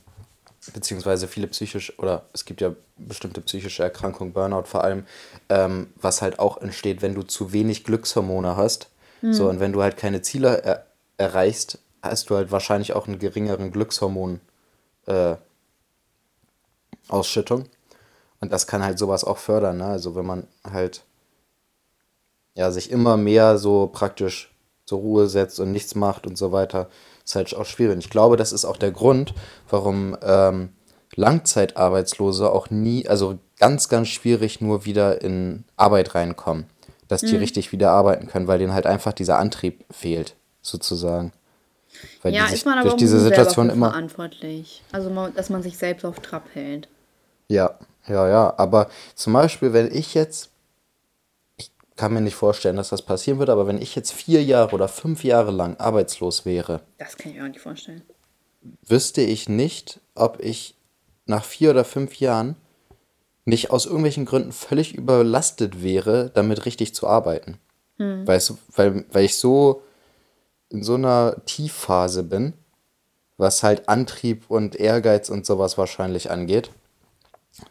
beziehungsweise 0.72 1.28
viele 1.28 1.48
psychisch, 1.48 1.98
oder 1.98 2.22
es 2.32 2.44
gibt 2.44 2.60
ja 2.60 2.72
bestimmte 2.96 3.40
psychische 3.40 3.82
Erkrankungen, 3.82 4.32
Burnout 4.32 4.64
vor 4.64 4.82
allem, 4.82 5.04
ähm, 5.48 5.88
was 6.00 6.22
halt 6.22 6.38
auch 6.38 6.58
entsteht, 6.62 7.02
wenn 7.02 7.14
du 7.14 7.22
zu 7.22 7.52
wenig 7.52 7.84
Glückshormone 7.84 8.56
hast. 8.56 8.88
Mhm. 9.20 9.32
So, 9.32 9.48
und 9.48 9.60
wenn 9.60 9.72
du 9.72 9.82
halt 9.82 9.96
keine 9.96 10.22
Ziele 10.22 10.62
er 10.62 10.86
erreichst, 11.18 11.78
hast 12.02 12.30
du 12.30 12.36
halt 12.36 12.52
wahrscheinlich 12.52 12.92
auch 12.92 13.06
einen 13.06 13.18
geringeren 13.18 13.72
Glückshormon 13.72 14.40
äh, 15.06 15.36
Ausschüttung. 17.08 17.64
Und 18.40 18.52
das 18.52 18.66
kann 18.66 18.84
halt 18.84 18.98
sowas 18.98 19.24
auch 19.24 19.38
fördern, 19.38 19.78
ne? 19.78 19.86
Also 19.86 20.14
wenn 20.14 20.26
man 20.26 20.46
halt 20.64 21.02
ja 22.56 22.70
sich 22.72 22.90
immer 22.90 23.16
mehr 23.16 23.58
so 23.58 23.88
praktisch 23.92 24.52
zur 24.84 24.98
Ruhe 24.98 25.28
setzt 25.28 25.60
und 25.60 25.72
nichts 25.72 25.94
macht 25.94 26.26
und 26.26 26.36
so 26.36 26.52
weiter, 26.52 26.88
ist 27.24 27.36
halt 27.36 27.54
auch 27.54 27.66
schwierig. 27.66 27.98
Ich 27.98 28.10
glaube, 28.10 28.36
das 28.36 28.52
ist 28.52 28.64
auch 28.64 28.76
der 28.76 28.92
Grund, 28.92 29.34
warum 29.68 30.16
ähm, 30.22 30.70
Langzeitarbeitslose 31.14 32.50
auch 32.50 32.70
nie, 32.70 33.08
also 33.08 33.38
ganz, 33.58 33.88
ganz 33.88 34.08
schwierig 34.08 34.60
nur 34.60 34.84
wieder 34.84 35.22
in 35.22 35.64
Arbeit 35.76 36.14
reinkommen, 36.14 36.66
dass 37.08 37.20
die 37.22 37.34
mhm. 37.34 37.40
richtig 37.40 37.72
wieder 37.72 37.90
arbeiten 37.90 38.26
können, 38.28 38.46
weil 38.46 38.58
denen 38.58 38.74
halt 38.74 38.86
einfach 38.86 39.12
dieser 39.12 39.38
Antrieb 39.38 39.84
fehlt, 39.90 40.36
sozusagen. 40.62 41.32
Weil 42.22 42.34
ja, 42.34 42.46
die 42.46 42.54
ist 42.54 42.66
man 42.66 42.78
aber 42.78 42.90
durch 42.90 42.98
diese 42.98 43.20
Situation 43.20 43.70
immer 43.70 43.90
verantwortlich. 43.90 44.82
Also, 44.92 45.10
dass 45.34 45.48
man 45.48 45.62
sich 45.62 45.78
selbst 45.78 46.04
auf 46.04 46.20
Trab 46.20 46.44
hält. 46.52 46.88
Ja, 47.48 47.78
ja, 48.06 48.28
ja. 48.28 48.54
Aber 48.58 48.88
zum 49.14 49.32
Beispiel, 49.32 49.72
wenn 49.72 49.90
ich 49.90 50.14
jetzt, 50.14 50.50
kann 51.96 52.12
mir 52.12 52.20
nicht 52.20 52.34
vorstellen, 52.34 52.76
dass 52.76 52.90
das 52.90 53.02
passieren 53.02 53.38
würde, 53.38 53.52
aber 53.52 53.66
wenn 53.66 53.80
ich 53.80 53.94
jetzt 53.94 54.12
vier 54.12 54.42
Jahre 54.44 54.74
oder 54.74 54.88
fünf 54.88 55.24
Jahre 55.24 55.50
lang 55.50 55.76
arbeitslos 55.78 56.44
wäre. 56.44 56.82
Das 56.98 57.16
kann 57.16 57.32
ich 57.32 57.38
mir 57.38 57.44
auch 57.44 57.48
nicht 57.48 57.60
vorstellen. 57.60 58.02
Wüsste 58.86 59.22
ich 59.22 59.48
nicht, 59.48 60.00
ob 60.14 60.40
ich 60.40 60.74
nach 61.24 61.44
vier 61.44 61.70
oder 61.70 61.84
fünf 61.84 62.20
Jahren 62.20 62.56
nicht 63.44 63.70
aus 63.70 63.86
irgendwelchen 63.86 64.26
Gründen 64.26 64.52
völlig 64.52 64.94
überlastet 64.94 65.82
wäre, 65.82 66.30
damit 66.34 66.66
richtig 66.66 66.94
zu 66.94 67.06
arbeiten. 67.06 67.58
Hm. 67.98 68.26
Weißt 68.26 68.50
du, 68.50 68.58
weil, 68.74 69.04
weil 69.10 69.24
ich 69.24 69.36
so 69.36 69.82
in 70.68 70.82
so 70.82 70.94
einer 70.94 71.36
Tiefphase 71.46 72.24
bin, 72.24 72.54
was 73.36 73.62
halt 73.62 73.88
Antrieb 73.88 74.44
und 74.48 74.76
Ehrgeiz 74.76 75.30
und 75.30 75.46
sowas 75.46 75.78
wahrscheinlich 75.78 76.30
angeht, 76.30 76.70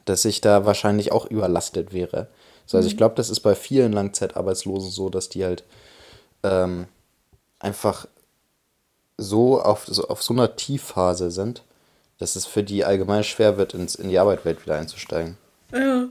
dass 0.06 0.26
ich 0.26 0.42
da 0.42 0.66
wahrscheinlich 0.66 1.12
auch 1.12 1.26
überlastet 1.26 1.94
wäre. 1.94 2.28
So, 2.66 2.78
also 2.78 2.88
ich 2.88 2.96
mhm. 2.96 2.98
glaube, 2.98 3.16
das 3.16 3.30
ist 3.30 3.42
bei 3.42 3.56
vielen 3.56 3.94
Langzeitarbeitslosen 3.94 4.92
so, 4.92 5.10
dass 5.10 5.30
die 5.30 5.44
halt 5.44 5.64
ähm, 6.44 6.88
einfach 7.60 8.08
so 9.18 9.62
auf, 9.62 9.86
so 9.86 10.08
auf 10.08 10.22
so 10.22 10.34
einer 10.34 10.56
Tiefphase 10.56 11.32
sind, 11.32 11.64
dass 12.18 12.36
es 12.36 12.46
für 12.46 12.64
die 12.64 12.86
allgemein 12.86 13.24
schwer 13.24 13.58
wird, 13.58 13.74
ins, 13.74 13.96
in 13.96 14.10
die 14.10 14.20
Arbeitswelt 14.20 14.64
wieder 14.64 14.76
einzusteigen. 14.76 15.38
Ja. 15.74 16.08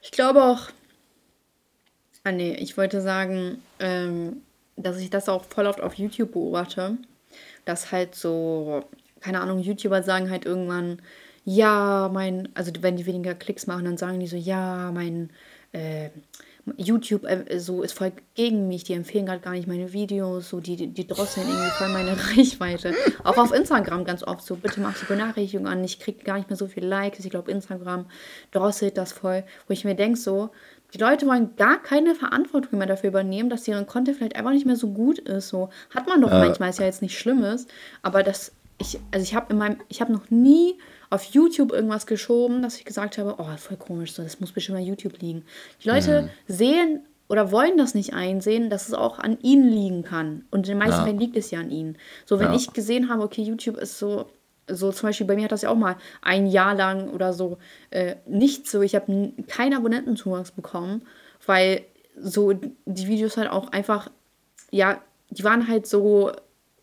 Ich 0.00 0.10
glaube 0.10 0.42
auch. 0.42 0.68
Ah 2.24 2.32
nee, 2.32 2.54
ich 2.54 2.76
wollte 2.76 3.00
sagen, 3.00 3.62
ähm, 3.80 4.42
dass 4.76 4.98
ich 4.98 5.10
das 5.10 5.28
auch 5.28 5.44
voll 5.44 5.66
oft 5.66 5.80
auf 5.80 5.94
YouTube 5.94 6.32
beobachte, 6.32 6.96
dass 7.64 7.92
halt 7.92 8.14
so, 8.14 8.84
keine 9.20 9.40
Ahnung, 9.40 9.58
YouTuber 9.58 10.02
sagen 10.02 10.30
halt 10.30 10.44
irgendwann, 10.46 11.00
ja, 11.44 12.10
mein, 12.12 12.48
also 12.54 12.72
wenn 12.80 12.96
die 12.96 13.06
weniger 13.06 13.34
Klicks 13.34 13.66
machen, 13.66 13.84
dann 13.84 13.98
sagen 13.98 14.20
die 14.20 14.26
so, 14.26 14.36
ja, 14.36 14.90
mein 14.92 15.30
äh, 15.72 16.10
YouTube 16.76 17.24
äh, 17.24 17.58
so 17.58 17.82
ist 17.82 17.92
voll 17.92 18.12
gegen 18.34 18.68
mich, 18.68 18.84
die 18.84 18.94
empfehlen 18.94 19.26
gerade 19.26 19.40
gar 19.40 19.52
nicht 19.52 19.68
meine 19.68 19.92
Videos, 19.92 20.48
so 20.48 20.60
die, 20.60 20.86
die 20.86 21.06
drosseln 21.06 21.46
irgendwie 21.46 21.70
voll 21.70 21.88
meine 21.88 22.12
Reichweite. 22.36 22.94
Auch 23.22 23.36
auf 23.36 23.52
Instagram 23.52 24.04
ganz 24.04 24.22
oft 24.22 24.44
so, 24.44 24.56
bitte 24.56 24.80
mach 24.80 24.98
die 24.98 25.04
Benachrichtigung 25.04 25.66
an, 25.66 25.84
ich 25.84 26.00
kriege 26.00 26.24
gar 26.24 26.38
nicht 26.38 26.48
mehr 26.48 26.56
so 26.56 26.66
viele 26.66 26.86
Likes, 26.86 27.24
ich 27.24 27.30
glaube 27.30 27.50
Instagram 27.50 28.06
drosselt 28.50 28.96
das 28.96 29.12
voll, 29.12 29.44
wo 29.66 29.72
ich 29.72 29.84
mir 29.84 29.94
denke 29.94 30.18
so, 30.18 30.50
die 30.94 30.98
Leute 30.98 31.26
wollen 31.26 31.56
gar 31.56 31.82
keine 31.82 32.14
Verantwortung 32.14 32.78
mehr 32.78 32.86
dafür 32.86 33.10
übernehmen, 33.10 33.50
dass 33.50 33.64
deren 33.64 33.86
Content 33.86 34.16
vielleicht 34.16 34.36
einfach 34.36 34.52
nicht 34.52 34.64
mehr 34.64 34.76
so 34.76 34.88
gut 34.92 35.18
ist. 35.18 35.48
So 35.48 35.70
hat 35.90 36.06
man 36.06 36.22
doch 36.22 36.30
äh. 36.30 36.38
manchmal, 36.38 36.70
ist 36.70 36.78
ja 36.78 36.86
jetzt 36.86 37.02
nicht 37.02 37.18
Schlimmes, 37.18 37.66
aber 38.02 38.22
das 38.22 38.52
ich 38.78 38.98
also 39.10 39.22
ich 39.22 39.34
habe 39.34 39.52
in 39.52 39.58
meinem 39.58 39.78
ich 39.88 40.00
habe 40.00 40.12
noch 40.12 40.30
nie 40.30 40.78
auf 41.10 41.24
YouTube 41.24 41.72
irgendwas 41.72 42.06
geschoben, 42.06 42.62
dass 42.62 42.76
ich 42.76 42.84
gesagt 42.84 43.18
habe, 43.18 43.36
oh, 43.38 43.56
voll 43.56 43.76
komisch, 43.76 44.12
so 44.12 44.22
das 44.22 44.40
muss 44.40 44.52
bestimmt 44.52 44.78
an 44.78 44.84
YouTube 44.84 45.20
liegen. 45.20 45.44
Die 45.82 45.88
Leute 45.88 46.22
mhm. 46.22 46.52
sehen 46.52 47.00
oder 47.28 47.50
wollen 47.52 47.78
das 47.78 47.94
nicht 47.94 48.14
einsehen, 48.14 48.70
dass 48.70 48.88
es 48.88 48.94
auch 48.94 49.18
an 49.18 49.38
ihnen 49.40 49.68
liegen 49.68 50.02
kann. 50.02 50.44
Und 50.50 50.68
in 50.68 50.72
den 50.74 50.78
meisten 50.78 51.00
ja. 51.00 51.04
Fällen 51.04 51.18
liegt 51.18 51.36
es 51.36 51.50
ja 51.50 51.60
an 51.60 51.70
ihnen. 51.70 51.96
So, 52.26 52.38
wenn 52.38 52.48
ja. 52.48 52.54
ich 52.54 52.72
gesehen 52.72 53.08
habe, 53.08 53.22
okay, 53.22 53.42
YouTube 53.42 53.76
ist 53.76 53.98
so, 53.98 54.26
so 54.68 54.92
zum 54.92 55.08
Beispiel 55.08 55.26
bei 55.26 55.36
mir 55.36 55.44
hat 55.44 55.52
das 55.52 55.62
ja 55.62 55.70
auch 55.70 55.76
mal 55.76 55.96
ein 56.20 56.46
Jahr 56.46 56.74
lang 56.74 57.08
oder 57.08 57.32
so 57.32 57.58
äh, 57.90 58.16
nicht 58.26 58.68
so. 58.68 58.82
Ich 58.82 58.94
habe 58.94 59.32
keinen 59.48 59.74
Abonnentenzuwachs 59.74 60.50
bekommen, 60.50 61.02
weil 61.46 61.82
so 62.16 62.52
die 62.52 63.08
Videos 63.08 63.36
halt 63.36 63.50
auch 63.50 63.72
einfach, 63.72 64.10
ja, 64.70 65.00
die 65.30 65.44
waren 65.44 65.66
halt 65.66 65.86
so 65.86 66.32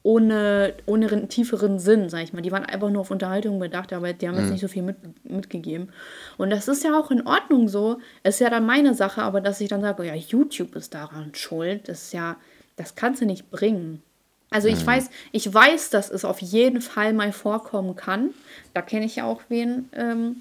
ohne, 0.03 0.73
ohne 0.85 1.07
einen 1.11 1.29
tieferen 1.29 1.77
Sinn, 1.79 2.09
sag 2.09 2.23
ich 2.23 2.33
mal. 2.33 2.41
Die 2.41 2.51
waren 2.51 2.65
einfach 2.65 2.89
nur 2.89 3.01
auf 3.01 3.11
Unterhaltung 3.11 3.59
bedacht, 3.59 3.93
aber 3.93 4.13
die 4.13 4.27
haben 4.27 4.35
jetzt 4.35 4.45
mhm. 4.45 4.51
nicht 4.51 4.61
so 4.61 4.67
viel 4.67 4.81
mit, 4.81 4.97
mitgegeben. 5.23 5.89
Und 6.37 6.49
das 6.49 6.67
ist 6.67 6.83
ja 6.83 6.97
auch 6.99 7.11
in 7.11 7.25
Ordnung 7.27 7.67
so. 7.67 7.99
Ist 8.23 8.39
ja 8.39 8.49
dann 8.49 8.65
meine 8.65 8.95
Sache, 8.95 9.21
aber 9.21 9.41
dass 9.41 9.61
ich 9.61 9.69
dann 9.69 9.81
sage, 9.81 10.05
ja, 10.05 10.15
YouTube 10.15 10.75
ist 10.75 10.93
daran 10.93 11.35
schuld, 11.35 11.87
das 11.87 12.03
ist 12.03 12.13
ja, 12.13 12.37
das 12.77 12.95
kannst 12.95 13.21
du 13.21 13.25
nicht 13.25 13.51
bringen. 13.51 14.01
Also 14.49 14.67
ich 14.67 14.81
mhm. 14.81 14.87
weiß, 14.87 15.09
ich 15.31 15.53
weiß, 15.53 15.91
dass 15.91 16.09
es 16.09 16.25
auf 16.25 16.41
jeden 16.41 16.81
Fall 16.81 17.13
mal 17.13 17.31
vorkommen 17.31 17.95
kann. 17.95 18.31
Da 18.73 18.81
kenne 18.81 19.05
ich 19.05 19.17
ja 19.17 19.25
auch 19.25 19.41
wen. 19.49 19.89
Ähm, 19.93 20.37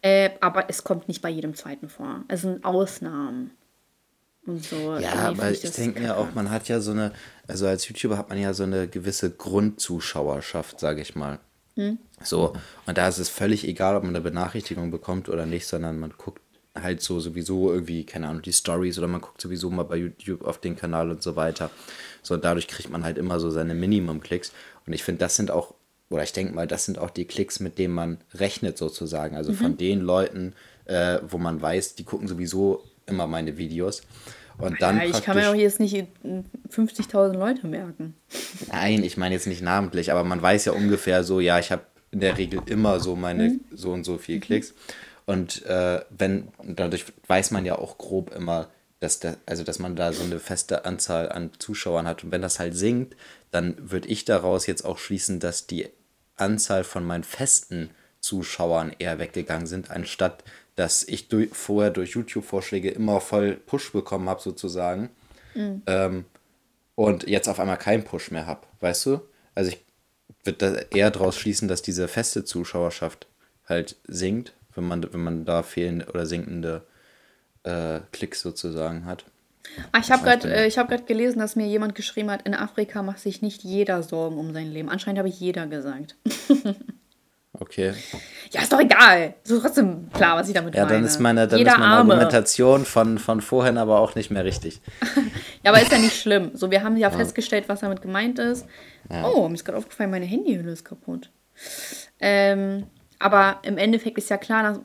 äh, 0.00 0.30
aber 0.40 0.70
es 0.70 0.82
kommt 0.82 1.08
nicht 1.08 1.22
bei 1.22 1.28
jedem 1.28 1.54
zweiten 1.54 1.88
vor. 1.88 2.24
Es 2.28 2.42
sind 2.42 2.64
Ausnahmen 2.64 3.50
und 4.48 4.64
so. 4.64 4.96
Ja, 4.98 5.14
aber 5.14 5.50
ich, 5.50 5.62
ich 5.62 5.70
denke 5.70 6.00
mir 6.00 6.16
auch, 6.16 6.34
man 6.34 6.50
hat 6.50 6.68
ja 6.68 6.80
so 6.80 6.90
eine, 6.90 7.12
also 7.46 7.66
als 7.66 7.88
YouTuber 7.88 8.18
hat 8.18 8.28
man 8.28 8.40
ja 8.40 8.54
so 8.54 8.64
eine 8.64 8.88
gewisse 8.88 9.30
Grundzuschauerschaft, 9.30 10.80
sage 10.80 11.00
ich 11.02 11.14
mal. 11.14 11.38
Hm. 11.76 11.98
So, 12.24 12.54
und 12.86 12.98
da 12.98 13.06
ist 13.06 13.18
es 13.18 13.28
völlig 13.28 13.66
egal, 13.66 13.94
ob 13.94 14.02
man 14.02 14.14
eine 14.16 14.22
Benachrichtigung 14.22 14.90
bekommt 14.90 15.28
oder 15.28 15.46
nicht, 15.46 15.66
sondern 15.66 15.98
man 16.00 16.12
guckt 16.18 16.42
halt 16.74 17.02
so 17.02 17.20
sowieso 17.20 17.72
irgendwie, 17.72 18.04
keine 18.04 18.28
Ahnung, 18.28 18.42
die 18.42 18.52
Stories 18.52 18.98
oder 18.98 19.08
man 19.08 19.20
guckt 19.20 19.40
sowieso 19.40 19.70
mal 19.70 19.84
bei 19.84 19.96
YouTube 19.96 20.44
auf 20.44 20.58
den 20.58 20.76
Kanal 20.76 21.10
und 21.10 21.22
so 21.22 21.36
weiter. 21.36 21.70
So, 22.22 22.34
und 22.34 22.44
dadurch 22.44 22.68
kriegt 22.68 22.90
man 22.90 23.04
halt 23.04 23.18
immer 23.18 23.40
so 23.40 23.50
seine 23.50 23.74
Minimum-Klicks. 23.74 24.52
Und 24.86 24.92
ich 24.92 25.04
finde, 25.04 25.20
das 25.20 25.36
sind 25.36 25.50
auch, 25.50 25.74
oder 26.10 26.22
ich 26.22 26.32
denke 26.32 26.54
mal, 26.54 26.66
das 26.66 26.84
sind 26.84 26.98
auch 26.98 27.10
die 27.10 27.26
Klicks, 27.26 27.60
mit 27.60 27.78
denen 27.78 27.94
man 27.94 28.18
rechnet 28.34 28.78
sozusagen. 28.78 29.36
Also 29.36 29.52
mhm. 29.52 29.56
von 29.56 29.76
den 29.76 30.00
Leuten, 30.00 30.54
äh, 30.86 31.18
wo 31.28 31.38
man 31.38 31.60
weiß, 31.60 31.94
die 31.94 32.04
gucken 32.04 32.28
sowieso 32.28 32.84
immer 33.06 33.26
meine 33.26 33.56
Videos. 33.56 34.02
Und 34.58 34.82
dann 34.82 34.98
ja, 34.98 35.04
ich 35.04 35.22
kann 35.22 35.36
mir 35.36 35.50
auch 35.50 35.54
jetzt 35.54 35.78
nicht 35.78 35.94
50.000 35.94 37.32
Leute 37.34 37.66
merken. 37.66 38.14
Nein, 38.70 39.04
ich 39.04 39.16
meine 39.16 39.34
jetzt 39.34 39.46
nicht 39.46 39.62
namentlich, 39.62 40.10
aber 40.10 40.24
man 40.24 40.42
weiß 40.42 40.64
ja 40.64 40.72
ungefähr 40.72 41.22
so, 41.22 41.40
ja, 41.40 41.58
ich 41.58 41.70
habe 41.70 41.82
in 42.10 42.20
der 42.20 42.38
Regel 42.38 42.60
immer 42.66 43.00
so 43.00 43.14
meine 43.14 43.50
mhm. 43.50 43.60
so 43.70 43.92
und 43.92 44.04
so 44.04 44.18
viel 44.18 44.36
mhm. 44.36 44.40
Klicks. 44.40 44.74
Und 45.26 45.64
äh, 45.66 46.00
wenn, 46.10 46.48
dadurch 46.64 47.04
weiß 47.26 47.50
man 47.50 47.66
ja 47.66 47.76
auch 47.76 47.98
grob 47.98 48.34
immer, 48.34 48.68
dass 49.00 49.20
da, 49.20 49.36
also 49.46 49.62
dass 49.62 49.78
man 49.78 49.94
da 49.94 50.12
so 50.12 50.24
eine 50.24 50.40
feste 50.40 50.84
Anzahl 50.84 51.30
an 51.30 51.50
Zuschauern 51.58 52.06
hat. 52.06 52.24
Und 52.24 52.32
wenn 52.32 52.42
das 52.42 52.58
halt 52.58 52.76
sinkt, 52.76 53.14
dann 53.50 53.76
würde 53.78 54.08
ich 54.08 54.24
daraus 54.24 54.66
jetzt 54.66 54.84
auch 54.84 54.98
schließen, 54.98 55.38
dass 55.38 55.66
die 55.66 55.88
Anzahl 56.36 56.82
von 56.82 57.04
meinen 57.04 57.24
festen 57.24 57.90
Zuschauern 58.20 58.92
eher 58.98 59.18
weggegangen 59.18 59.66
sind, 59.66 59.90
anstatt 59.90 60.42
dass 60.78 61.02
ich 61.02 61.26
durch, 61.26 61.50
vorher 61.52 61.90
durch 61.90 62.10
YouTube-Vorschläge 62.10 62.90
immer 62.90 63.20
voll 63.20 63.54
Push 63.54 63.90
bekommen 63.90 64.28
habe, 64.28 64.40
sozusagen. 64.40 65.10
Mhm. 65.56 65.82
Ähm, 65.88 66.24
und 66.94 67.26
jetzt 67.26 67.48
auf 67.48 67.58
einmal 67.58 67.78
keinen 67.78 68.04
Push 68.04 68.30
mehr 68.30 68.46
habe, 68.46 68.60
weißt 68.78 69.06
du? 69.06 69.20
Also 69.56 69.72
ich 69.72 69.84
würde 70.44 70.86
eher 70.94 71.10
daraus 71.10 71.36
schließen, 71.36 71.66
dass 71.66 71.82
diese 71.82 72.06
feste 72.06 72.44
Zuschauerschaft 72.44 73.26
halt 73.64 73.96
sinkt, 74.06 74.52
wenn 74.76 74.84
man, 74.84 75.12
wenn 75.12 75.20
man 75.20 75.44
da 75.44 75.64
fehlende 75.64 76.06
oder 76.06 76.26
sinkende 76.26 76.82
äh, 77.64 77.98
Klicks 78.12 78.40
sozusagen 78.40 79.04
hat. 79.04 79.24
Ah, 79.90 79.98
ich 79.98 80.12
habe 80.12 80.22
gerade 80.22 80.48
äh, 80.48 80.70
hab 80.70 81.06
gelesen, 81.08 81.40
dass 81.40 81.56
mir 81.56 81.66
jemand 81.66 81.96
geschrieben 81.96 82.30
hat, 82.30 82.46
in 82.46 82.54
Afrika 82.54 83.02
macht 83.02 83.18
sich 83.18 83.42
nicht 83.42 83.64
jeder 83.64 84.04
Sorgen 84.04 84.38
um 84.38 84.52
sein 84.52 84.70
Leben. 84.70 84.88
Anscheinend 84.90 85.18
habe 85.18 85.28
ich 85.28 85.40
jeder 85.40 85.66
gesagt. 85.66 86.14
Okay. 87.60 87.92
Ja, 88.52 88.62
ist 88.62 88.72
doch 88.72 88.80
egal. 88.80 89.34
So 89.44 89.60
trotzdem 89.60 90.10
klar, 90.12 90.36
was 90.36 90.48
ich 90.48 90.54
damit 90.54 90.74
ja, 90.74 90.82
meine. 90.82 90.94
Ja, 90.94 90.98
dann 91.00 91.06
ist 91.06 91.18
meine, 91.18 91.48
dann 91.48 91.60
ist 91.60 91.66
meine 91.66 91.84
Argumentation 91.84 92.84
von, 92.84 93.18
von 93.18 93.40
vorhin 93.40 93.78
aber 93.78 94.00
auch 94.00 94.14
nicht 94.14 94.30
mehr 94.30 94.44
richtig. 94.44 94.80
ja, 95.64 95.70
aber 95.70 95.82
ist 95.82 95.92
ja 95.92 95.98
nicht 95.98 96.20
schlimm. 96.20 96.50
So, 96.54 96.70
wir 96.70 96.82
haben 96.82 96.96
ja, 96.96 97.10
ja. 97.10 97.16
festgestellt, 97.16 97.68
was 97.68 97.80
damit 97.80 98.00
gemeint 98.00 98.38
ist. 98.38 98.66
Ja. 99.10 99.26
Oh, 99.26 99.48
mir 99.48 99.54
ist 99.54 99.64
gerade 99.64 99.78
aufgefallen, 99.78 100.10
meine 100.10 100.26
Handyhülle 100.26 100.72
ist 100.72 100.84
kaputt. 100.84 101.30
Ähm, 102.20 102.86
aber 103.18 103.58
im 103.62 103.78
Endeffekt 103.78 104.18
ist 104.18 104.30
ja 104.30 104.38
klar, 104.38 104.62
dass, 104.62 104.80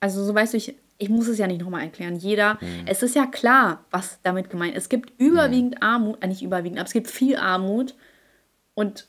also 0.00 0.24
so 0.24 0.34
weißt 0.34 0.52
du, 0.52 0.56
ich, 0.58 0.74
ich 0.98 1.08
muss 1.08 1.28
es 1.28 1.38
ja 1.38 1.46
nicht 1.46 1.60
nochmal 1.60 1.82
erklären. 1.82 2.16
Jeder, 2.16 2.54
mhm. 2.60 2.84
es 2.86 3.02
ist 3.02 3.14
ja 3.14 3.26
klar, 3.26 3.84
was 3.90 4.18
damit 4.22 4.50
gemeint 4.50 4.74
ist. 4.74 4.84
Es 4.84 4.88
gibt 4.88 5.12
überwiegend 5.18 5.76
mhm. 5.76 5.82
Armut, 5.82 6.22
äh, 6.22 6.26
nicht 6.26 6.42
überwiegend, 6.42 6.78
aber 6.78 6.86
es 6.86 6.92
gibt 6.92 7.08
viel 7.08 7.36
Armut 7.36 7.94
und 8.74 9.08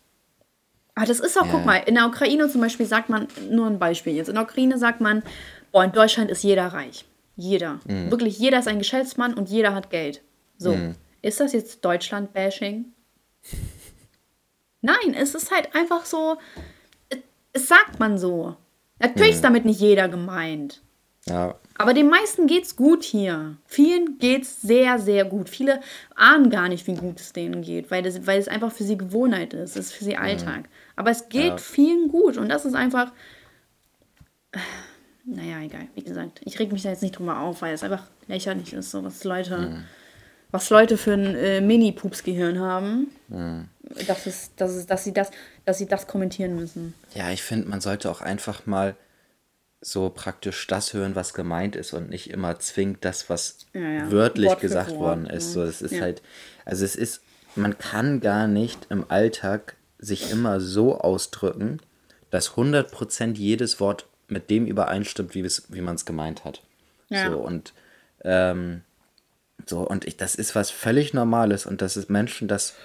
aber 0.99 1.07
das 1.07 1.21
ist 1.21 1.39
auch, 1.39 1.45
ja. 1.45 1.51
guck 1.53 1.65
mal, 1.65 1.77
in 1.77 1.95
der 1.95 2.07
Ukraine 2.07 2.49
zum 2.49 2.59
Beispiel 2.59 2.85
sagt 2.85 3.07
man, 3.07 3.29
nur 3.49 3.67
ein 3.67 3.79
Beispiel 3.79 4.13
jetzt, 4.13 4.27
in 4.27 4.35
der 4.35 4.43
Ukraine 4.43 4.77
sagt 4.77 4.99
man, 4.99 5.23
boah, 5.71 5.85
in 5.85 5.93
Deutschland 5.93 6.29
ist 6.29 6.43
jeder 6.43 6.67
reich. 6.67 7.05
Jeder. 7.37 7.79
Mhm. 7.87 8.11
Wirklich, 8.11 8.37
jeder 8.37 8.59
ist 8.59 8.67
ein 8.67 8.79
Geschäftsmann 8.79 9.33
und 9.33 9.47
jeder 9.47 9.73
hat 9.73 9.91
Geld. 9.91 10.21
So, 10.57 10.75
mhm. 10.75 10.95
ist 11.21 11.39
das 11.39 11.53
jetzt 11.53 11.85
Deutschland-Bashing? 11.85 12.91
Nein, 14.81 15.13
es 15.15 15.35
ist 15.35 15.51
halt 15.51 15.73
einfach 15.73 16.03
so, 16.03 16.35
es 17.53 17.69
sagt 17.69 18.01
man 18.01 18.17
so. 18.17 18.57
Natürlich 18.99 19.29
mhm. 19.29 19.35
ist 19.35 19.43
damit 19.45 19.63
nicht 19.63 19.79
jeder 19.79 20.09
gemeint. 20.09 20.81
Ja. 21.27 21.55
Aber 21.77 21.93
den 21.93 22.09
meisten 22.09 22.45
geht's 22.45 22.75
gut 22.75 23.05
hier. 23.05 23.55
Vielen 23.65 24.17
geht's 24.17 24.61
sehr, 24.61 24.99
sehr 24.99 25.23
gut. 25.23 25.47
Viele 25.47 25.79
ahnen 26.15 26.49
gar 26.49 26.67
nicht, 26.67 26.87
wie 26.87 26.95
gut 26.95 27.21
es 27.21 27.31
denen 27.31 27.61
geht, 27.61 27.89
weil, 27.89 28.03
das, 28.03 28.27
weil 28.27 28.37
es 28.37 28.49
einfach 28.49 28.73
für 28.73 28.83
sie 28.83 28.97
Gewohnheit 28.97 29.53
ist. 29.53 29.77
Es 29.77 29.85
ist 29.85 29.93
für 29.93 30.03
sie 30.03 30.17
mhm. 30.17 30.23
Aber 30.99 31.11
es 31.11 31.29
geht 31.29 31.51
ja. 31.51 31.57
vielen 31.57 32.09
gut 32.09 32.35
und 32.35 32.49
das 32.49 32.65
ist 32.65 32.75
einfach. 32.75 33.11
Naja, 35.31 35.61
egal. 35.61 35.87
Wie 35.93 36.01
gesagt, 36.01 36.41
ich 36.43 36.57
reg 36.57 36.71
mich 36.71 36.81
da 36.81 36.89
jetzt 36.89 37.03
nicht 37.03 37.19
drüber 37.19 37.37
auf, 37.37 37.61
weil 37.61 37.75
es 37.75 37.83
einfach 37.83 38.01
lächerlich 38.27 38.73
ist, 38.73 38.89
so 38.89 39.03
was 39.03 39.23
Leute, 39.23 39.57
mhm. 39.59 39.83
was 40.49 40.71
Leute 40.71 40.97
für 40.97 41.13
ein 41.13 41.35
äh, 41.35 41.61
Mini-Pups-Gehirn 41.61 42.57
haben. 42.59 43.11
Mhm. 43.27 43.67
Das 44.07 44.25
ist, 44.25 44.53
das 44.55 44.75
ist, 44.75 44.89
dass 44.89 45.03
sie 45.03 45.13
das, 45.13 45.29
dass 45.65 45.77
sie 45.77 45.85
das 45.85 46.07
kommentieren 46.07 46.55
müssen. 46.55 46.95
Ja, 47.13 47.29
ich 47.29 47.43
finde, 47.43 47.69
man 47.69 47.79
sollte 47.79 48.09
auch 48.09 48.21
einfach 48.21 48.65
mal 48.65 48.95
so 49.81 50.09
praktisch 50.09 50.65
das 50.65 50.93
hören, 50.93 51.13
was 51.13 51.35
gemeint 51.35 51.75
ist 51.75 51.93
und 51.93 52.09
nicht 52.09 52.31
immer 52.31 52.57
zwingt 52.57 53.05
das, 53.05 53.29
was 53.29 53.67
ja, 53.73 53.81
ja. 53.81 54.11
wörtlich 54.11 54.49
Wort 54.49 54.61
gesagt 54.61 54.91
Wort, 54.91 54.99
worden 54.99 55.27
ist. 55.27 55.53
So, 55.53 55.61
es 55.61 55.83
ist 55.83 55.91
ja. 55.91 56.01
halt, 56.01 56.23
also 56.65 56.83
es 56.83 56.95
ist, 56.95 57.21
man 57.55 57.77
kann 57.77 58.19
gar 58.19 58.47
nicht 58.47 58.87
im 58.89 59.05
Alltag 59.11 59.75
sich 59.99 60.31
immer 60.31 60.59
so 60.59 60.97
ausdrücken, 60.99 61.79
dass 62.31 62.51
100% 62.51 63.35
jedes 63.35 63.79
Wort 63.79 64.05
mit 64.27 64.49
dem 64.49 64.65
übereinstimmt, 64.65 65.35
wie, 65.35 65.47
wie 65.69 65.81
man 65.81 65.95
es 65.95 66.05
gemeint 66.05 66.45
hat. 66.45 66.61
Ja. 67.09 67.31
So, 67.31 67.39
und, 67.39 67.73
ähm, 68.23 68.81
so, 69.65 69.79
und 69.79 70.05
ich, 70.05 70.17
das 70.17 70.35
ist 70.35 70.55
was 70.55 70.69
völlig 70.69 71.13
Normales 71.13 71.65
und 71.65 71.81
dass 71.81 71.95
es 71.95 72.09
Menschen 72.09 72.47
das 72.47 72.75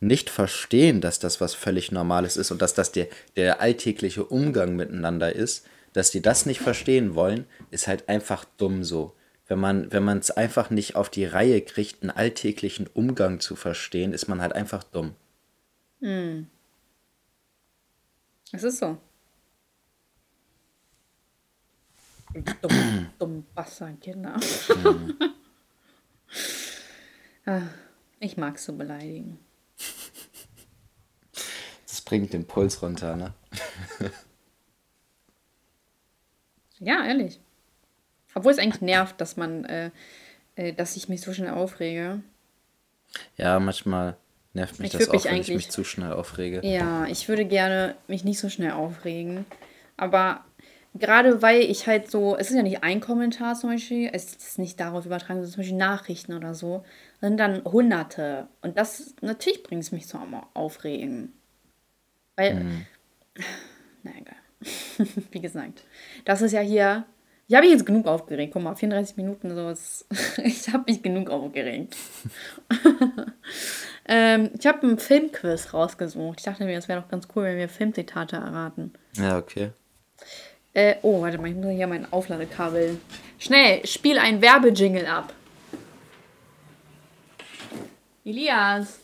nicht 0.00 0.30
verstehen, 0.30 1.00
dass 1.00 1.18
das 1.18 1.40
was 1.40 1.54
völlig 1.54 1.92
Normales 1.92 2.36
ist 2.36 2.50
und 2.50 2.60
dass 2.60 2.74
das 2.74 2.92
der, 2.92 3.06
der 3.36 3.60
alltägliche 3.60 4.24
Umgang 4.24 4.76
miteinander 4.76 5.34
ist, 5.34 5.64
dass 5.92 6.10
die 6.10 6.20
das 6.20 6.46
nicht 6.46 6.60
verstehen 6.60 7.14
wollen, 7.14 7.46
ist 7.70 7.86
halt 7.86 8.08
einfach 8.08 8.44
dumm 8.56 8.82
so. 8.82 9.14
Wenn 9.46 9.58
man 9.58 9.92
wenn 9.92 10.08
es 10.18 10.30
einfach 10.30 10.70
nicht 10.70 10.96
auf 10.96 11.10
die 11.10 11.24
Reihe 11.24 11.60
kriegt, 11.60 12.02
einen 12.02 12.10
alltäglichen 12.10 12.88
Umgang 12.92 13.40
zu 13.40 13.54
verstehen, 13.54 14.12
ist 14.12 14.28
man 14.28 14.40
halt 14.40 14.54
einfach 14.54 14.82
dumm. 14.82 15.14
Hm. 16.02 16.48
Es 18.50 18.64
ist 18.64 18.78
so. 18.78 18.98
dumm, 22.60 23.08
dumm 23.18 23.46
Bastardkinder. 23.54 24.38
Mhm. 24.76 25.14
Ah, 27.44 27.62
ich 28.20 28.36
mag 28.36 28.58
so 28.58 28.72
beleidigen. 28.72 29.38
Das 31.86 32.00
bringt 32.02 32.32
den 32.32 32.46
Puls 32.46 32.82
runter, 32.82 33.16
ne? 33.16 33.34
ja, 36.78 37.04
ehrlich. 37.04 37.40
Obwohl 38.34 38.52
es 38.52 38.58
eigentlich 38.58 38.80
nervt, 38.80 39.20
dass 39.20 39.36
man, 39.36 39.64
äh, 39.64 39.90
äh, 40.54 40.72
dass 40.72 40.96
ich 40.96 41.08
mich 41.08 41.20
so 41.20 41.34
schnell 41.34 41.50
aufrege. 41.50 42.22
Ja, 43.36 43.58
manchmal 43.58 44.16
Nervt 44.54 44.78
mich 44.78 44.92
ich 44.92 44.98
das 44.98 45.08
auch, 45.08 45.24
wenn 45.24 45.40
ich 45.40 45.48
mich 45.48 45.70
zu 45.70 45.82
schnell 45.82 46.12
aufrege. 46.12 46.60
Ja, 46.62 47.06
ich 47.06 47.28
würde 47.28 47.44
gerne 47.44 47.94
mich 48.06 48.24
nicht 48.24 48.38
so 48.38 48.48
schnell 48.48 48.72
aufregen. 48.72 49.46
Aber 49.96 50.44
gerade 50.94 51.40
weil 51.40 51.62
ich 51.62 51.86
halt 51.86 52.10
so, 52.10 52.36
es 52.36 52.50
ist 52.50 52.56
ja 52.56 52.62
nicht 52.62 52.82
ein 52.82 53.00
Kommentar 53.00 53.54
zum 53.54 53.70
Beispiel, 53.70 54.10
es 54.12 54.34
ist 54.34 54.58
nicht 54.58 54.78
darauf 54.78 55.06
übertragen, 55.06 55.40
sondern 55.40 55.52
zum 55.52 55.60
Beispiel 55.60 55.78
Nachrichten 55.78 56.34
oder 56.34 56.54
so, 56.54 56.84
sind 57.20 57.38
dann 57.38 57.64
hunderte. 57.64 58.48
Und 58.60 58.76
das, 58.76 59.14
natürlich 59.22 59.62
bringt 59.62 59.82
es 59.82 59.92
mich 59.92 60.12
am 60.14 60.34
Aufregen. 60.54 61.32
Weil, 62.36 62.54
mhm. 62.54 62.86
na 64.02 64.10
egal. 64.18 65.08
Wie 65.30 65.40
gesagt, 65.40 65.84
das 66.24 66.42
ist 66.42 66.52
ja 66.52 66.60
hier, 66.60 67.06
ich 67.48 67.54
habe 67.54 67.66
mich 67.66 67.74
jetzt 67.74 67.86
genug 67.86 68.06
aufgeregt. 68.06 68.52
Guck 68.52 68.62
mal, 68.62 68.74
34 68.74 69.16
Minuten, 69.16 69.54
so 69.54 69.70
ist, 69.70 70.06
ich 70.44 70.68
habe 70.72 70.84
mich 70.86 71.02
genug 71.02 71.30
aufgeregt. 71.30 71.96
Ähm, 74.08 74.50
ich 74.58 74.66
habe 74.66 74.82
einen 74.82 74.98
Filmquiz 74.98 75.72
rausgesucht. 75.72 76.40
Ich 76.40 76.44
dachte 76.44 76.64
mir, 76.64 76.76
es 76.76 76.88
wäre 76.88 77.00
doch 77.00 77.08
ganz 77.08 77.28
cool, 77.34 77.44
wenn 77.44 77.56
wir 77.56 77.68
Filmzitate 77.68 78.36
erraten. 78.36 78.92
Ja, 79.16 79.38
okay. 79.38 79.70
Äh, 80.74 80.96
oh, 81.02 81.20
warte 81.22 81.38
mal, 81.38 81.50
ich 81.50 81.56
muss 81.56 81.70
hier 81.70 81.86
mein 81.86 82.10
Aufladekabel. 82.12 82.98
Schnell, 83.38 83.86
spiel 83.86 84.18
ein 84.18 84.40
Werbejingle 84.40 85.08
ab. 85.08 85.32
Elias. 88.24 88.98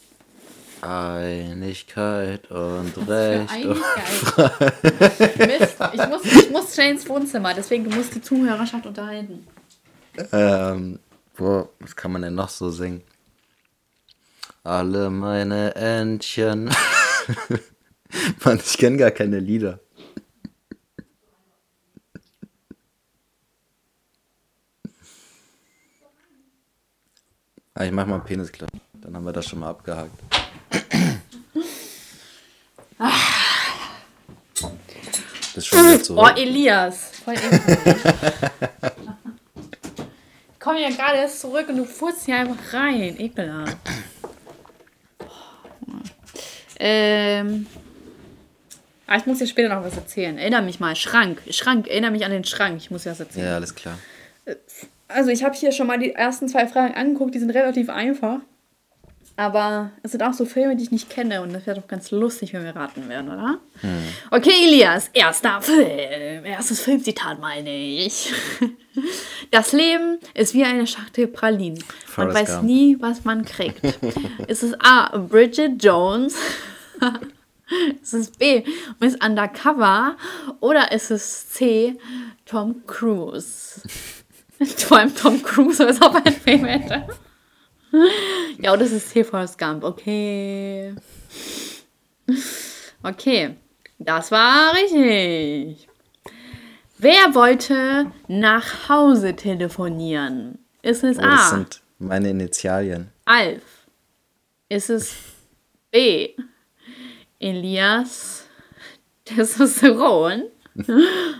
Einigkeit 0.81 2.51
und 2.51 2.93
Recht. 3.09 3.53
Einigkeit. 3.53 5.39
Mist, 5.39 5.77
ich 5.93 6.09
muss, 6.09 6.25
ich 6.25 6.51
muss 6.51 6.75
schnell 6.75 6.93
ins 6.93 7.09
Wohnzimmer, 7.09 7.53
deswegen 7.53 7.89
muss 7.89 8.11
die 8.11 8.23
Zuhörerschaft 8.23 8.87
unterhalten. 8.87 9.47
Ähm, 10.33 11.01
wo, 11.37 11.69
was 11.81 11.97
kann 11.97 12.13
man 12.13 12.23
denn 12.23 12.35
noch 12.35 12.49
so 12.49 12.71
singen? 12.71 13.03
Alle 14.69 15.09
meine 15.09 15.75
Entchen. 15.77 16.69
Mann, 18.45 18.61
ich 18.63 18.77
kenne 18.77 18.99
gar 18.99 19.11
keine 19.11 19.41
Lieder. 19.41 19.81
Ah, 27.73 27.87
ich 27.87 27.93
mach 27.93 28.07
mal 28.07 28.19
Penis 28.19 28.53
klar. 28.53 28.69
Dann 28.93 29.17
haben 29.17 29.25
wir 29.25 29.33
das 29.33 29.47
schon 29.47 29.61
mal 29.61 29.71
abgehakt. 29.71 30.13
Bist 35.55 35.67
schon 35.67 35.79
wieder 35.79 36.03
zurück. 36.03 36.23
Oh, 36.23 36.39
Elias. 36.39 37.13
Voll 37.25 37.35
ich 40.53 40.61
komme 40.61 40.83
ja 40.83 40.91
gerade 40.91 41.17
erst 41.21 41.41
zurück 41.41 41.71
und 41.71 41.79
du 41.79 41.87
furzt 41.87 42.27
hier 42.27 42.37
einfach 42.37 42.75
rein. 42.75 43.19
Ekelhaft. 43.19 43.79
Ähm. 46.79 47.67
Ah, 49.07 49.17
ich 49.17 49.27
muss 49.27 49.39
dir 49.39 49.47
später 49.47 49.75
noch 49.75 49.83
was 49.83 49.97
erzählen. 49.97 50.37
Erinner 50.37 50.61
mich 50.61 50.81
mal. 50.81 50.95
Schrank. 50.95 51.41
Schrank. 51.51 51.89
Erinnere 51.89 52.11
mich 52.11 52.25
an 52.25 52.31
den 52.31 52.45
Schrank. 52.45 52.77
Ich 52.77 52.91
muss 52.91 53.05
dir 53.05 53.11
was 53.11 53.21
erzählen. 53.21 53.47
Ja, 53.47 53.55
alles 53.55 53.75
klar. 53.75 53.99
Also 55.09 55.31
ich 55.31 55.43
habe 55.43 55.57
hier 55.57 55.73
schon 55.73 55.87
mal 55.87 55.99
die 55.99 56.13
ersten 56.13 56.49
zwei 56.49 56.67
Fragen 56.67 56.95
angeguckt, 56.95 57.35
die 57.35 57.39
sind 57.39 57.51
relativ 57.51 57.89
einfach. 57.89 58.41
Aber 59.39 59.93
es 60.03 60.11
sind 60.11 60.23
auch 60.25 60.33
so 60.33 60.45
Filme, 60.45 60.75
die 60.75 60.83
ich 60.83 60.91
nicht 60.91 61.09
kenne 61.09 61.43
und 61.43 61.53
das 61.53 61.65
wäre 61.65 61.81
doch 61.81 61.87
ganz 61.87 62.11
lustig, 62.11 62.53
wenn 62.55 62.65
wir 62.65 62.75
raten 62.75 63.09
werden, 63.09 63.29
oder? 63.29 63.59
Hm. 63.83 64.03
Okay, 64.33 64.51
Elias, 64.67 65.11
erster 65.13 65.63
Film. 65.63 66.45
Erstes 66.45 66.81
Filmzitat 66.81 67.39
meine 67.41 67.75
ich. 67.75 68.33
Das 69.53 69.73
Leben 69.73 70.19
ist 70.35 70.55
wie 70.55 70.65
eine 70.65 70.87
Schachtel 70.89 71.29
Pralinen. 71.29 71.83
Man 72.17 72.35
weiß 72.35 72.57
Gump. 72.57 72.65
nie, 72.65 72.97
was 72.99 73.25
man 73.25 73.45
kriegt. 73.45 73.81
ist 74.49 74.65
es 74.65 74.75
A. 74.81 75.17
Bridget 75.17 75.83
Jones? 75.83 76.35
Ist 78.03 78.15
es 78.15 78.31
B. 78.31 78.65
Miss 79.01 79.17
Undercover? 79.17 80.17
Oder 80.61 80.93
ist 80.93 81.11
es 81.11 81.51
C. 81.51 81.97
Tom 82.47 82.87
Cruise? 82.87 83.83
Vor 84.77 84.99
allem 84.99 85.15
Tom 85.15 85.43
Cruise, 85.43 85.87
ob 85.87 86.15
er 86.15 86.27
ein 86.27 86.33
Film 86.33 86.65
hätte. 86.65 87.07
Ja, 88.59 88.73
und 88.73 88.81
das 88.81 88.93
ist 88.93 89.13
hier 89.13 89.25
Forrest 89.25 89.59
Gump. 89.59 89.85
Okay. 89.85 90.95
Okay. 93.03 93.57
Das 93.99 94.31
war 94.31 94.75
richtig. 94.75 95.89
Wer 96.99 97.35
wollte 97.35 98.11
nach 98.27 98.89
Hause 98.89 99.35
telefonieren? 99.37 100.59
Ist 100.83 101.05
es 101.05 101.19
oh, 101.19 101.23
A? 101.23 101.37
Das 101.37 101.51
sind 101.51 101.83
meine 101.99 102.31
Initialien. 102.31 103.11
Alf. 103.25 103.63
Ist 104.69 104.91
es 104.91 105.15
B? 105.91 106.35
Elias 107.39 108.45
Testosteron? 109.25 110.45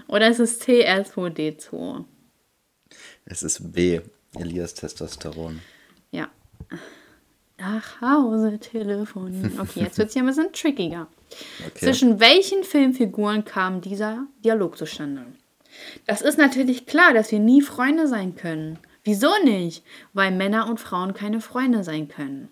Oder 0.09 0.29
ist 0.29 0.41
es 0.41 0.59
T 0.59 0.87
R2D2? 0.87 2.05
Es 3.25 3.43
ist 3.43 3.73
B, 3.73 4.01
Elias 4.35 4.75
Testosteron. 4.75 5.61
Ja. 6.11 6.29
Nach 7.59 8.01
Hause 8.01 8.59
telefonieren. 8.59 9.59
Okay, 9.59 9.81
jetzt 9.81 9.99
wird 9.99 10.09
es 10.09 10.15
ja 10.15 10.23
ein 10.23 10.27
bisschen 10.27 10.53
trickiger. 10.53 11.09
Okay. 11.67 11.87
Zwischen 11.87 12.21
welchen 12.21 12.63
Filmfiguren 12.63 13.45
kam 13.45 13.81
dieser 13.81 14.27
Dialog 14.45 14.79
zustande? 14.79 15.27
Das 16.07 16.23
ist 16.23 16.39
natürlich 16.39 16.87
klar, 16.87 17.15
dass 17.15 17.33
wir 17.33 17.41
nie 17.41 17.61
Freunde 17.61 18.07
sein 18.07 18.37
können. 18.37 18.79
Wieso 19.05 19.31
nicht? 19.45 19.85
Weil 20.13 20.31
Männer 20.33 20.69
und 20.69 20.81
Frauen 20.81 21.15
keine 21.15 21.41
Freunde 21.41 21.85
sein 21.85 22.09
können. 22.09 22.49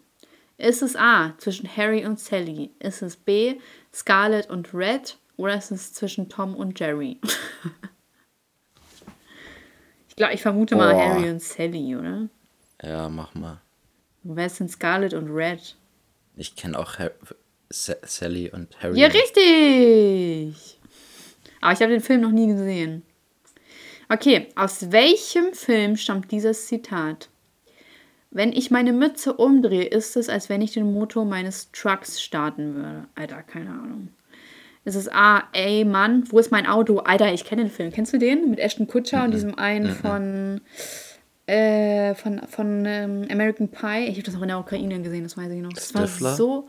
Ist 0.59 0.83
es 0.83 0.97
A 0.97 1.35
zwischen 1.39 1.69
Harry 1.77 2.07
und 2.07 2.19
Sally? 2.19 2.71
Ist 2.79 3.03
es 3.03 3.17
B 3.17 3.57
Scarlett 3.93 4.49
und 4.49 4.73
Red? 4.73 5.19
Oder 5.37 5.57
ist 5.57 5.71
es 5.71 5.93
zwischen 5.93 6.29
Tom 6.29 6.55
und 6.55 6.79
Jerry? 6.81 7.21
glaube, 10.17 10.35
ich 10.35 10.43
vermute 10.43 10.75
mal 10.75 10.95
oh. 10.95 10.99
Harry 10.99 11.31
und 11.31 11.43
Sally, 11.43 11.95
oder? 11.95 12.29
Ja, 12.83 13.09
mach 13.09 13.35
mal. 13.35 13.61
Wer 14.23 14.49
sind 14.49 14.71
Scarlet 14.71 15.15
und 15.15 15.31
Red? 15.31 15.77
Ich 16.37 16.57
kenne 16.57 16.79
auch 16.79 16.99
Harry, 16.99 17.13
Sally 17.71 18.51
und 18.51 18.83
Harry. 18.83 18.99
Ja, 18.99 19.09
richtig! 19.09 20.79
Aber 21.61 21.73
ich 21.73 21.81
habe 21.81 21.93
den 21.93 22.01
Film 22.01 22.23
noch 22.23 22.33
nie 22.33 22.49
gesehen. 22.49 23.03
Okay, 24.09 24.49
aus 24.57 24.91
welchem 24.93 25.53
Film 25.53 25.97
stammt 25.97 26.31
dieses 26.31 26.67
Zitat? 26.67 27.29
Wenn 28.37 28.53
ich 28.53 28.71
meine 28.71 28.93
Mütze 28.93 29.33
umdrehe, 29.33 29.87
ist 29.87 30.15
es, 30.15 30.29
als 30.29 30.51
wenn 30.51 30.61
ich 30.61 30.73
den 30.73 30.93
Motor 30.93 31.25
meines 31.25 31.73
Trucks 31.73 32.21
starten 32.21 32.75
würde. 32.75 33.07
Alter, 33.15 33.43
keine 33.43 33.71
Ahnung. 33.71 34.09
Es 34.85 34.95
ist 34.95 35.11
A, 35.11 35.45
ey 35.55 35.87
Mann, 35.87 36.25
wo 36.29 36.39
ist 36.39 36.53
mein 36.53 36.67
Auto? 36.67 36.99
Alter, 36.99 37.33
ich 37.33 37.47
kenne 37.47 37.63
den 37.63 37.71
Film. 37.71 37.93
Kennst 37.93 38.13
du 38.13 38.19
den? 38.19 38.51
Mit 38.51 38.59
Ashton 38.59 38.89
Kutcher 38.89 39.21
mhm. 39.21 39.25
und 39.25 39.31
diesem 39.31 39.59
einen 39.59 39.87
mhm. 39.87 39.95
von, 39.95 40.61
äh, 41.47 42.15
von, 42.15 42.43
von 42.47 42.85
ähm, 42.85 43.27
American 43.31 43.71
Pie. 43.71 44.05
Ich 44.09 44.19
habe 44.19 44.25
das 44.25 44.37
auch 44.37 44.43
in 44.43 44.49
der 44.49 44.59
Ukraine 44.59 45.01
gesehen, 45.01 45.23
das 45.23 45.39
weiß 45.39 45.51
ich 45.51 45.63
noch. 45.63 45.73
Das 45.73 45.95
war 45.95 46.07
so, 46.07 46.69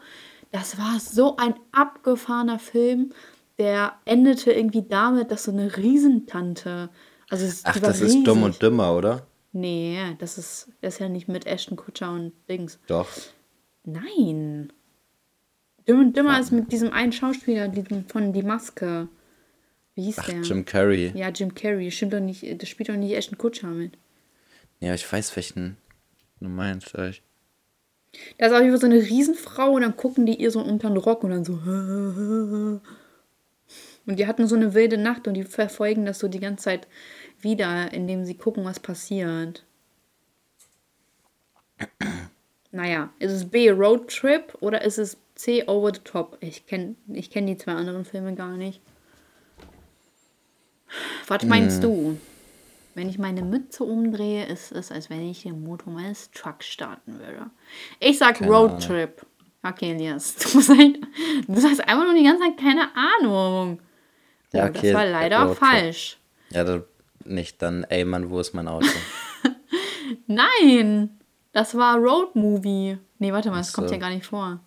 das 0.53 0.77
war 0.77 1.01
so 1.01 1.35
ein 1.35 1.53
abgefahrener 1.73 2.59
Film, 2.59 3.11
der 3.59 3.91
endete 4.05 4.53
irgendwie 4.53 4.85
damit, 4.87 5.31
dass 5.31 5.43
so 5.43 5.51
eine 5.51 5.75
Riesentante. 5.75 6.87
Also 7.29 7.45
Ach, 7.65 7.77
das 7.77 7.99
riesig. 7.99 8.19
ist 8.19 8.27
dumm 8.27 8.43
und 8.43 8.61
dümmer, 8.61 8.95
oder? 8.95 9.27
Nee, 9.57 10.15
das 10.19 10.37
ist, 10.37 10.67
das 10.81 10.95
ist 10.95 10.99
ja 10.99 11.09
nicht 11.09 11.27
mit 11.27 11.47
Ashton 11.47 11.77
Kutcher 11.77 12.11
und 12.11 12.31
Dings. 12.47 12.77
Doch. 12.85 13.09
Nein. 13.85 14.71
Dümmer 15.87 16.01
und 16.01 16.15
Dümmer 16.15 16.39
ist 16.39 16.51
mit 16.51 16.71
diesem 16.71 16.93
einen 16.93 17.11
Schauspieler 17.11 17.67
diesem 17.67 18.05
von 18.07 18.33
Die 18.33 18.43
Maske. 18.43 19.07
Wie 19.95 20.03
hieß 20.03 20.19
Ach, 20.19 20.25
der? 20.27 20.41
Jim 20.41 20.63
Carrey. 20.63 21.11
Ja, 21.15 21.29
Jim 21.29 21.55
Carrey. 21.55 21.89
Stimmt 21.89 22.13
doch 22.13 22.19
nicht, 22.19 22.61
das 22.61 22.69
spielt 22.69 22.89
doch 22.89 22.95
nicht 22.95 23.15
Ashton 23.15 23.39
Kutscher 23.39 23.69
mit. 23.69 23.97
Ja, 24.79 24.93
ich 24.93 25.11
weiß, 25.11 25.35
welchen 25.35 25.77
du 26.39 26.49
meinst. 26.49 26.93
Ich. 26.93 27.23
Da 28.37 28.45
ist 28.45 28.53
auf 28.53 28.59
jeden 28.59 28.71
Fall 28.71 28.81
so 28.81 28.85
eine 28.85 29.01
Riesenfrau 29.01 29.71
und 29.71 29.81
dann 29.81 29.97
gucken 29.97 30.27
die 30.27 30.35
ihr 30.35 30.51
so 30.51 30.59
unter 30.59 30.89
den 30.89 30.97
Rock 30.97 31.23
und 31.23 31.31
dann 31.31 31.45
so. 31.45 31.53
Und 34.05 34.17
die 34.19 34.25
hatten 34.25 34.47
so 34.47 34.55
eine 34.55 34.73
wilde 34.73 34.97
Nacht 34.97 35.27
und 35.27 35.33
die 35.33 35.43
verfolgen 35.43 36.05
das 36.05 36.19
so 36.19 36.29
die 36.29 36.39
ganze 36.39 36.63
Zeit 36.63 36.87
wieder, 37.41 37.93
indem 37.93 38.25
sie 38.25 38.35
gucken, 38.35 38.65
was 38.65 38.79
passiert. 38.79 39.63
Naja, 42.71 43.09
ist 43.19 43.31
es 43.31 43.49
B, 43.49 43.69
Road 43.69 44.07
Trip 44.09 44.55
oder 44.59 44.81
ist 44.81 44.97
es 44.97 45.17
C, 45.35 45.63
Over 45.67 45.93
the 45.93 46.01
Top? 46.03 46.37
Ich 46.41 46.65
kenne 46.65 46.95
ich 47.13 47.29
kenn 47.29 47.47
die 47.47 47.57
zwei 47.57 47.73
anderen 47.73 48.05
Filme 48.05 48.35
gar 48.35 48.57
nicht. 48.57 48.81
Was 51.27 51.43
meinst 51.43 51.79
mm. 51.79 51.81
du? 51.81 52.17
Wenn 52.95 53.09
ich 53.09 53.19
meine 53.19 53.43
Mütze 53.43 53.83
umdrehe, 53.83 54.45
ist 54.45 54.71
es, 54.71 54.91
als 54.91 55.09
wenn 55.09 55.29
ich 55.29 55.43
den 55.43 55.63
Motor 55.63 55.93
meines 55.93 56.31
Trucks 56.31 56.65
starten 56.65 57.19
würde. 57.19 57.51
Ich 57.99 58.17
sag 58.17 58.39
keine 58.39 58.51
Road 58.51 58.83
Trip. 58.83 59.21
Okay, 59.63 59.91
Elias. 59.91 60.35
Du, 60.53 60.75
halt, 60.75 60.99
du 61.47 61.59
sagst 61.59 61.81
einfach 61.81 62.05
nur 62.05 62.15
die 62.15 62.23
ganze 62.23 62.43
Zeit 62.43 62.57
keine 62.57 62.89
Ahnung. 62.95 63.79
Ja, 64.51 64.65
okay. 64.65 64.91
Das 64.91 64.93
war 64.93 65.05
leider 65.05 65.43
Road 65.43 65.57
falsch. 65.57 66.17
Ja, 66.49 66.63
das 66.63 66.81
nicht. 67.29 67.61
Dann, 67.61 67.83
ey 67.85 68.05
Mann, 68.05 68.29
wo 68.29 68.39
ist 68.39 68.53
mein 68.53 68.67
Auto? 68.67 68.87
Nein! 70.27 71.19
Das 71.53 71.75
war 71.75 71.97
Road 71.97 72.35
Movie. 72.35 72.97
Nee, 73.19 73.33
warte 73.33 73.49
mal, 73.49 73.57
das 73.57 73.71
so. 73.71 73.75
kommt 73.75 73.91
ja 73.91 73.97
gar 73.97 74.09
nicht 74.09 74.25
vor. 74.25 74.59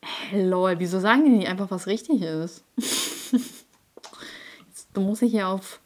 hey, 0.00 0.42
lol, 0.44 0.78
wieso 0.78 0.98
sagen 0.98 1.24
die 1.24 1.30
nicht 1.30 1.48
einfach, 1.48 1.70
was 1.70 1.86
richtig 1.86 2.22
ist? 2.22 2.64
Jetzt 4.68 4.96
muss 4.96 5.22
ich 5.22 5.30
hier 5.30 5.48
auf. 5.48 5.80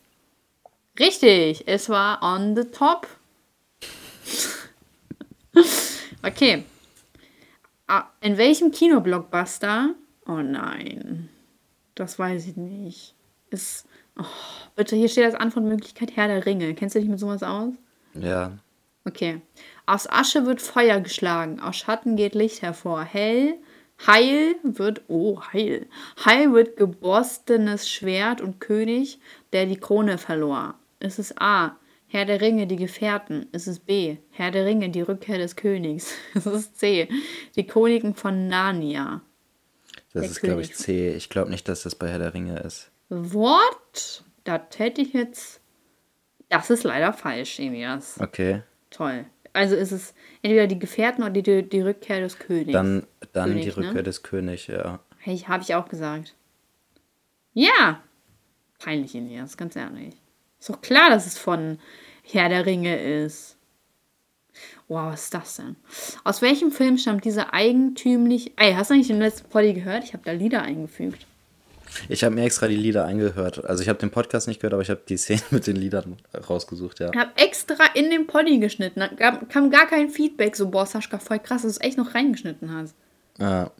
Richtig, 0.99 1.69
es 1.69 1.89
war 1.89 2.23
on 2.23 2.57
the 2.57 2.65
top. 2.65 3.07
okay. 6.23 6.65
Ah, 7.87 8.05
in 8.21 8.39
welchem 8.39 8.71
Kinoblockbuster? 8.71 9.95
Oh 10.27 10.41
nein. 10.41 11.29
Das 11.95 12.19
weiß 12.19 12.47
ich 12.47 12.57
nicht. 12.57 13.16
Ist 13.51 13.87
Oh, 14.19 14.25
bitte, 14.75 14.97
hier 14.97 15.09
steht 15.09 15.25
als 15.25 15.35
Antwortmöglichkeit 15.35 16.17
Herr 16.17 16.29
der 16.29 16.47
Ringe. 16.47 16.75
Kennst 16.75 16.95
du 16.95 17.01
dich 17.01 17.09
mit 17.09 17.19
sowas 17.19 17.43
aus? 17.43 17.75
Ja. 18.15 18.53
Okay. 19.05 19.43
Aus 19.85 20.09
Asche 20.09 20.47
wird 20.47 20.63
Feuer 20.63 21.01
geschlagen, 21.01 21.61
aus 21.61 21.77
Schatten 21.77 22.17
geht 22.17 22.35
Licht 22.35 22.63
hervor. 22.63 23.05
Hell, 23.05 23.55
Heil 24.07 24.57
wird, 24.63 25.03
oh, 25.09 25.41
Heil. 25.53 25.87
Heil 26.25 26.53
wird 26.53 26.77
geborstenes 26.77 27.89
Schwert 27.89 28.41
und 28.41 28.59
König, 28.59 29.21
der 29.53 29.67
die 29.67 29.77
Krone 29.77 30.19
verlor. 30.19 30.75
Es 30.99 31.19
ist 31.19 31.41
A. 31.41 31.77
Herr 32.09 32.25
der 32.25 32.41
Ringe, 32.41 32.67
die 32.67 32.77
Gefährten. 32.77 33.47
Es 33.53 33.67
ist 33.67 33.85
B. 33.85 34.17
Herr 34.31 34.51
der 34.51 34.65
Ringe, 34.65 34.89
die 34.89 35.03
Rückkehr 35.03 35.39
des 35.39 35.57
Königs. 35.57 36.13
Es 36.35 36.47
ist 36.47 36.79
C. 36.79 37.09
Die 37.57 37.67
Königin 37.67 38.15
von 38.15 38.49
Narnia. 38.49 39.21
Das 40.13 40.23
der 40.23 40.31
ist, 40.31 40.41
glaube 40.41 40.63
ich, 40.63 40.75
C. 40.75 41.15
Ich 41.15 41.29
glaube 41.29 41.51
nicht, 41.51 41.69
dass 41.69 41.83
das 41.83 41.95
bei 41.95 42.09
Herr 42.09 42.19
der 42.19 42.33
Ringe 42.33 42.61
ist. 42.61 42.91
What? 43.09 44.25
Das 44.45 44.63
hätte 44.77 45.03
ich 45.03 45.13
jetzt. 45.13 45.61
Das 46.49 46.71
ist 46.71 46.85
leider 46.85 47.13
falsch, 47.13 47.59
Emias. 47.59 48.19
Okay. 48.21 48.63
Toll. 48.91 49.25
Also 49.53 49.75
ist 49.75 49.93
es 49.93 50.15
entweder 50.43 50.67
die 50.67 50.79
Gefährten 50.79 51.25
oder 51.25 51.33
die, 51.33 51.69
die 51.69 51.81
Rückkehr 51.81 52.21
des 52.21 52.39
Königs. 52.39 52.73
Dann, 52.73 53.07
dann 53.33 53.51
König, 53.51 53.65
die 53.65 53.71
Rückkehr 53.71 53.95
ne? 53.95 54.03
des 54.03 54.23
Königs, 54.23 54.67
ja. 54.67 55.01
Hey, 55.19 55.39
habe 55.39 55.63
ich 55.63 55.75
auch 55.75 55.89
gesagt. 55.89 56.35
Ja. 57.55 58.03
Peinlich, 58.79 59.15
Elias, 59.15 59.57
ganz 59.57 59.75
ehrlich. 59.77 60.15
Ist 60.61 60.69
doch 60.69 60.81
klar, 60.83 61.11
dass 61.11 61.27
es 61.27 61.39
von 61.39 61.79
Herr 62.23 62.49
der 62.49 62.67
Ringe 62.67 62.97
ist. 62.97 63.57
Wow, 64.89 65.13
was 65.13 65.25
ist 65.25 65.35
das 65.35 65.57
denn? 65.57 65.77
Aus 66.23 66.43
welchem 66.43 66.71
Film 66.71 66.99
stammt 66.99 67.25
diese 67.25 67.53
eigentümlich. 67.53 68.53
Ey, 68.57 68.75
hast 68.75 68.91
du 68.91 68.95
eigentlich 68.95 69.09
den 69.09 69.19
letzten 69.19 69.49
Poddy 69.49 69.75
gehört? 69.75 70.05
Ich 70.05 70.13
habe 70.13 70.23
da 70.25 70.33
Lieder 70.33 70.63
eingefügt. 70.63 71.27
Ich 72.09 72.25
habe 72.25 72.35
mir 72.35 72.45
extra 72.45 72.69
die 72.69 72.77
Lieder 72.77 73.05
eingehört. 73.05 73.65
Also 73.65 73.83
ich 73.83 73.89
habe 73.89 73.99
den 73.99 74.11
Podcast 74.11 74.49
nicht 74.49 74.61
gehört, 74.61 74.75
aber 74.75 74.83
ich 74.83 74.91
habe 74.91 75.03
die 75.09 75.17
Szene 75.17 75.43
mit 75.51 75.67
den 75.67 75.77
Liedern 75.77 76.17
rausgesucht, 76.49 77.01
ja. 77.01 77.11
Ich 77.13 77.19
habe 77.19 77.33
extra 77.37 77.85
in 77.95 78.11
den 78.11 78.27
Poddy 78.27 78.59
geschnitten. 78.59 79.01
Da 79.01 79.09
kam 79.49 79.71
gar 79.71 79.87
kein 79.87 80.11
Feedback, 80.11 80.57
so, 80.57 80.69
boah, 80.69 80.87
Saschka, 80.87 81.19
voll 81.19 81.39
krass, 81.39 81.63
dass 81.63 81.75
du 81.75 81.81
es 81.81 81.81
echt 81.81 81.99
noch 81.99 82.15
reingeschnitten 82.15 82.75
hast. 82.75 82.95
Ja. 83.39 83.71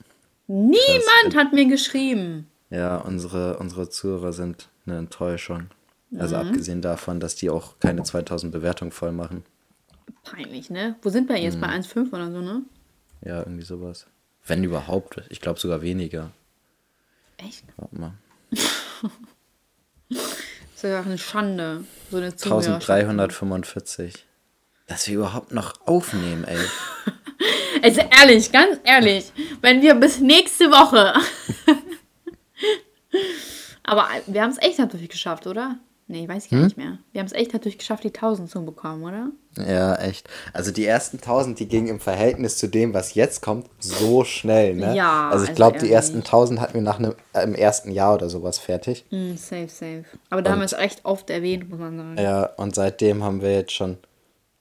Niemand 0.47 0.83
krass. 1.31 1.35
hat 1.35 1.53
mir 1.53 1.67
geschrieben. 1.67 2.47
Ja, 2.71 2.99
unsere, 2.99 3.59
unsere 3.59 3.89
Zuhörer 3.89 4.33
sind 4.33 4.69
eine 4.87 4.99
Enttäuschung. 4.99 5.69
Also 6.19 6.37
mhm. 6.37 6.49
abgesehen 6.49 6.83
davon, 6.83 7.21
dass 7.21 7.35
die 7.35 7.51
auch 7.51 7.79
keine 7.81 8.03
2000 8.03 8.53
Bewertungen 8.53 8.93
voll 8.93 9.13
machen. 9.13 9.45
Peinlich, 10.23 10.71
ne? 10.71 10.97
Wo 11.03 11.09
sind 11.09 11.29
wir 11.29 11.37
jetzt? 11.37 11.57
Mhm. 11.57 11.61
Bei 11.61 11.69
1,5 11.69 12.13
oder 12.13 12.31
so, 12.31 12.41
ne? 12.41 12.63
Ja, 13.25 13.41
irgendwie 13.41 13.65
sowas. 13.65 14.07
Wenn 14.47 14.63
überhaupt. 14.63 15.23
Ich 15.29 15.41
glaube 15.41 15.59
sogar 15.59 15.83
weniger. 15.83 16.31
Echt? 17.39 17.65
Warte 17.77 17.97
mal. 17.97 18.15
das 20.09 20.21
ist 20.75 20.83
ja 20.83 21.01
auch 21.01 21.07
eine 21.07 21.19
Schande. 21.19 21.85
So 22.11 22.17
eine 22.17 22.27
1345. 22.27 24.25
Dass 24.87 25.09
wir 25.09 25.15
überhaupt 25.17 25.53
noch 25.53 25.75
aufnehmen, 25.87 26.45
ey. 26.45 26.59
Also 27.83 28.01
ehrlich, 28.01 28.51
ganz 28.51 28.81
ehrlich, 28.85 29.31
wenn 29.61 29.83
wir 29.83 29.95
bis 29.95 30.19
nächste 30.19 30.71
Woche. 30.71 31.13
Aber 33.85 34.09
wir 34.27 34.43
haben 34.43 34.51
es 34.51 34.59
echt 34.59 34.79
natürlich 34.79 35.11
geschafft, 35.11 35.47
oder? 35.47 35.79
Nee, 36.09 36.23
ich 36.23 36.29
weiß 36.29 36.51
gar 36.51 36.59
hm? 36.59 36.65
nicht 36.67 36.77
mehr. 36.77 36.99
Wir 37.11 37.21
haben 37.21 37.27
es 37.27 37.33
echt 37.33 37.53
natürlich 37.53 37.79
geschafft, 37.79 38.05
die 38.05 38.15
1000 38.15 38.49
zu 38.49 38.65
bekommen, 38.65 39.03
oder? 39.03 39.31
Ja, 39.57 39.97
echt. 39.97 40.29
Also 40.53 40.71
die 40.71 40.87
ersten 40.87 41.17
1000, 41.17 41.59
die 41.59 41.67
gingen 41.67 41.89
im 41.89 42.01
Verhältnis 42.01 42.59
zu 42.59 42.69
dem, 42.69 42.95
was 42.95 43.15
jetzt 43.15 43.43
kommt, 43.43 43.69
so 43.81 44.23
schnell, 44.23 44.77
ne? 44.77 44.95
Ja. 44.95 45.29
Also 45.31 45.45
ich 45.45 45.51
also 45.51 45.57
glaube, 45.57 45.79
die 45.79 45.91
ersten 45.91 46.19
1000 46.19 46.61
hatten 46.61 46.75
wir 46.75 46.83
nach 46.83 47.01
einem, 47.01 47.15
äh, 47.33 47.43
im 47.43 47.57
ersten 47.57 47.91
Jahr 47.91 48.15
oder 48.15 48.29
sowas 48.29 48.59
fertig. 48.59 49.05
Mm, 49.11 49.35
safe, 49.35 49.69
safe. 49.69 50.05
Aber 50.31 50.43
da 50.43 50.51
und, 50.51 50.53
haben 50.53 50.61
wir 50.61 50.67
es 50.67 50.75
echt 50.75 51.05
oft 51.05 51.29
erwähnt, 51.29 51.69
muss 51.69 51.81
man 51.81 51.97
sagen. 51.97 52.19
Ja, 52.19 52.45
und 52.57 52.77
seitdem 52.77 53.25
haben 53.25 53.43
wir 53.43 53.53
jetzt 53.53 53.73
schon 53.73 53.99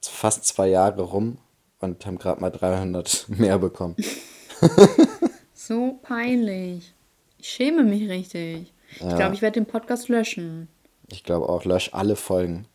fast 0.02 0.44
zwei 0.46 0.66
Jahre 0.66 1.02
rum 1.02 1.38
und 1.78 2.04
haben 2.06 2.18
gerade 2.18 2.40
mal 2.40 2.50
300 2.50 3.26
mehr 3.28 3.58
bekommen. 3.58 3.94
so 5.54 6.00
peinlich. 6.02 6.92
Ich 7.38 7.48
schäme 7.48 7.84
mich 7.84 8.08
richtig. 8.08 8.72
Ja. 8.98 9.10
Ich 9.10 9.16
glaube, 9.16 9.34
ich 9.34 9.42
werde 9.42 9.60
den 9.60 9.66
Podcast 9.66 10.08
löschen. 10.08 10.68
Ich 11.10 11.24
glaube 11.24 11.48
auch, 11.48 11.64
lösch 11.64 11.90
alle 11.92 12.16
Folgen. 12.16 12.66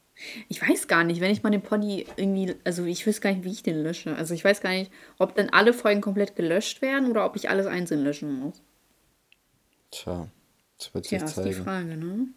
Ich 0.50 0.62
weiß 0.62 0.88
gar 0.88 1.04
nicht, 1.04 1.20
wenn 1.20 1.32
ich 1.32 1.44
mal 1.44 1.50
den 1.50 1.62
Poddy 1.62 2.06
irgendwie, 2.16 2.56
also 2.64 2.86
ich 2.86 3.06
weiß 3.08 3.22
gar 3.22 3.32
nicht, 3.32 3.44
wie 3.44 3.52
ich 3.52 3.64
den 3.64 3.82
lösche. 3.82 4.16
Also 4.16 4.34
ich 4.34 4.46
weiß 4.46 4.62
gar 4.62 4.72
nicht, 4.72 4.92
ob 5.18 5.36
dann 5.36 5.50
alle 5.50 5.74
Folgen 5.74 6.02
komplett 6.02 6.36
gelöscht 6.36 6.82
werden 6.82 7.10
oder 7.10 7.26
ob 7.26 7.36
ich 7.36 7.50
alles 7.50 7.66
einzeln 7.66 8.04
löschen 8.04 8.40
muss. 8.40 8.62
Tja, 9.90 10.28
das 10.78 10.94
wird 10.94 11.06
sich 11.06 11.20
ja, 11.20 11.26
zeigen. 11.26 11.50
ist 11.50 11.58
die 11.58 11.64
Frage, 11.64 11.98
ne? 11.98 12.28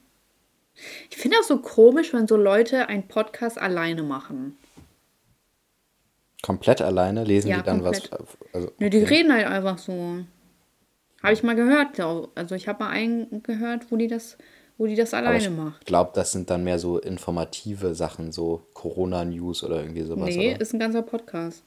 Ich 1.10 1.16
finde 1.16 1.36
das 1.36 1.48
so 1.48 1.58
komisch, 1.58 2.12
wenn 2.12 2.26
so 2.26 2.36
Leute 2.36 2.88
einen 2.88 3.06
Podcast 3.06 3.58
alleine 3.58 4.02
machen. 4.02 4.56
Komplett 6.42 6.82
alleine? 6.82 7.24
Lesen 7.24 7.48
ja, 7.48 7.58
die 7.58 7.62
dann 7.62 7.82
komplett. 7.82 8.10
was? 8.10 8.20
Also, 8.52 8.68
okay. 8.68 8.76
Nö, 8.80 8.90
die 8.90 9.04
reden 9.04 9.32
halt 9.32 9.46
einfach 9.46 9.78
so. 9.78 10.24
Habe 11.22 11.32
ich 11.32 11.42
mal 11.42 11.54
gehört. 11.54 11.98
Also 12.34 12.54
ich 12.54 12.68
habe 12.68 12.84
mal 12.84 12.90
einen 12.90 13.42
gehört, 13.42 13.90
wo 13.90 13.96
die 13.96 14.08
das 14.08 14.36
wo 14.76 14.86
die 14.86 14.96
das 14.96 15.14
alleine 15.14 15.38
ich 15.38 15.50
macht. 15.50 15.80
Ich 15.80 15.86
glaube, 15.86 16.10
das 16.14 16.32
sind 16.32 16.50
dann 16.50 16.64
mehr 16.64 16.78
so 16.78 16.98
informative 16.98 17.94
Sachen, 17.94 18.32
so 18.32 18.66
Corona-News 18.74 19.62
oder 19.64 19.80
irgendwie 19.80 20.02
sowas. 20.02 20.34
Nee, 20.34 20.54
oder? 20.54 20.60
ist 20.60 20.72
ein 20.72 20.80
ganzer 20.80 21.02
Podcast. 21.02 21.62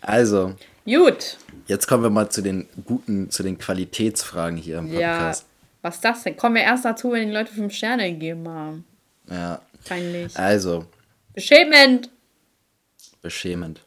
also. 0.00 0.54
Gut. 0.84 1.36
Jetzt 1.66 1.86
kommen 1.86 2.02
wir 2.02 2.10
mal 2.10 2.28
zu 2.30 2.42
den 2.42 2.66
guten, 2.84 3.30
zu 3.30 3.42
den 3.42 3.58
Qualitätsfragen 3.58 4.56
hier 4.56 4.78
im 4.78 4.88
Podcast. 4.88 5.42
Ja, 5.42 5.48
was 5.82 5.96
ist 5.96 6.04
das 6.04 6.22
denn? 6.24 6.36
Kommen 6.36 6.56
wir 6.56 6.62
erst 6.62 6.84
dazu, 6.84 7.12
wenn 7.12 7.28
die 7.28 7.34
Leute 7.34 7.52
fünf 7.52 7.72
Sterne 7.74 8.10
gegeben 8.10 8.48
haben. 8.48 8.84
Ja. 9.30 9.60
Peinlich. 9.86 10.36
Also, 10.36 10.86
Beschämend. 11.34 12.10
Beschämend. 13.22 13.84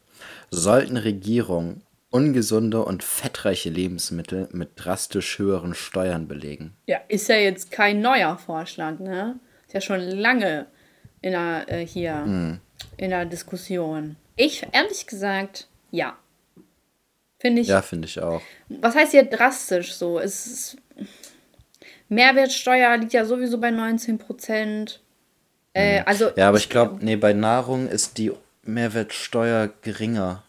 Sollten 0.50 0.96
Regierungen 0.96 1.82
ungesunde 2.10 2.84
und 2.84 3.02
fettreiche 3.02 3.70
Lebensmittel 3.70 4.48
mit 4.52 4.70
drastisch 4.76 5.38
höheren 5.38 5.74
Steuern 5.74 6.28
belegen? 6.28 6.76
Ja, 6.86 7.00
ist 7.08 7.28
ja 7.28 7.36
jetzt 7.36 7.72
kein 7.72 8.00
neuer 8.00 8.38
Vorschlag, 8.38 9.00
ne? 9.00 9.40
Ist 9.66 9.74
ja 9.74 9.80
schon 9.80 10.00
lange 10.00 10.66
in 11.22 11.32
der, 11.32 11.64
äh, 11.68 11.84
hier 11.84 12.24
hm. 12.24 12.60
in 12.96 13.10
der 13.10 13.24
Diskussion. 13.24 14.16
Ich, 14.36 14.64
ehrlich 14.72 15.06
gesagt, 15.06 15.66
ja. 15.90 16.16
Finde 17.38 17.62
ich. 17.62 17.68
Ja, 17.68 17.82
finde 17.82 18.06
ich 18.06 18.20
auch. 18.20 18.42
Was 18.68 18.94
heißt 18.94 19.10
hier 19.10 19.24
drastisch 19.24 19.94
so? 19.94 20.18
Es 20.18 20.46
ist, 20.46 20.76
Mehrwertsteuer 22.08 22.96
liegt 22.96 23.12
ja 23.12 23.24
sowieso 23.24 23.58
bei 23.58 23.70
19 23.70 24.18
Prozent. 24.18 25.02
Äh, 25.74 26.00
mhm. 26.00 26.06
also 26.06 26.30
ja, 26.36 26.48
aber 26.48 26.58
ich 26.58 26.70
glaube, 26.70 27.04
nee, 27.04 27.16
bei 27.16 27.32
Nahrung 27.32 27.88
ist 27.88 28.16
die 28.18 28.32
Mehrwertsteuer 28.62 29.70
geringer. 29.82 30.42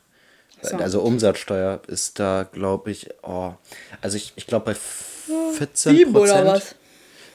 So. 0.62 0.78
Also 0.78 1.02
Umsatzsteuer 1.02 1.82
ist 1.88 2.20
da, 2.20 2.48
glaube 2.50 2.92
ich, 2.92 3.10
oh, 3.24 3.54
also 4.02 4.18
ich, 4.18 4.34
ich 4.36 4.48
glaube 4.48 4.66
bei 4.66 4.76
14 5.58 5.98
7 5.98 6.16
oder 6.16 6.46
was? 6.46 6.76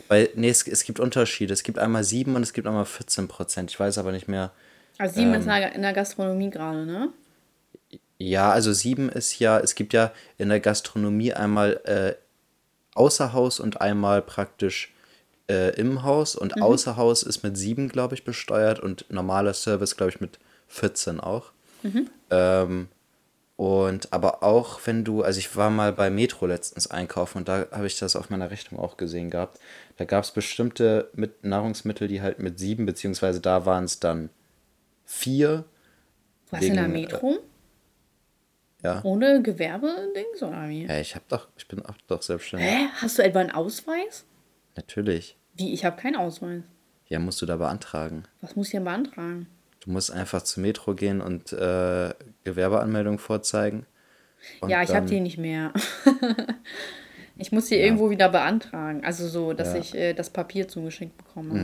Bei, 0.08 0.30
nee, 0.34 0.48
es, 0.48 0.66
es 0.66 0.84
gibt 0.84 0.98
Unterschiede. 0.98 1.52
Es 1.52 1.62
gibt 1.62 1.78
einmal 1.78 2.02
7 2.02 2.34
und 2.34 2.42
es 2.42 2.52
gibt 2.52 2.66
einmal 2.66 2.84
14 2.84 3.28
Prozent. 3.28 3.70
Ich 3.70 3.78
weiß 3.78 3.98
aber 3.98 4.10
nicht 4.10 4.26
mehr, 4.26 4.50
Also 4.98 5.14
sieben 5.14 5.34
ähm, 5.34 5.40
ist 5.40 5.74
in 5.74 5.82
der 5.82 5.92
Gastronomie 5.92 6.50
gerade, 6.50 6.84
ne? 6.84 7.12
Ja, 8.18 8.50
also 8.50 8.72
sieben 8.72 9.08
ist 9.08 9.38
ja, 9.38 9.58
es 9.60 9.74
gibt 9.74 9.92
ja 9.92 10.12
in 10.36 10.48
der 10.48 10.60
Gastronomie 10.60 11.32
einmal 11.32 11.80
äh, 11.84 12.14
außer 12.94 13.32
Haus 13.32 13.60
und 13.60 13.80
einmal 13.80 14.20
praktisch 14.20 14.92
äh, 15.50 15.70
im 15.70 16.04
Haus. 16.04 16.36
Und 16.36 16.56
mhm. 16.56 16.62
außer 16.62 16.96
Haus 16.96 17.22
ist 17.22 17.42
mit 17.42 17.56
sieben, 17.56 17.88
glaube 17.88 18.14
ich, 18.14 18.24
besteuert 18.24 18.78
und 18.78 19.04
normaler 19.10 19.52
Service, 19.52 19.96
glaube 19.96 20.10
ich, 20.10 20.20
mit 20.20 20.38
14 20.68 21.18
auch. 21.18 21.50
Mhm. 21.82 22.08
Ähm, 22.30 22.88
und 23.56 24.12
aber 24.12 24.42
auch 24.42 24.80
wenn 24.86 25.04
du, 25.04 25.22
also 25.22 25.38
ich 25.38 25.54
war 25.54 25.68
mal 25.68 25.92
bei 25.92 26.08
Metro 26.08 26.46
letztens 26.46 26.90
einkaufen 26.90 27.38
und 27.38 27.48
da 27.48 27.66
habe 27.72 27.86
ich 27.86 27.98
das 27.98 28.16
auf 28.16 28.30
meiner 28.30 28.50
Rechnung 28.50 28.80
auch 28.80 28.96
gesehen 28.96 29.28
gehabt. 29.28 29.58
Da 29.98 30.06
gab 30.06 30.24
es 30.24 30.30
bestimmte 30.30 31.10
mit 31.12 31.44
Nahrungsmittel, 31.44 32.08
die 32.08 32.22
halt 32.22 32.38
mit 32.38 32.58
sieben, 32.58 32.86
beziehungsweise 32.86 33.40
da 33.40 33.66
waren 33.66 33.84
es 33.84 34.00
dann 34.00 34.30
vier. 35.04 35.64
Was 36.50 36.62
wegen, 36.62 36.70
in 36.70 36.76
der 36.76 36.88
Metro? 36.88 37.38
Ja. 38.82 39.04
Ohne 39.04 39.42
Gewerbedings 39.42 40.42
oder 40.42 40.68
wie? 40.68 40.86
Ja, 40.86 40.98
ich 40.98 41.14
hab 41.14 41.28
doch, 41.28 41.48
ich 41.58 41.68
bin 41.68 41.84
auch 41.84 41.96
doch 42.06 42.22
selbstständig. 42.22 42.66
Hä? 42.66 42.88
Hast 42.94 43.18
du 43.18 43.22
etwa 43.22 43.40
einen 43.40 43.50
Ausweis? 43.50 44.24
Natürlich. 44.74 45.36
Wie? 45.60 45.74
Ich 45.74 45.84
habe 45.84 46.00
keinen 46.00 46.16
Ausweis. 46.16 46.62
Ja, 47.08 47.18
musst 47.18 47.42
du 47.42 47.46
da 47.46 47.56
beantragen. 47.56 48.24
Was 48.40 48.56
muss 48.56 48.68
ich 48.68 48.72
denn 48.72 48.84
beantragen? 48.84 49.46
Du 49.80 49.90
musst 49.90 50.10
einfach 50.10 50.42
zum 50.42 50.62
Metro 50.62 50.94
gehen 50.94 51.20
und 51.20 51.52
äh, 51.52 52.14
Gewerbeanmeldung 52.44 53.18
vorzeigen. 53.18 53.86
ja, 54.66 54.82
ich 54.82 54.94
habe 54.94 55.06
die 55.06 55.20
nicht 55.20 55.38
mehr. 55.38 55.72
ich 57.36 57.52
muss 57.52 57.66
die 57.66 57.76
ja. 57.76 57.84
irgendwo 57.84 58.10
wieder 58.10 58.28
beantragen. 58.28 59.04
Also 59.04 59.28
so, 59.28 59.52
dass 59.52 59.74
ja. 59.74 59.80
ich 59.80 59.94
äh, 59.94 60.14
das 60.14 60.30
Papier 60.30 60.66
zugeschickt 60.68 61.16
bekomme. 61.16 61.54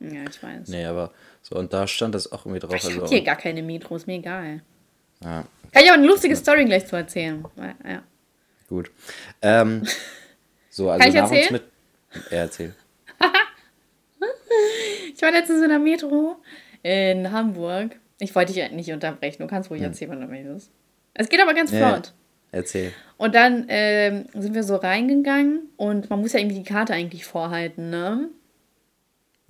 Mhm. 0.00 0.14
Ja, 0.14 0.22
ich 0.28 0.42
weiß. 0.42 0.68
Nee, 0.68 0.86
aber 0.86 1.12
so, 1.42 1.56
und 1.56 1.72
da 1.74 1.86
stand 1.86 2.14
das 2.14 2.32
auch 2.32 2.46
irgendwie 2.46 2.60
drauf. 2.60 2.74
Ich 2.74 2.84
also, 2.84 3.02
habe 3.02 3.08
hier 3.08 3.22
gar 3.22 3.36
keine 3.36 3.62
Metro, 3.62 3.96
ist 3.96 4.06
mir 4.06 4.16
egal. 4.16 4.62
Ja. 5.22 5.44
Kann 5.72 5.84
ich 5.84 5.90
auch 5.90 5.94
eine 5.94 6.06
lustige 6.06 6.36
Story 6.36 6.64
gleich 6.64 6.86
zu 6.86 6.96
erzählen. 6.96 7.44
Ja. 7.86 8.02
Gut. 8.68 8.90
Ähm, 9.42 9.86
so, 10.70 10.88
also 10.90 11.00
Kann 11.00 11.10
ich 11.10 11.16
erzählen? 11.16 11.60
Er 12.30 12.38
erzählt. 12.38 12.74
Ich 15.20 15.22
war 15.22 15.32
letztens 15.32 15.62
in 15.62 15.68
der 15.68 15.78
Metro 15.78 16.36
in 16.82 17.30
Hamburg. 17.30 17.96
Ich 18.20 18.34
wollte 18.34 18.54
dich 18.54 18.70
nicht 18.72 18.90
unterbrechen. 18.90 19.42
Du 19.42 19.48
kannst 19.48 19.68
ruhig 19.68 19.82
hm. 19.82 19.88
erzählen, 19.88 20.12
wenn 20.12 20.20
du 20.22 20.26
möchtest. 20.26 20.72
Es 21.12 21.28
geht 21.28 21.42
aber 21.42 21.52
ganz 21.52 21.68
flott. 21.68 22.06
Ja, 22.06 22.12
erzähl. 22.52 22.92
Und 23.18 23.34
dann 23.34 23.66
ähm, 23.68 24.24
sind 24.32 24.54
wir 24.54 24.62
so 24.62 24.76
reingegangen 24.76 25.68
und 25.76 26.08
man 26.08 26.22
muss 26.22 26.32
ja 26.32 26.40
irgendwie 26.40 26.60
die 26.60 26.64
Karte 26.64 26.94
eigentlich 26.94 27.26
vorhalten, 27.26 27.90
ne? 27.90 28.30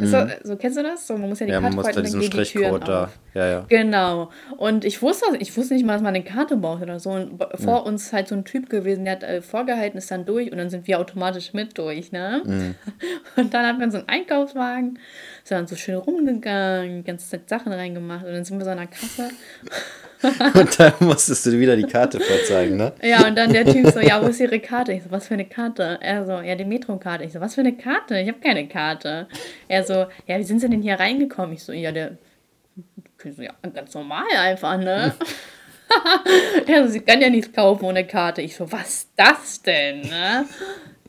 Mhm. 0.00 0.06
So, 0.06 0.26
so, 0.44 0.56
kennst 0.56 0.78
du 0.78 0.82
das? 0.82 1.06
So, 1.06 1.16
man 1.16 1.28
muss 1.28 1.40
ja 1.40 1.46
die 1.46 1.52
ja, 1.52 1.60
Karte 1.60 1.76
man 1.76 1.84
muss 1.84 1.94
da 1.94 2.00
diesen 2.00 2.22
Strichcode 2.22 2.86
da. 2.86 3.10
Ja, 3.34 3.46
ja. 3.46 3.66
Genau. 3.68 4.30
Und 4.56 4.84
ich 4.84 5.02
wusste, 5.02 5.24
ich 5.38 5.56
wusste 5.56 5.74
nicht 5.74 5.86
mal, 5.86 5.94
dass 5.94 6.02
man 6.02 6.14
eine 6.14 6.24
Karte 6.24 6.56
braucht 6.56 6.82
oder 6.82 6.98
so. 6.98 7.10
Und 7.10 7.42
vor 7.56 7.82
mhm. 7.82 7.86
uns 7.86 8.12
halt 8.12 8.28
so 8.28 8.34
ein 8.34 8.44
Typ 8.44 8.68
gewesen, 8.68 9.04
der 9.04 9.14
hat 9.14 9.22
äh, 9.22 9.42
vorgehalten, 9.42 9.98
ist 9.98 10.10
dann 10.10 10.24
durch 10.24 10.50
und 10.50 10.58
dann 10.58 10.70
sind 10.70 10.86
wir 10.86 10.98
automatisch 10.98 11.52
mit 11.52 11.76
durch, 11.78 12.12
ne? 12.12 12.42
Mhm. 12.44 12.74
Und 13.36 13.54
dann 13.54 13.66
hat 13.66 13.78
man 13.78 13.90
so 13.90 13.98
einen 13.98 14.08
Einkaufswagen, 14.08 14.98
sind 15.44 15.56
dann 15.56 15.66
so 15.66 15.76
schön 15.76 15.96
rumgegangen, 15.96 17.04
ganz 17.04 17.28
Zeit 17.28 17.48
Sachen 17.48 17.72
reingemacht 17.72 18.24
und 18.24 18.32
dann 18.32 18.44
sind 18.44 18.58
wir 18.58 18.64
so 18.64 18.70
an 18.70 18.78
der 18.78 18.86
Kasse. 18.86 19.30
und 20.54 20.78
dann 20.78 20.92
musstest 21.00 21.46
du 21.46 21.58
wieder 21.58 21.76
die 21.76 21.84
Karte 21.84 22.20
vorzeigen, 22.20 22.76
ne? 22.76 22.92
Ja, 23.02 23.26
und 23.26 23.36
dann 23.36 23.52
der 23.52 23.64
Typ 23.64 23.86
so, 23.86 24.00
ja, 24.00 24.22
wo 24.22 24.26
ist 24.26 24.40
Ihre 24.40 24.60
Karte? 24.60 24.92
Ich 24.92 25.02
so, 25.02 25.10
was 25.10 25.28
für 25.28 25.34
eine 25.34 25.46
Karte? 25.46 25.98
Er 26.02 26.26
so, 26.26 26.32
ja, 26.32 26.54
die 26.54 26.64
Metro-Karte. 26.64 27.24
Ich 27.24 27.32
so, 27.32 27.40
was 27.40 27.54
für 27.54 27.62
eine 27.62 27.76
Karte? 27.76 28.18
Ich 28.18 28.28
habe 28.28 28.38
keine 28.40 28.68
Karte. 28.68 29.28
Er 29.68 29.84
so, 29.84 30.06
ja, 30.26 30.38
wie 30.38 30.44
sind 30.44 30.60
Sie 30.60 30.68
denn 30.68 30.82
hier 30.82 31.00
reingekommen? 31.00 31.54
Ich 31.54 31.62
so, 31.62 31.72
ja, 31.72 31.90
der, 31.92 32.18
so, 33.24 33.42
ja, 33.42 33.52
ganz 33.72 33.94
normal 33.94 34.26
einfach, 34.38 34.76
ne? 34.78 35.14
er 36.66 36.86
so, 36.86 36.92
Sie 36.92 37.00
können 37.00 37.22
ja 37.22 37.30
nichts 37.30 37.52
kaufen 37.52 37.84
ohne 37.84 38.06
Karte. 38.06 38.42
Ich 38.42 38.56
so, 38.56 38.70
was 38.70 38.88
ist 38.88 39.10
das 39.16 39.62
denn, 39.62 40.02
ne? 40.02 40.44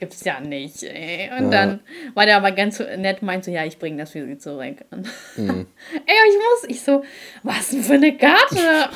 Gibt's 0.01 0.23
ja 0.23 0.39
nicht, 0.39 0.81
ey. 0.81 1.29
Und 1.37 1.51
ja. 1.51 1.67
dann 1.67 1.79
war 2.15 2.25
der 2.25 2.37
aber 2.37 2.51
ganz 2.53 2.79
nett, 2.79 3.21
meinte 3.21 3.45
so, 3.45 3.51
ja, 3.51 3.65
ich 3.65 3.77
bringe 3.77 3.97
das 3.97 4.09
für 4.09 4.25
sie 4.25 4.39
zurück. 4.39 4.77
Mhm. 4.89 5.67
ey, 6.07 6.15
ich 6.27 6.37
muss, 6.37 6.69
ich 6.69 6.81
so, 6.81 7.03
was 7.43 7.69
denn 7.69 7.83
für 7.83 7.93
eine 7.93 8.17
Karte? 8.17 8.89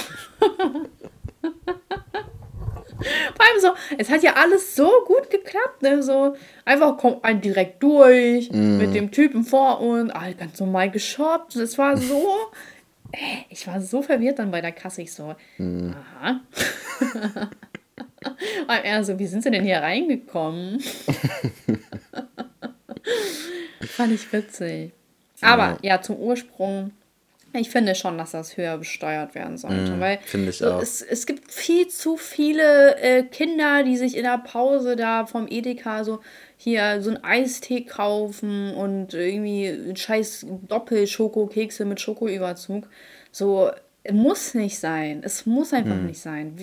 Vor 2.98 3.46
allem 3.46 3.62
so, 3.62 3.74
es 4.00 4.10
hat 4.10 4.24
ja 4.24 4.34
alles 4.34 4.76
so 4.76 4.90
gut 5.06 5.30
geklappt, 5.30 5.84
ne? 5.84 6.02
So, 6.02 6.36
einfach 6.66 6.98
kommt 6.98 7.24
ein 7.24 7.40
direkt 7.40 7.84
durch 7.84 8.50
mm. 8.52 8.78
mit 8.78 8.96
dem 8.96 9.12
Typen 9.12 9.44
vor 9.44 9.82
uns, 9.82 10.12
ah, 10.12 10.32
ganz 10.32 10.60
normal 10.60 10.90
geshoppt. 10.90 11.56
Es 11.58 11.78
war 11.78 11.98
so, 11.98 12.28
ich 13.50 13.68
war 13.68 13.80
so 13.80 14.02
verwirrt 14.02 14.40
dann 14.40 14.50
bei 14.50 14.62
der 14.62 14.72
Kasse. 14.72 15.04
Ich 15.04 15.14
so, 15.14 15.36
mm. 15.60 15.92
aha. 15.92 16.40
Und 18.68 18.84
er 18.84 19.04
so, 19.04 19.20
wie 19.20 19.28
sind 19.28 19.44
sie 19.44 19.52
denn 19.52 19.64
hier 19.64 19.80
reingekommen? 19.80 20.80
Fand 23.82 24.14
ich 24.14 24.32
witzig. 24.34 24.92
Aber 25.42 25.78
ja, 25.82 26.02
zum 26.02 26.18
Ursprung. 26.18 26.92
Ich 27.54 27.70
finde 27.70 27.96
schon, 27.96 28.18
dass 28.18 28.32
das 28.32 28.58
höher 28.58 28.78
besteuert 28.78 29.34
werden 29.34 29.58
sollte. 29.58 29.94
Mm, 29.94 30.00
weil 30.02 30.20
finde 30.26 30.50
ich 30.50 30.62
auch. 30.64 30.82
Es, 30.82 31.02
es 31.02 31.26
gibt 31.26 31.50
viel 31.52 31.88
zu 31.88 32.18
viele 32.18 32.98
äh, 32.98 33.24
Kinder, 33.24 33.84
die 33.84 33.96
sich 33.96 34.18
in 34.18 34.24
der 34.24 34.40
Pause 34.40 34.98
da 34.98 35.26
vom 35.26 35.48
Edeka 35.48 36.04
so 36.04 36.20
hier 36.58 37.02
so 37.02 37.12
einen 37.12 37.24
Eistee 37.24 37.86
kaufen 37.86 38.74
und 38.74 39.14
irgendwie 39.14 39.94
scheiß 39.96 40.48
Doppel-Schokokekse 40.68 41.86
mit 41.86 42.02
Schokoüberzug. 42.02 42.90
So, 43.32 43.72
muss 44.12 44.54
nicht 44.54 44.80
sein. 44.80 45.22
Es 45.24 45.46
muss 45.46 45.74
einfach 45.74 45.96
hm. 45.96 46.06
nicht 46.06 46.20
sein. 46.20 46.56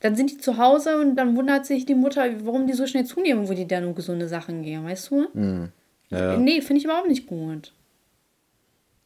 Dann 0.00 0.16
sind 0.16 0.30
die 0.30 0.38
zu 0.38 0.58
Hause 0.58 0.98
und 0.98 1.16
dann 1.16 1.36
wundert 1.36 1.66
sich 1.66 1.86
die 1.86 1.94
Mutter, 1.94 2.26
warum 2.44 2.66
die 2.66 2.72
so 2.72 2.86
schnell 2.86 3.04
zunehmen, 3.04 3.48
wo 3.48 3.54
die 3.54 3.66
dann 3.66 3.84
um 3.84 3.94
gesunde 3.94 4.28
Sachen 4.28 4.62
gehen, 4.62 4.84
weißt 4.84 5.10
du? 5.10 5.26
Hm. 5.32 5.68
Ja. 6.10 6.36
Nee, 6.36 6.60
finde 6.60 6.78
ich 6.78 6.84
überhaupt 6.84 7.08
nicht 7.08 7.26
gut. 7.26 7.72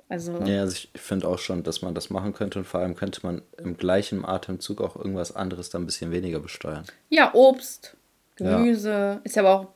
Also. 0.09 0.39
Ja, 0.45 0.61
also 0.61 0.75
ich 0.75 0.91
finde 0.95 1.29
auch 1.29 1.39
schon, 1.39 1.63
dass 1.63 1.83
man 1.83 1.95
das 1.95 2.11
machen 2.11 2.35
könnte 2.35 2.59
und 2.59 2.67
vor 2.67 2.81
allem 2.81 2.95
könnte 2.95 3.21
man 3.23 3.43
im 3.59 3.77
gleichen 3.77 4.25
Atemzug 4.25 4.81
auch 4.81 4.97
irgendwas 4.97 5.35
anderes 5.35 5.71
dann 5.71 5.83
ein 5.83 5.87
bisschen 5.87 6.13
weniger 6.13 6.41
besteuern. 6.41 6.85
Ja, 7.09 7.35
Obst, 7.35 7.97
Gemüse, 8.37 8.91
ja. 8.91 9.21
ist 9.25 9.37
ja 9.37 9.43
aber 9.43 9.61
auch. 9.61 9.69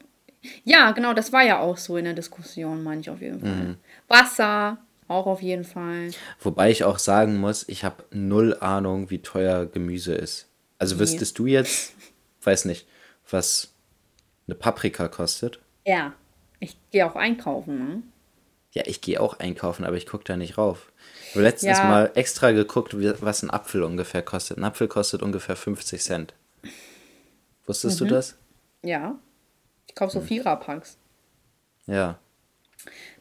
Ja, 0.64 0.92
genau, 0.92 1.14
das 1.14 1.32
war 1.32 1.42
ja 1.42 1.58
auch 1.58 1.76
so 1.76 1.96
in 1.96 2.04
der 2.04 2.14
Diskussion, 2.14 2.82
meine 2.82 3.00
ich 3.00 3.10
auf 3.10 3.20
jeden 3.20 3.40
Fall. 3.40 3.50
Mhm. 3.50 3.76
Wasser, 4.06 4.78
auch 5.08 5.26
auf 5.26 5.42
jeden 5.42 5.64
Fall. 5.64 6.10
Wobei 6.40 6.70
ich 6.70 6.84
auch 6.84 6.98
sagen 6.98 7.38
muss, 7.38 7.68
ich 7.68 7.84
habe 7.84 8.04
null 8.10 8.56
Ahnung, 8.60 9.10
wie 9.10 9.20
teuer 9.20 9.66
Gemüse 9.66 10.14
ist. 10.14 10.48
Also 10.78 10.94
nee. 10.94 11.00
wüsstest 11.00 11.38
du 11.38 11.46
jetzt, 11.46 11.94
weiß 12.42 12.66
nicht, 12.66 12.86
was 13.28 13.72
eine 14.46 14.54
Paprika 14.54 15.08
kostet? 15.08 15.60
Ja, 15.86 16.12
ich 16.60 16.76
gehe 16.90 17.06
auch 17.06 17.16
einkaufen, 17.16 17.78
ne? 17.78 18.02
Ja, 18.72 18.82
ich 18.86 19.00
gehe 19.00 19.20
auch 19.20 19.38
einkaufen, 19.38 19.84
aber 19.84 19.96
ich 19.96 20.06
gucke 20.06 20.24
da 20.24 20.36
nicht 20.36 20.58
rauf. 20.58 20.92
Ich 21.24 21.30
habe 21.30 21.42
letztens 21.42 21.78
ja. 21.78 21.88
mal 21.88 22.12
extra 22.14 22.52
geguckt, 22.52 22.94
was 22.94 23.42
ein 23.42 23.50
Apfel 23.50 23.82
ungefähr 23.82 24.22
kostet. 24.22 24.58
Ein 24.58 24.64
Apfel 24.64 24.88
kostet 24.88 25.22
ungefähr 25.22 25.56
50 25.56 26.02
Cent. 26.02 26.34
Wusstest 27.66 28.00
mhm. 28.00 28.08
du 28.08 28.14
das? 28.14 28.36
Ja. 28.82 29.18
Ich 29.86 29.94
kaufe 29.94 30.12
so 30.12 30.20
hm. 30.20 30.26
Viererpacks. 30.26 30.98
Ja. 31.86 32.18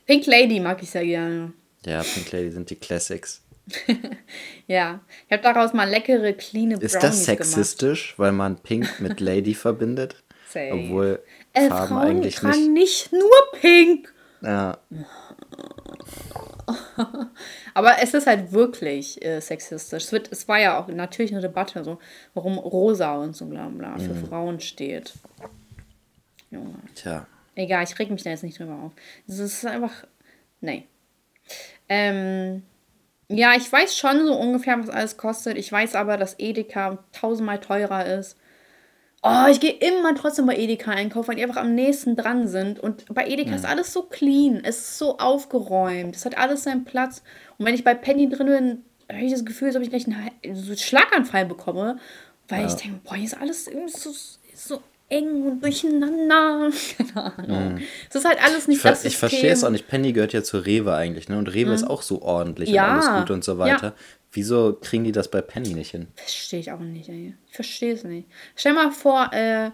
Pink 0.05 0.25
Lady 0.25 0.59
mag 0.59 0.81
ich 0.83 0.89
sehr 0.89 1.05
gerne. 1.05 1.53
Ja, 1.85 2.01
Pink 2.03 2.31
Lady 2.31 2.51
sind 2.51 2.69
die 2.69 2.75
Classics. 2.75 3.41
ja, 4.67 5.01
ich 5.27 5.31
habe 5.31 5.43
daraus 5.43 5.73
mal 5.73 5.89
leckere, 5.89 6.33
clean 6.33 6.69
Brownies 6.69 6.93
Ist 6.93 7.03
das 7.03 7.25
sexistisch, 7.25 8.15
gemacht. 8.15 8.19
weil 8.19 8.31
man 8.31 8.57
Pink 8.57 8.99
mit 8.99 9.19
Lady 9.19 9.53
verbindet? 9.53 10.23
Say. 10.47 10.71
Obwohl 10.71 11.21
äh, 11.53 11.67
Farben 11.67 11.87
Frauen 11.87 12.01
eigentlich 12.01 12.35
tragen 12.35 12.73
nicht. 12.73 13.11
nicht 13.11 13.21
nur 13.21 13.59
Pink. 13.59 14.13
Ja. 14.41 14.77
Aber 17.73 18.01
es 18.01 18.13
ist 18.13 18.27
halt 18.27 18.51
wirklich 18.51 19.23
äh, 19.23 19.39
sexistisch. 19.39 20.05
Es, 20.05 20.11
wird, 20.11 20.31
es 20.31 20.47
war 20.47 20.59
ja 20.59 20.79
auch 20.79 20.87
natürlich 20.87 21.31
eine 21.31 21.41
Debatte, 21.41 21.83
so, 21.83 21.99
warum 22.33 22.57
rosa 22.57 23.15
und 23.15 23.35
so 23.35 23.45
bla 23.45 23.67
bla 23.67 23.97
für 23.97 24.13
mhm. 24.13 24.27
Frauen 24.27 24.59
steht. 24.59 25.13
Junge. 26.49 26.75
Tja. 26.95 27.27
Egal, 27.55 27.83
ich 27.83 27.97
reg 27.97 28.09
mich 28.09 28.23
da 28.23 28.29
jetzt 28.29 28.43
nicht 28.43 28.59
drüber 28.59 28.79
auf. 28.83 28.91
Es 29.27 29.39
ist 29.39 29.65
einfach. 29.65 30.05
Nee. 30.61 30.87
Ähm, 31.89 32.63
ja, 33.29 33.53
ich 33.55 33.71
weiß 33.71 33.97
schon 33.97 34.25
so 34.25 34.35
ungefähr, 34.35 34.79
was 34.79 34.89
alles 34.89 35.17
kostet. 35.17 35.57
Ich 35.57 35.71
weiß 35.71 35.95
aber, 35.95 36.17
dass 36.17 36.39
Edeka 36.39 37.03
tausendmal 37.11 37.59
teurer 37.59 38.05
ist. 38.05 38.37
Oh, 39.23 39.47
ich 39.49 39.59
gehe 39.59 39.71
immer 39.71 40.15
trotzdem 40.15 40.45
bei 40.45 40.55
Edeka 40.55 40.91
einkaufen, 40.91 41.29
weil 41.29 41.35
die 41.35 41.43
einfach 41.43 41.61
am 41.61 41.73
nächsten 41.75 42.15
dran 42.15 42.47
sind. 42.47 42.79
Und 42.79 43.13
bei 43.13 43.27
Edeka 43.27 43.49
mhm. 43.49 43.55
ist 43.55 43.65
alles 43.65 43.91
so 43.91 44.03
clean, 44.03 44.61
es 44.63 44.77
ist 44.77 44.97
so 44.99 45.17
aufgeräumt, 45.17 46.15
es 46.15 46.25
hat 46.25 46.37
alles 46.37 46.63
seinen 46.63 46.85
Platz. 46.85 47.23
Und 47.57 47.65
wenn 47.65 47.73
ich 47.73 47.83
bei 47.83 47.95
Penny 47.95 48.29
drin 48.29 48.47
bin, 48.47 48.85
habe 49.11 49.25
ich 49.25 49.31
das 49.31 49.43
Gefühl, 49.43 49.69
als 49.69 49.75
ob 49.75 49.81
ich 49.81 49.89
gleich 49.89 50.07
einen 50.07 50.77
Schlaganfall 50.77 51.45
bekomme, 51.45 51.97
weil 52.47 52.61
ja. 52.61 52.67
ich 52.67 52.75
denke, 52.75 52.99
boah, 53.03 53.15
hier 53.15 53.25
ist 53.25 53.39
alles 53.39 53.67
irgendwie 53.67 53.97
so, 53.97 54.11
so 54.53 54.81
eng 55.09 55.43
und 55.43 55.63
durcheinander. 55.63 56.69
Keine 56.97 57.37
Ahnung. 57.37 57.75
Mm. 57.75 57.81
Es 58.09 58.15
ist 58.15 58.25
halt 58.25 58.43
alles 58.43 58.67
nicht 58.67 58.77
ich 58.77 58.83
das 58.83 59.05
Ich 59.05 59.17
verstehe 59.17 59.51
es 59.51 59.63
auch 59.63 59.69
nicht. 59.69 59.87
Penny 59.87 60.13
gehört 60.13 60.33
ja 60.33 60.43
zu 60.43 60.57
Rewe 60.57 60.93
eigentlich, 60.93 61.29
ne? 61.29 61.37
Und 61.37 61.53
Rewe 61.53 61.71
mm. 61.71 61.75
ist 61.75 61.83
auch 61.83 62.01
so 62.01 62.21
ordentlich 62.21 62.69
ja. 62.69 62.85
und 62.85 62.89
alles 62.91 63.19
gut 63.21 63.31
und 63.31 63.43
so 63.43 63.57
weiter. 63.57 63.87
Ja. 63.87 63.93
Wieso 64.31 64.73
kriegen 64.73 65.03
die 65.03 65.11
das 65.11 65.31
bei 65.31 65.41
Penny 65.41 65.73
nicht 65.73 65.91
hin? 65.91 66.07
Verstehe 66.15 66.59
ich 66.59 66.71
auch 66.71 66.79
nicht, 66.79 67.09
ey. 67.09 67.35
Ich 67.47 67.55
verstehe 67.55 67.93
es 67.93 68.03
nicht. 68.03 68.27
Stell 68.55 68.73
mal 68.73 68.91
vor, 68.91 69.31
äh, 69.33 69.71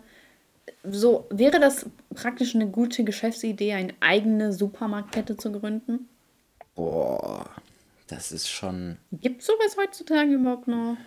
so 0.83 1.27
wäre 1.29 1.59
das 1.59 1.85
praktisch 2.13 2.55
eine 2.55 2.67
gute 2.67 3.03
Geschäftsidee, 3.03 3.73
eine 3.73 3.93
eigene 3.99 4.53
Supermarktkette 4.53 5.37
zu 5.37 5.51
gründen? 5.51 6.07
Boah, 6.75 7.49
das 8.07 8.31
ist 8.31 8.49
schon. 8.49 8.97
Gibt 9.11 9.41
es 9.41 9.47
sowas 9.47 9.77
heutzutage 9.77 10.33
überhaupt 10.33 10.67
noch? 10.67 10.97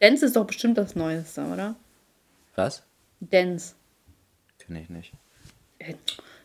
Dance 0.00 0.26
ist 0.26 0.36
doch 0.36 0.46
bestimmt 0.46 0.78
das 0.78 0.96
Neueste, 0.96 1.42
oder? 1.44 1.76
Was? 2.56 2.84
Dance. 3.30 3.74
Kenn 4.58 4.76
ich 4.76 4.90
nicht. 4.90 5.12
Äh, 5.78 5.94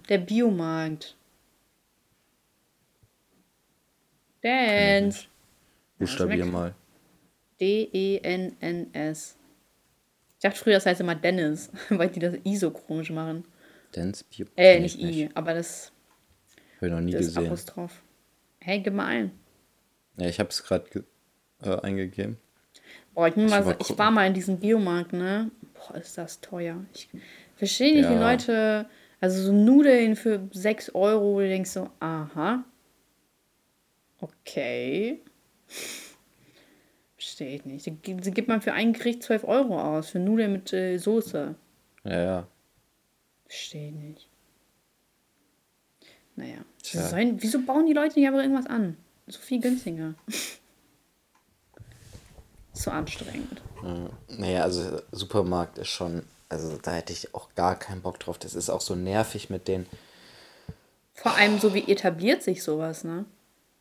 der 0.10 0.20
Biomarkt. 0.20 1.16
Dance. 4.42 5.26
Buchstabier 5.98 6.46
mal. 6.46 6.76
D-E-N-N-S. 7.60 9.36
Ich 10.36 10.42
dachte 10.42 10.60
früher, 10.60 10.76
das 10.76 10.86
heißt 10.86 11.02
immer 11.02 11.16
Dennis, 11.16 11.72
weil 11.90 12.10
die 12.10 12.20
das 12.20 12.36
I 12.46 12.56
so 12.56 12.70
komisch 12.70 13.10
machen. 13.10 13.44
Dance 13.92 14.24
Bio. 14.30 14.46
Äh, 14.56 14.80
nicht 14.80 15.00
I, 15.00 15.30
aber 15.34 15.56
das. 15.56 15.92
Hab 16.76 16.84
ich 16.84 16.92
noch 16.92 17.02
nie 17.02 17.14
das 17.14 17.22
gesehen. 17.22 17.48
Apostroph. 17.48 18.04
Hey, 18.60 18.82
gib 18.82 18.94
mal 18.94 19.08
ein. 19.08 19.32
Ja, 20.18 20.28
ich 20.28 20.40
hab's 20.40 20.64
gerade 20.64 21.04
äh, 21.64 21.80
eingegeben. 21.82 22.38
Boah, 23.16 23.28
ich, 23.30 23.36
mal, 23.36 23.76
ich 23.80 23.98
war 23.98 24.12
mal 24.12 24.28
in 24.28 24.36
diesem 24.36 24.60
Biomarkt, 24.60 25.14
ne? 25.14 25.50
Boah, 25.78 25.96
ist 25.96 26.18
das 26.18 26.42
teuer. 26.42 26.84
Ich 26.94 27.10
verstehe 27.56 27.94
nicht, 27.96 28.06
ja. 28.06 28.16
wie 28.16 28.20
Leute. 28.20 28.90
Also 29.20 29.42
so 29.42 29.52
Nudeln 29.52 30.16
für 30.16 30.48
6 30.52 30.94
Euro, 30.94 31.34
wo 31.34 31.40
du 31.40 31.48
denkst 31.48 31.72
so, 31.72 31.90
aha. 32.00 32.64
Okay. 34.20 35.22
Verstehe 37.16 37.56
ich 37.56 37.66
nicht. 37.66 37.84
Sie 37.84 38.32
gibt 38.32 38.48
man 38.48 38.62
für 38.62 38.74
ein 38.74 38.94
Gericht 38.94 39.24
12 39.24 39.44
Euro 39.44 39.80
aus, 39.82 40.10
für 40.10 40.20
Nudeln 40.20 40.52
mit 40.52 40.72
äh, 40.72 40.98
Soße. 40.98 41.56
Ja, 42.04 42.22
ja. 42.22 42.48
Verstehe 43.46 43.90
ich 43.90 43.96
nicht. 43.96 44.30
Naja. 46.36 46.58
Sollen, 46.84 47.42
wieso 47.42 47.62
bauen 47.62 47.88
die 47.88 47.94
Leute 47.94 48.20
nicht 48.20 48.28
aber 48.28 48.42
irgendwas 48.42 48.68
an? 48.68 48.98
So 49.26 49.40
viel 49.40 49.60
günstiger. 49.60 50.14
so 52.84 52.92
anstrengend. 52.92 53.62
Naja, 54.28 54.64
also 54.64 55.02
Supermarkt 55.12 55.78
ist 55.78 55.90
schon, 55.90 56.24
also 56.50 56.78
da 56.82 56.92
hätte 56.92 57.14
ich 57.14 57.34
auch 57.36 57.50
gar 57.56 57.78
keinen 57.78 58.02
Bock 58.02 58.20
drauf. 58.20 58.38
Das 58.38 58.56
ist 58.56 58.70
auch 58.70 58.82
so 58.82 58.96
nervig 58.96 59.50
mit 59.50 59.68
den. 59.68 59.86
Vor 61.14 61.36
allem 61.36 61.60
so 61.60 61.74
wie 61.74 61.90
etabliert 61.92 62.44
sich 62.44 62.64
sowas, 62.64 63.04
ne? 63.04 63.26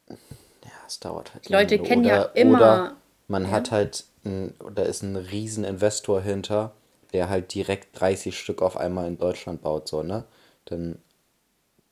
Ja, 0.09 0.71
es 0.87 1.01
dauert 1.01 1.35
halt. 1.35 1.49
Die 1.49 1.53
Leute 1.53 1.79
kennen 1.79 2.05
oder, 2.05 2.15
ja 2.15 2.23
immer. 2.23 2.59
Oder 2.59 2.97
man 3.29 3.45
ja. 3.45 3.51
hat 3.51 3.71
halt, 3.71 4.05
ein, 4.25 4.55
da 4.75 4.83
ist 4.83 5.03
ein 5.03 5.17
riesen 5.17 5.65
Investor 5.65 6.21
hinter, 6.21 6.73
der 7.13 7.29
halt 7.29 7.55
direkt 7.55 7.99
30 8.01 8.39
Stück 8.39 8.63
auf 8.63 8.77
einmal 8.77 9.07
in 9.07 9.19
Deutschland 9.19 9.63
baut, 9.63 9.89
so, 9.89 10.03
ne? 10.03 10.25
Dann 10.67 10.99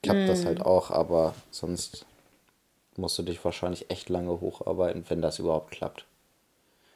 klappt 0.02 0.20
mm. 0.20 0.26
das 0.26 0.44
halt 0.44 0.60
auch, 0.60 0.90
aber 0.90 1.34
sonst 1.50 2.06
musst 2.96 3.18
du 3.18 3.22
dich 3.22 3.44
wahrscheinlich 3.44 3.90
echt 3.90 4.08
lange 4.08 4.40
hocharbeiten, 4.40 5.04
wenn 5.08 5.22
das 5.22 5.38
überhaupt 5.38 5.70
klappt. 5.70 6.06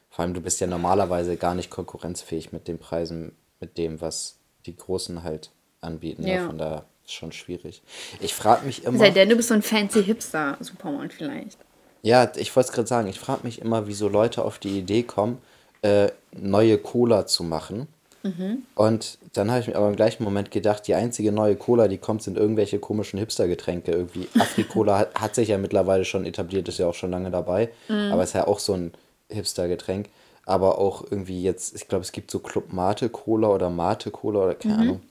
Vor 0.09 0.23
allem, 0.23 0.33
du 0.33 0.41
bist 0.41 0.59
ja 0.59 0.67
normalerweise 0.67 1.37
gar 1.37 1.55
nicht 1.55 1.69
konkurrenzfähig 1.69 2.51
mit 2.51 2.67
den 2.67 2.79
Preisen, 2.79 3.33
mit 3.59 3.77
dem, 3.77 4.01
was 4.01 4.37
die 4.65 4.75
Großen 4.75 5.23
halt 5.23 5.51
anbieten. 5.81 6.23
Ne? 6.23 6.35
Ja. 6.35 6.45
Von 6.45 6.57
daher 6.57 6.85
ist 7.05 7.13
schon 7.13 7.31
schwierig. 7.31 7.81
Ich 8.19 8.33
frage 8.33 8.65
mich 8.65 8.83
immer. 8.83 8.97
Sei 8.97 9.11
denn, 9.11 9.29
du 9.29 9.35
bist 9.35 9.49
so 9.49 9.53
ein 9.53 9.61
fancy 9.61 10.03
Hipster-Supermarkt 10.03 11.13
vielleicht. 11.13 11.57
Ja, 12.01 12.31
ich 12.35 12.55
wollte 12.55 12.69
es 12.69 12.73
gerade 12.73 12.87
sagen. 12.87 13.07
Ich 13.07 13.19
frage 13.19 13.41
mich 13.43 13.61
immer, 13.61 13.87
wieso 13.87 14.07
Leute 14.07 14.43
auf 14.43 14.57
die 14.57 14.77
Idee 14.79 15.03
kommen, 15.03 15.39
äh, 15.81 16.09
neue 16.31 16.77
Cola 16.77 17.25
zu 17.25 17.43
machen. 17.43 17.87
Mhm. 18.23 18.63
Und 18.75 19.17
dann 19.33 19.49
habe 19.49 19.61
ich 19.61 19.67
mir 19.67 19.75
aber 19.75 19.87
im 19.87 19.95
gleichen 19.95 20.23
Moment 20.23 20.51
gedacht, 20.51 20.87
die 20.87 20.95
einzige 20.95 21.31
neue 21.31 21.55
Cola, 21.55 21.87
die 21.87 21.97
kommt, 21.97 22.21
sind 22.23 22.37
irgendwelche 22.37 22.79
komischen 22.79 23.19
Hipster-Getränke. 23.19 23.91
Irgendwie 23.91 24.27
Afri-Cola 24.37 24.99
hat, 24.99 25.15
hat, 25.15 25.35
sich 25.35 25.49
ja 25.49 25.57
mittlerweile 25.57 26.05
schon 26.05 26.25
etabliert, 26.25 26.67
ist 26.67 26.79
ja 26.79 26.87
auch 26.87 26.93
schon 26.93 27.11
lange 27.11 27.31
dabei. 27.31 27.69
Mhm. 27.87 28.11
Aber 28.11 28.23
ist 28.23 28.33
ja 28.33 28.47
auch 28.47 28.59
so 28.59 28.73
ein 28.73 28.91
Hipster-Getränk. 29.29 30.09
Aber 30.45 30.79
auch 30.79 31.03
irgendwie 31.03 31.43
jetzt, 31.43 31.75
ich 31.75 31.87
glaube, 31.87 32.03
es 32.03 32.11
gibt 32.11 32.31
so 32.31 32.39
Club 32.39 32.73
Mate 32.73 33.09
Cola 33.09 33.49
oder 33.49 33.69
Mate 33.69 34.09
Cola 34.09 34.45
oder 34.45 34.55
keine 34.55 34.73
mhm. 34.73 34.79
Ahnung. 34.81 35.01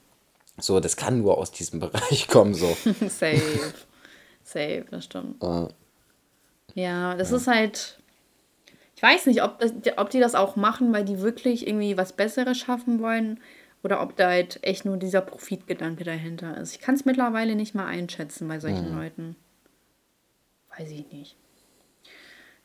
So, 0.59 0.79
das 0.79 0.97
kann 0.97 1.21
nur 1.21 1.37
aus 1.37 1.51
diesem 1.51 1.79
Bereich 1.79 2.27
kommen, 2.27 2.53
so. 2.53 2.67
Safe. 3.07 3.73
Safe, 4.43 4.85
das 4.91 5.05
stimmt. 5.05 5.41
Uh, 5.41 5.69
ja, 6.75 7.15
das 7.15 7.31
ja. 7.31 7.37
ist 7.37 7.47
halt. 7.47 7.99
Ich 8.95 9.03
weiß 9.03 9.27
nicht, 9.27 9.43
ob, 9.43 9.63
ob 9.95 10.09
die 10.09 10.19
das 10.19 10.35
auch 10.35 10.57
machen, 10.57 10.91
weil 10.91 11.05
die 11.05 11.21
wirklich 11.21 11.65
irgendwie 11.65 11.95
was 11.95 12.11
Besseres 12.11 12.57
schaffen 12.57 13.01
wollen 13.01 13.39
oder 13.81 14.01
ob 14.01 14.17
da 14.17 14.27
halt 14.27 14.59
echt 14.61 14.83
nur 14.83 14.97
dieser 14.97 15.21
Profitgedanke 15.21 16.03
dahinter 16.03 16.57
ist. 16.57 16.73
Ich 16.73 16.81
kann 16.81 16.95
es 16.95 17.05
mittlerweile 17.05 17.55
nicht 17.55 17.75
mal 17.75 17.85
einschätzen 17.85 18.49
bei 18.49 18.59
solchen 18.59 18.91
mhm. 18.91 18.97
Leuten. 18.97 19.35
Weiß 20.77 20.91
ich 20.91 21.09
nicht. 21.13 21.37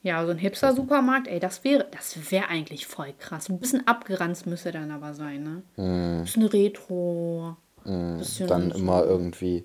Ja, 0.04 0.22
so 0.26 0.32
ein 0.32 0.38
Hipster-Supermarkt, 0.38 1.28
ey, 1.28 1.40
das 1.40 1.64
wäre 1.64 1.86
das 1.90 2.30
wäre 2.30 2.48
eigentlich 2.48 2.86
voll 2.86 3.14
krass. 3.18 3.48
Ein 3.48 3.58
bisschen 3.58 3.86
abgeranzt 3.86 4.46
müsste 4.46 4.70
dann 4.70 4.90
aber 4.90 5.14
sein, 5.14 5.42
ne? 5.42 5.62
Mm. 5.82 6.18
Ein 6.18 6.22
bisschen 6.24 6.42
Retro. 6.42 7.56
Mm. 7.84 8.18
Bisschen 8.18 8.46
dann 8.46 8.70
so. 8.70 8.78
immer 8.78 9.02
irgendwie 9.04 9.64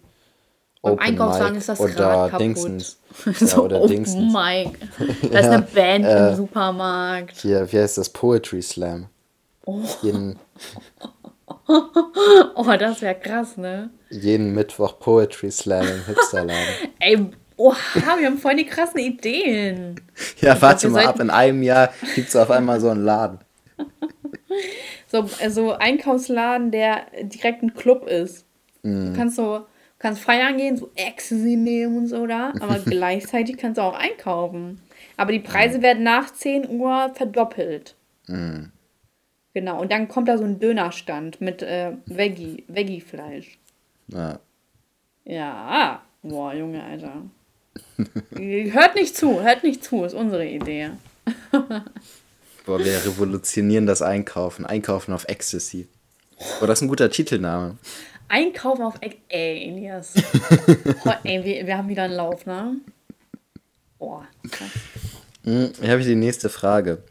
beim 0.81 0.93
Open 0.93 1.05
Einkaufswagen 1.05 1.57
ist 1.57 1.67
das 1.67 1.81
oder 1.81 2.29
kaputt. 2.29 2.39
Dingsens. 2.39 2.99
so 3.35 3.45
ja, 3.45 3.57
oder 3.57 3.81
Open 3.81 3.89
Dingsens. 3.89 4.33
Mic. 4.33 4.79
Da 5.29 5.39
ist 5.39 5.47
eine 5.49 5.61
Band 5.61 6.05
äh, 6.05 6.29
im 6.29 6.35
Supermarkt. 6.37 7.41
Hier, 7.41 7.69
wie 7.69 7.77
heißt 7.77 7.97
das? 7.97 8.09
Poetry 8.09 8.61
Slam. 8.61 9.07
Oh. 9.65 9.81
Jeden, 10.01 10.39
oh, 12.55 12.75
das 12.79 13.01
wäre 13.01 13.15
krass, 13.15 13.57
ne? 13.57 13.89
Jeden 14.09 14.53
Mittwoch 14.53 14.99
Poetry 14.99 15.51
Slam 15.51 15.85
im 15.85 16.05
Hipsterladen. 16.05 16.93
ey, 16.99 17.29
Oha, 17.59 18.17
wir 18.17 18.27
haben 18.27 18.37
voll 18.37 18.55
die 18.55 18.65
krassen 18.65 19.01
Ideen. 19.01 19.99
ja, 20.39 20.55
ich 20.55 20.61
warte 20.61 20.87
mal 20.87 21.05
ab, 21.05 21.19
in 21.19 21.29
einem 21.29 21.61
Jahr 21.61 21.93
gibt 22.15 22.29
es 22.29 22.35
auf 22.37 22.49
einmal 22.51 22.79
so 22.79 22.87
einen 22.87 23.03
Laden. 23.03 23.39
so 25.07 25.29
also 25.41 25.73
Einkaufsladen, 25.73 26.71
der 26.71 27.07
direkt 27.21 27.61
ein 27.61 27.73
Club 27.73 28.07
ist. 28.07 28.45
Mm. 28.83 29.07
Du 29.07 29.13
kannst 29.13 29.35
so, 29.35 29.65
kannst 29.97 30.21
feiern 30.21 30.55
gehen, 30.55 30.77
so 30.77 30.89
Ecstasy 30.95 31.57
nehmen 31.57 31.97
und 31.97 32.07
so 32.07 32.25
da, 32.27 32.53
aber 32.61 32.79
gleichzeitig 32.85 33.57
kannst 33.57 33.77
du 33.77 33.81
auch 33.81 33.99
einkaufen. 33.99 34.81
Aber 35.17 35.33
die 35.33 35.39
Preise 35.39 35.79
mm. 35.79 35.81
werden 35.81 36.03
nach 36.03 36.31
10 36.31 36.69
Uhr 36.69 37.11
verdoppelt. 37.13 37.95
Mm. 38.27 38.67
Genau, 39.53 39.81
und 39.81 39.91
dann 39.91 40.07
kommt 40.07 40.29
da 40.29 40.37
so 40.37 40.45
ein 40.45 40.59
Dönerstand 40.59 41.41
mit 41.41 41.61
äh, 41.61 41.91
Veggie, 42.05 42.63
Veggie-Fleisch. 42.69 43.59
Ja. 44.07 44.39
Ja, 45.25 46.03
boah, 46.23 46.53
Junge, 46.53 46.81
Alter. 46.81 47.23
Hört 48.35 48.95
nicht 48.95 49.15
zu, 49.15 49.41
hört 49.41 49.63
nicht 49.63 49.83
zu, 49.83 50.03
ist 50.03 50.13
unsere 50.13 50.45
Idee. 50.45 50.91
Boah, 52.65 52.79
wir 52.79 53.05
revolutionieren 53.05 53.85
das 53.85 54.01
Einkaufen. 54.01 54.65
Einkaufen 54.65 55.13
auf 55.13 55.25
Ecstasy. 55.27 55.87
Boah, 56.59 56.67
das 56.67 56.79
ist 56.79 56.83
ein 56.83 56.87
guter 56.87 57.09
Titelname. 57.09 57.77
Einkaufen 58.27 58.83
auf 58.83 58.95
Ecstasy. 59.01 59.23
Ey, 59.29 59.69
Elias. 59.69 60.13
oh, 61.05 61.13
ey, 61.23 61.43
wir, 61.43 61.65
wir 61.65 61.77
haben 61.77 61.89
wieder 61.89 62.03
einen 62.03 62.13
Lauf, 62.13 62.45
ne? 62.45 62.75
Boah, 63.97 64.25
krass. 64.49 64.69
Hm, 65.43 65.73
hier 65.79 65.89
habe 65.89 66.01
ich 66.01 66.07
die 66.07 66.15
nächste 66.15 66.49
Frage. 66.49 67.03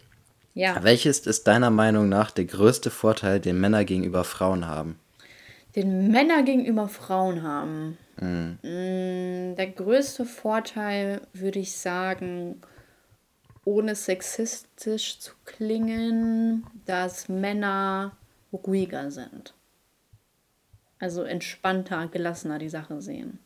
Ja. 0.54 0.82
Welches 0.82 1.20
ist 1.20 1.46
deiner 1.46 1.70
Meinung 1.70 2.08
nach 2.08 2.30
der 2.30 2.44
größte 2.44 2.90
Vorteil, 2.90 3.40
den 3.40 3.60
Männer 3.60 3.84
gegenüber 3.84 4.24
Frauen 4.24 4.66
haben? 4.66 4.98
Den 5.76 6.10
Männer 6.10 6.42
gegenüber 6.42 6.88
Frauen 6.88 7.42
haben. 7.42 7.98
Mhm. 8.20 9.54
Der 9.56 9.66
größte 9.66 10.24
Vorteil 10.24 11.20
würde 11.32 11.58
ich 11.58 11.76
sagen, 11.76 12.60
ohne 13.64 13.94
sexistisch 13.94 15.20
zu 15.20 15.32
klingen, 15.44 16.66
dass 16.86 17.28
Männer 17.28 18.16
ruhiger 18.52 19.10
sind. 19.10 19.54
Also 20.98 21.22
entspannter, 21.22 22.08
gelassener 22.08 22.58
die 22.58 22.70
Sache 22.70 23.00
sehen. 23.00 23.38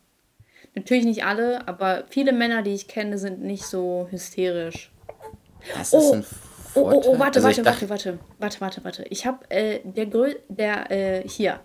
Natürlich 0.75 1.05
nicht 1.05 1.25
alle, 1.25 1.67
aber 1.67 2.05
viele 2.09 2.31
Männer, 2.31 2.63
die 2.63 2.73
ich 2.73 2.87
kenne, 2.87 3.17
sind 3.17 3.41
nicht 3.41 3.65
so 3.65 4.07
hysterisch. 4.09 4.91
Das 5.75 5.93
ist 5.93 5.93
oh, 5.93 6.13
ein 6.13 6.23
Vorteil. 6.23 6.99
Oh, 6.99 7.01
oh, 7.05 7.15
oh, 7.15 7.19
warte, 7.19 7.43
also 7.43 7.63
warte, 7.65 7.65
warte, 7.65 7.89
warte, 7.89 8.19
warte, 8.39 8.61
warte, 8.61 8.83
warte. 8.83 9.03
Ich 9.09 9.25
habe 9.25 9.49
äh, 9.51 9.81
der, 9.83 10.07
Grö 10.07 10.33
der 10.47 10.89
äh, 10.89 11.27
hier, 11.27 11.59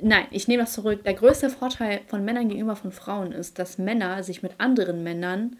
Nein, 0.00 0.26
ich 0.30 0.46
nehme 0.46 0.62
das 0.62 0.72
zurück. 0.72 1.04
Der 1.04 1.14
größte 1.14 1.50
Vorteil 1.50 2.00
von 2.06 2.24
Männern 2.24 2.48
gegenüber 2.48 2.76
von 2.76 2.92
Frauen 2.92 3.32
ist, 3.32 3.58
dass 3.58 3.78
Männer 3.78 4.22
sich 4.22 4.42
mit 4.42 4.52
anderen 4.58 5.02
Männern 5.02 5.56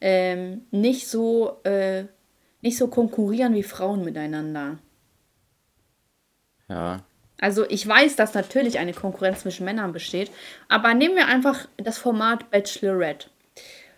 ähm, 0.00 0.62
nicht 0.70 1.08
so 1.08 1.60
äh, 1.64 2.04
nicht 2.60 2.78
so 2.78 2.86
konkurrieren 2.86 3.54
wie 3.54 3.64
Frauen 3.64 4.04
miteinander. 4.04 4.78
Ja. 6.68 7.00
Also 7.40 7.68
ich 7.68 7.86
weiß, 7.86 8.14
dass 8.14 8.34
natürlich 8.34 8.78
eine 8.78 8.92
Konkurrenz 8.92 9.40
zwischen 9.40 9.64
Männern 9.64 9.92
besteht, 9.92 10.30
aber 10.68 10.94
nehmen 10.94 11.16
wir 11.16 11.26
einfach 11.26 11.66
das 11.76 11.98
Format 11.98 12.50
Bachelorette. 12.52 13.26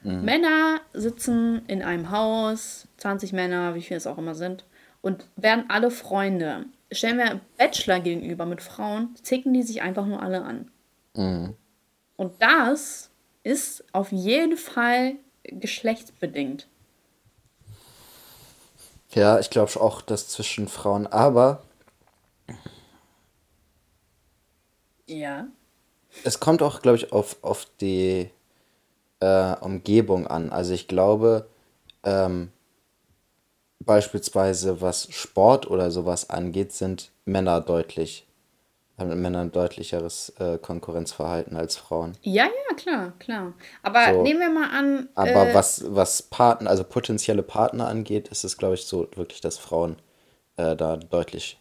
Mhm. 0.03 0.25
Männer 0.25 0.81
sitzen 0.95 1.63
in 1.67 1.83
einem 1.83 2.11
Haus, 2.11 2.89
20 2.97 3.35
Männer, 3.35 3.75
wie 3.75 3.83
viele 3.83 3.99
es 3.99 4.07
auch 4.07 4.17
immer 4.17 4.35
sind, 4.35 4.65
und 5.03 5.27
werden 5.37 5.67
alle 5.69 5.91
Freunde. 5.91 6.65
Stellen 6.95 7.19
wir 7.19 7.41
Bachelor 7.59 8.01
gegenüber 8.01 8.47
mit 8.47 8.63
Frauen, 8.63 9.15
zicken 9.23 9.53
die 9.53 9.63
sich 9.63 9.83
einfach 9.83 10.07
nur 10.07 10.23
alle 10.23 10.43
an. 10.43 10.71
Mhm. 11.15 11.55
Und 12.17 12.33
das 12.41 13.11
ist 13.43 13.85
auf 13.93 14.13
jeden 14.13 14.57
Fall 14.57 15.17
geschlechtsbedingt. 15.45 16.67
Ja, 19.11 19.39
ich 19.39 19.51
glaube 19.51 19.81
auch, 19.81 20.03
dass 20.03 20.29
zwischen 20.29 20.69
Frauen, 20.69 21.07
aber. 21.07 21.63
Ja. 25.07 25.47
Es 26.25 26.41
kommt 26.41 26.63
auch, 26.63 26.81
glaube 26.83 26.97
ich, 26.97 27.13
auf, 27.13 27.37
auf 27.43 27.67
die 27.81 28.31
äh, 29.21 29.57
Umgebung 29.61 30.27
an. 30.27 30.51
Also 30.51 30.73
ich 30.73 30.89
glaube, 30.89 31.49
ähm, 32.03 32.51
beispielsweise 33.85 34.81
was 34.81 35.09
Sport 35.11 35.71
oder 35.71 35.91
sowas 35.91 36.31
angeht, 36.31 36.73
sind 36.73 37.11
Männer 37.25 37.61
deutlich 37.61 38.27
haben 38.97 39.21
Männer 39.21 39.41
ein 39.41 39.51
deutlicheres 39.51 40.33
äh, 40.39 40.57
Konkurrenzverhalten 40.59 41.57
als 41.57 41.77
Frauen. 41.77 42.13
Ja, 42.23 42.45
ja, 42.45 42.77
klar, 42.77 43.13
klar. 43.19 43.53
Aber 43.83 44.15
so, 44.15 44.23
nehmen 44.23 44.39
wir 44.39 44.51
mal 44.51 44.71
an. 44.71 45.09
Aber 45.17 45.49
äh, 45.49 45.55
was, 45.55 45.85
was 45.89 46.23
Partner, 46.23 46.71
also 46.71 46.85
potenzielle 46.85 47.43
Partner 47.43 47.89
angeht, 47.89 48.29
ist 48.29 48.45
es, 48.45 48.57
glaube 48.57 48.75
ich, 48.75 48.85
so 48.85 49.09
wirklich, 49.17 49.41
dass 49.41 49.59
Frauen 49.59 49.97
äh, 50.57 50.77
da 50.77 50.97
deutlich 50.97 51.59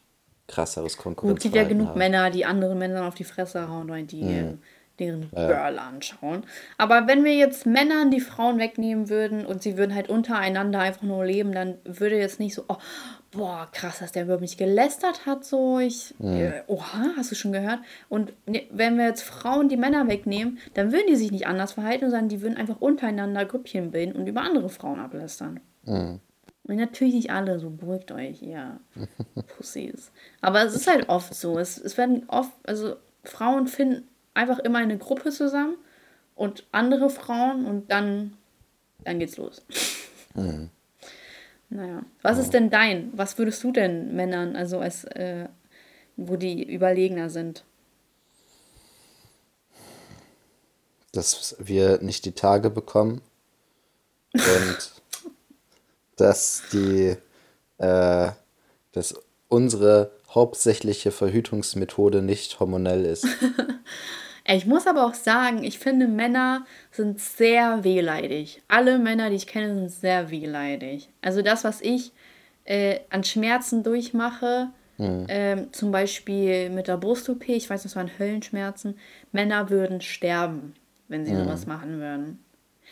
krasseres 0.48 0.98
Konkurrenzverhalten 0.98 1.32
haben. 1.32 1.38
Es 1.38 1.44
gibt 1.44 1.56
ja 1.56 1.64
genug 1.64 1.88
haben. 1.90 1.98
Männer, 1.98 2.30
die 2.30 2.46
andere 2.46 2.76
Männer 2.76 3.08
auf 3.08 3.16
die 3.16 3.24
Fresse 3.24 3.68
hauen 3.68 3.90
oder 3.90 4.04
die 4.04 4.24
mhm 4.24 4.60
deren 5.00 5.30
ja. 5.36 5.48
Girl 5.48 5.80
anschauen. 5.80 6.44
Aber 6.78 7.08
wenn 7.08 7.24
wir 7.24 7.36
jetzt 7.36 7.66
Männern 7.66 8.12
die 8.12 8.20
Frauen 8.20 8.60
wegnehmen 8.60 9.10
würden 9.10 9.46
und 9.46 9.64
sie 9.64 9.78
würden 9.78 9.96
halt 9.96 10.10
untereinander 10.10 10.80
einfach 10.80 11.02
nur 11.02 11.26
leben, 11.26 11.52
dann 11.52 11.78
würde 11.84 12.18
jetzt 12.18 12.40
nicht 12.40 12.54
so, 12.54 12.66
oh, 12.68 12.78
boah, 13.32 13.68
krass, 13.72 14.00
dass 14.00 14.12
der 14.12 14.24
über 14.24 14.40
mich 14.40 14.58
gelästert 14.58 15.26
hat, 15.26 15.46
so, 15.46 15.80
ich, 15.80 16.14
mhm. 16.20 16.36
äh, 16.36 16.64
oha, 16.68 17.14
hast 17.18 17.32
du 17.32 17.36
schon 17.36 17.52
gehört? 17.52 17.80
Und 18.08 18.34
ne, 18.48 18.68
wenn 18.72 18.98
wir 18.98 19.06
jetzt 19.06 19.24
Frauen 19.24 19.70
die 19.70 19.78
Männer 19.78 20.08
wegnehmen, 20.08 20.60
dann 20.76 20.92
würden 20.92 21.08
die 21.10 21.16
sich 21.16 21.32
nicht 21.32 21.48
anders 21.48 21.74
verhalten, 21.74 22.10
sondern 22.10 22.30
die 22.30 22.42
würden 22.42 22.58
einfach 22.58 22.80
untereinander 22.80 23.46
Grüppchen 23.46 23.92
bilden 23.92 24.14
und 24.14 24.28
über 24.28 24.42
andere 24.42 24.70
Frauen 24.70 25.00
ablästern. 25.00 25.60
Mhm. 25.86 26.20
Und 26.66 26.78
natürlich 26.78 27.16
nicht 27.16 27.32
alle, 27.32 27.60
so 27.60 27.70
beruhigt 27.72 28.12
euch, 28.12 28.42
ja, 28.42 28.80
Pussys. 29.58 30.12
Aber 30.42 30.64
es 30.64 30.76
ist 30.76 30.88
halt 30.88 31.10
oft 31.10 31.34
so, 31.34 31.58
es, 31.58 31.78
es 31.78 31.98
werden 31.98 32.24
oft, 32.28 32.52
also 32.64 32.96
Frauen 33.24 33.68
finden 33.68 34.08
einfach 34.34 34.60
immer 34.60 34.80
eine 34.80 34.98
Gruppe 34.98 35.32
zusammen 35.32 35.78
und 36.36 36.66
andere 36.72 37.10
Frauen 37.10 37.66
und 37.66 37.92
dann, 37.92 38.38
dann 39.04 39.20
geht's 39.20 39.38
los. 39.38 39.62
Mhm. 40.36 40.72
Naja. 41.70 42.04
Was 42.24 42.40
ist 42.40 42.56
denn 42.56 42.72
dein? 42.72 43.12
Was 43.16 43.38
würdest 43.38 43.64
du 43.64 43.72
denn 43.72 44.16
Männern, 44.16 44.56
also 44.56 44.80
als 44.80 45.04
äh, 45.04 45.48
wo 46.18 46.38
die 46.38 46.64
überlegener 46.74 47.30
sind? 47.30 47.64
Dass 51.12 51.56
wir 51.60 52.02
nicht 52.02 52.26
die 52.26 52.32
Tage 52.32 52.72
bekommen 52.72 53.22
und 54.34 54.78
dass 56.16 56.64
die 56.72 57.16
äh, 57.78 58.32
dass 58.94 59.16
unsere 59.50 60.12
hauptsächliche 60.34 61.12
Verhütungsmethode 61.12 62.22
nicht 62.22 62.60
hormonell 62.60 63.06
ist. 63.06 63.28
Ich 64.46 64.66
muss 64.66 64.88
aber 64.88 65.06
auch 65.06 65.14
sagen, 65.14 65.64
ich 65.64 65.80
finde, 65.80 66.08
Männer 66.08 66.66
sind 66.92 67.20
sehr 67.20 67.84
wehleidig. 67.84 68.62
Alle 68.68 69.00
Männer, 69.00 69.30
die 69.30 69.38
ich 69.38 69.48
kenne, 69.48 69.74
sind 69.74 69.90
sehr 69.90 70.32
wehleidig. 70.32 71.10
Also 71.22 71.42
das, 71.42 71.64
was 71.64 71.80
ich 71.80 72.12
äh, 72.66 73.00
an 73.10 73.24
Schmerzen 73.24 73.84
durchmache, 73.84 74.70
mhm. 74.98 75.26
äh, 75.30 75.72
zum 75.72 75.92
Beispiel 75.92 76.70
mit 76.70 76.90
der 76.90 76.98
Brust-OP, 76.98 77.48
ich 77.48 77.70
weiß, 77.70 77.84
das 77.84 77.96
waren 77.96 78.12
Höllenschmerzen, 78.20 78.98
Männer 79.32 79.70
würden 79.70 80.02
sterben, 80.02 80.74
wenn 81.08 81.26
sie 81.26 81.34
mhm. 81.34 81.46
sowas 81.46 81.66
machen 81.66 82.00
würden. 82.00 82.44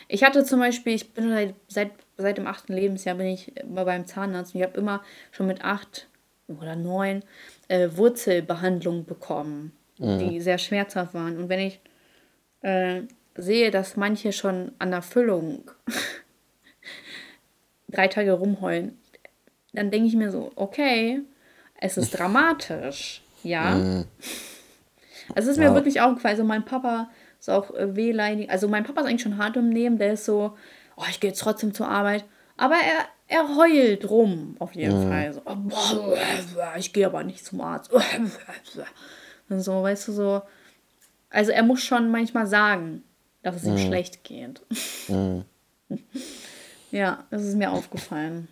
Ich 0.08 0.24
hatte 0.24 0.44
zum 0.44 0.58
Beispiel, 0.58 0.94
ich 0.94 1.12
bin 1.12 1.28
seit, 1.28 1.54
seit, 1.68 1.90
seit 2.16 2.38
dem 2.38 2.46
achten 2.46 2.72
Lebensjahr 2.72 3.16
bin 3.16 3.26
ich 3.26 3.54
immer 3.58 3.84
beim 3.84 4.06
Zahnarzt 4.06 4.54
und 4.54 4.60
ich 4.60 4.66
habe 4.66 4.78
immer 4.78 5.02
schon 5.32 5.46
mit 5.46 5.62
acht 5.64 6.08
oder 6.48 6.76
neun 6.76 7.22
äh, 7.68 7.90
Wurzelbehandlung 7.94 9.04
bekommen 9.04 9.72
mhm. 10.02 10.18
die 10.18 10.40
sehr 10.40 10.58
schmerzhaft 10.58 11.14
waren. 11.14 11.36
Und 11.36 11.48
wenn 11.48 11.60
ich 11.60 11.80
äh, 12.62 13.02
sehe, 13.34 13.70
dass 13.70 13.96
manche 13.96 14.32
schon 14.32 14.72
an 14.78 14.90
der 14.90 15.02
Füllung 15.02 15.70
drei 17.88 18.08
Tage 18.08 18.32
rumheulen, 18.32 18.98
dann 19.72 19.90
denke 19.90 20.08
ich 20.08 20.16
mir 20.16 20.30
so, 20.30 20.52
okay, 20.56 21.20
es 21.80 21.96
ist 21.96 22.10
dramatisch, 22.18 23.22
ja. 23.42 23.74
Mhm. 23.74 24.04
Also 25.34 25.50
es 25.50 25.56
ist 25.56 25.62
ja. 25.62 25.70
mir 25.70 25.74
wirklich 25.74 26.00
aufgefallen, 26.00 26.34
also 26.34 26.44
mein 26.44 26.64
Papa 26.64 27.10
ist 27.38 27.48
auch 27.48 27.72
äh, 27.74 27.96
wehleidig, 27.96 28.50
also 28.50 28.68
mein 28.68 28.84
Papa 28.84 29.00
ist 29.00 29.06
eigentlich 29.06 29.22
schon 29.22 29.38
hart 29.38 29.56
im 29.56 29.70
Nehmen, 29.70 29.98
der 29.98 30.14
ist 30.14 30.24
so, 30.24 30.56
oh, 30.96 31.04
ich 31.08 31.20
gehe 31.20 31.30
jetzt 31.30 31.40
trotzdem 31.40 31.72
zur 31.72 31.88
Arbeit, 31.88 32.24
aber 32.56 32.74
er, 32.74 33.06
er 33.32 33.56
heult 33.56 34.10
rum, 34.10 34.56
auf 34.58 34.74
jeden 34.74 35.06
mhm. 35.06 35.08
Fall. 35.08 35.32
So, 35.32 35.40
oh, 35.46 36.14
ich 36.76 36.92
gehe 36.92 37.06
aber 37.06 37.24
nicht 37.24 37.44
zum 37.44 37.62
Arzt. 37.62 37.90
Und 39.48 39.60
so, 39.60 39.82
weißt 39.82 40.08
du, 40.08 40.12
so. 40.12 40.42
Also 41.30 41.50
er 41.50 41.62
muss 41.62 41.82
schon 41.82 42.10
manchmal 42.10 42.46
sagen, 42.46 43.02
dass 43.42 43.56
es 43.56 43.64
ihm 43.64 43.74
mhm. 43.74 43.78
schlecht 43.78 44.22
geht. 44.22 44.60
Mhm. 45.08 45.44
ja, 46.90 47.24
das 47.30 47.42
ist 47.44 47.56
mir 47.56 47.72
aufgefallen. 47.72 48.48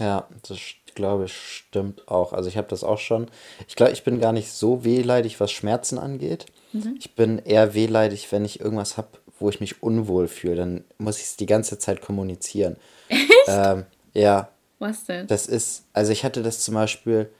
Ja, 0.00 0.26
das 0.48 0.58
glaube 0.94 1.26
ich 1.26 1.34
stimmt 1.34 2.08
auch. 2.08 2.32
Also 2.32 2.48
ich 2.48 2.56
habe 2.56 2.68
das 2.68 2.84
auch 2.84 2.98
schon. 2.98 3.30
Ich 3.68 3.76
glaube, 3.76 3.92
ich 3.92 4.02
bin 4.02 4.18
gar 4.18 4.32
nicht 4.32 4.50
so 4.50 4.82
wehleidig, 4.84 5.40
was 5.40 5.52
Schmerzen 5.52 5.98
angeht. 5.98 6.46
Mhm. 6.72 6.96
Ich 6.98 7.14
bin 7.14 7.38
eher 7.38 7.74
wehleidig, 7.74 8.32
wenn 8.32 8.46
ich 8.46 8.60
irgendwas 8.60 8.96
habe, 8.96 9.08
wo 9.38 9.50
ich 9.50 9.60
mich 9.60 9.82
unwohl 9.82 10.26
fühle. 10.26 10.56
Dann 10.56 10.84
muss 10.96 11.18
ich 11.18 11.24
es 11.24 11.36
die 11.36 11.46
ganze 11.46 11.78
Zeit 11.78 12.00
kommunizieren. 12.00 12.76
Echt? 13.08 13.28
Ähm, 13.46 13.84
ja. 14.12 14.48
Was 14.78 15.04
denn? 15.04 15.26
Das 15.26 15.46
ist, 15.46 15.84
also 15.92 16.12
ich 16.12 16.24
hatte 16.24 16.42
das 16.42 16.60
zum 16.60 16.74
Beispiel, 16.74 17.30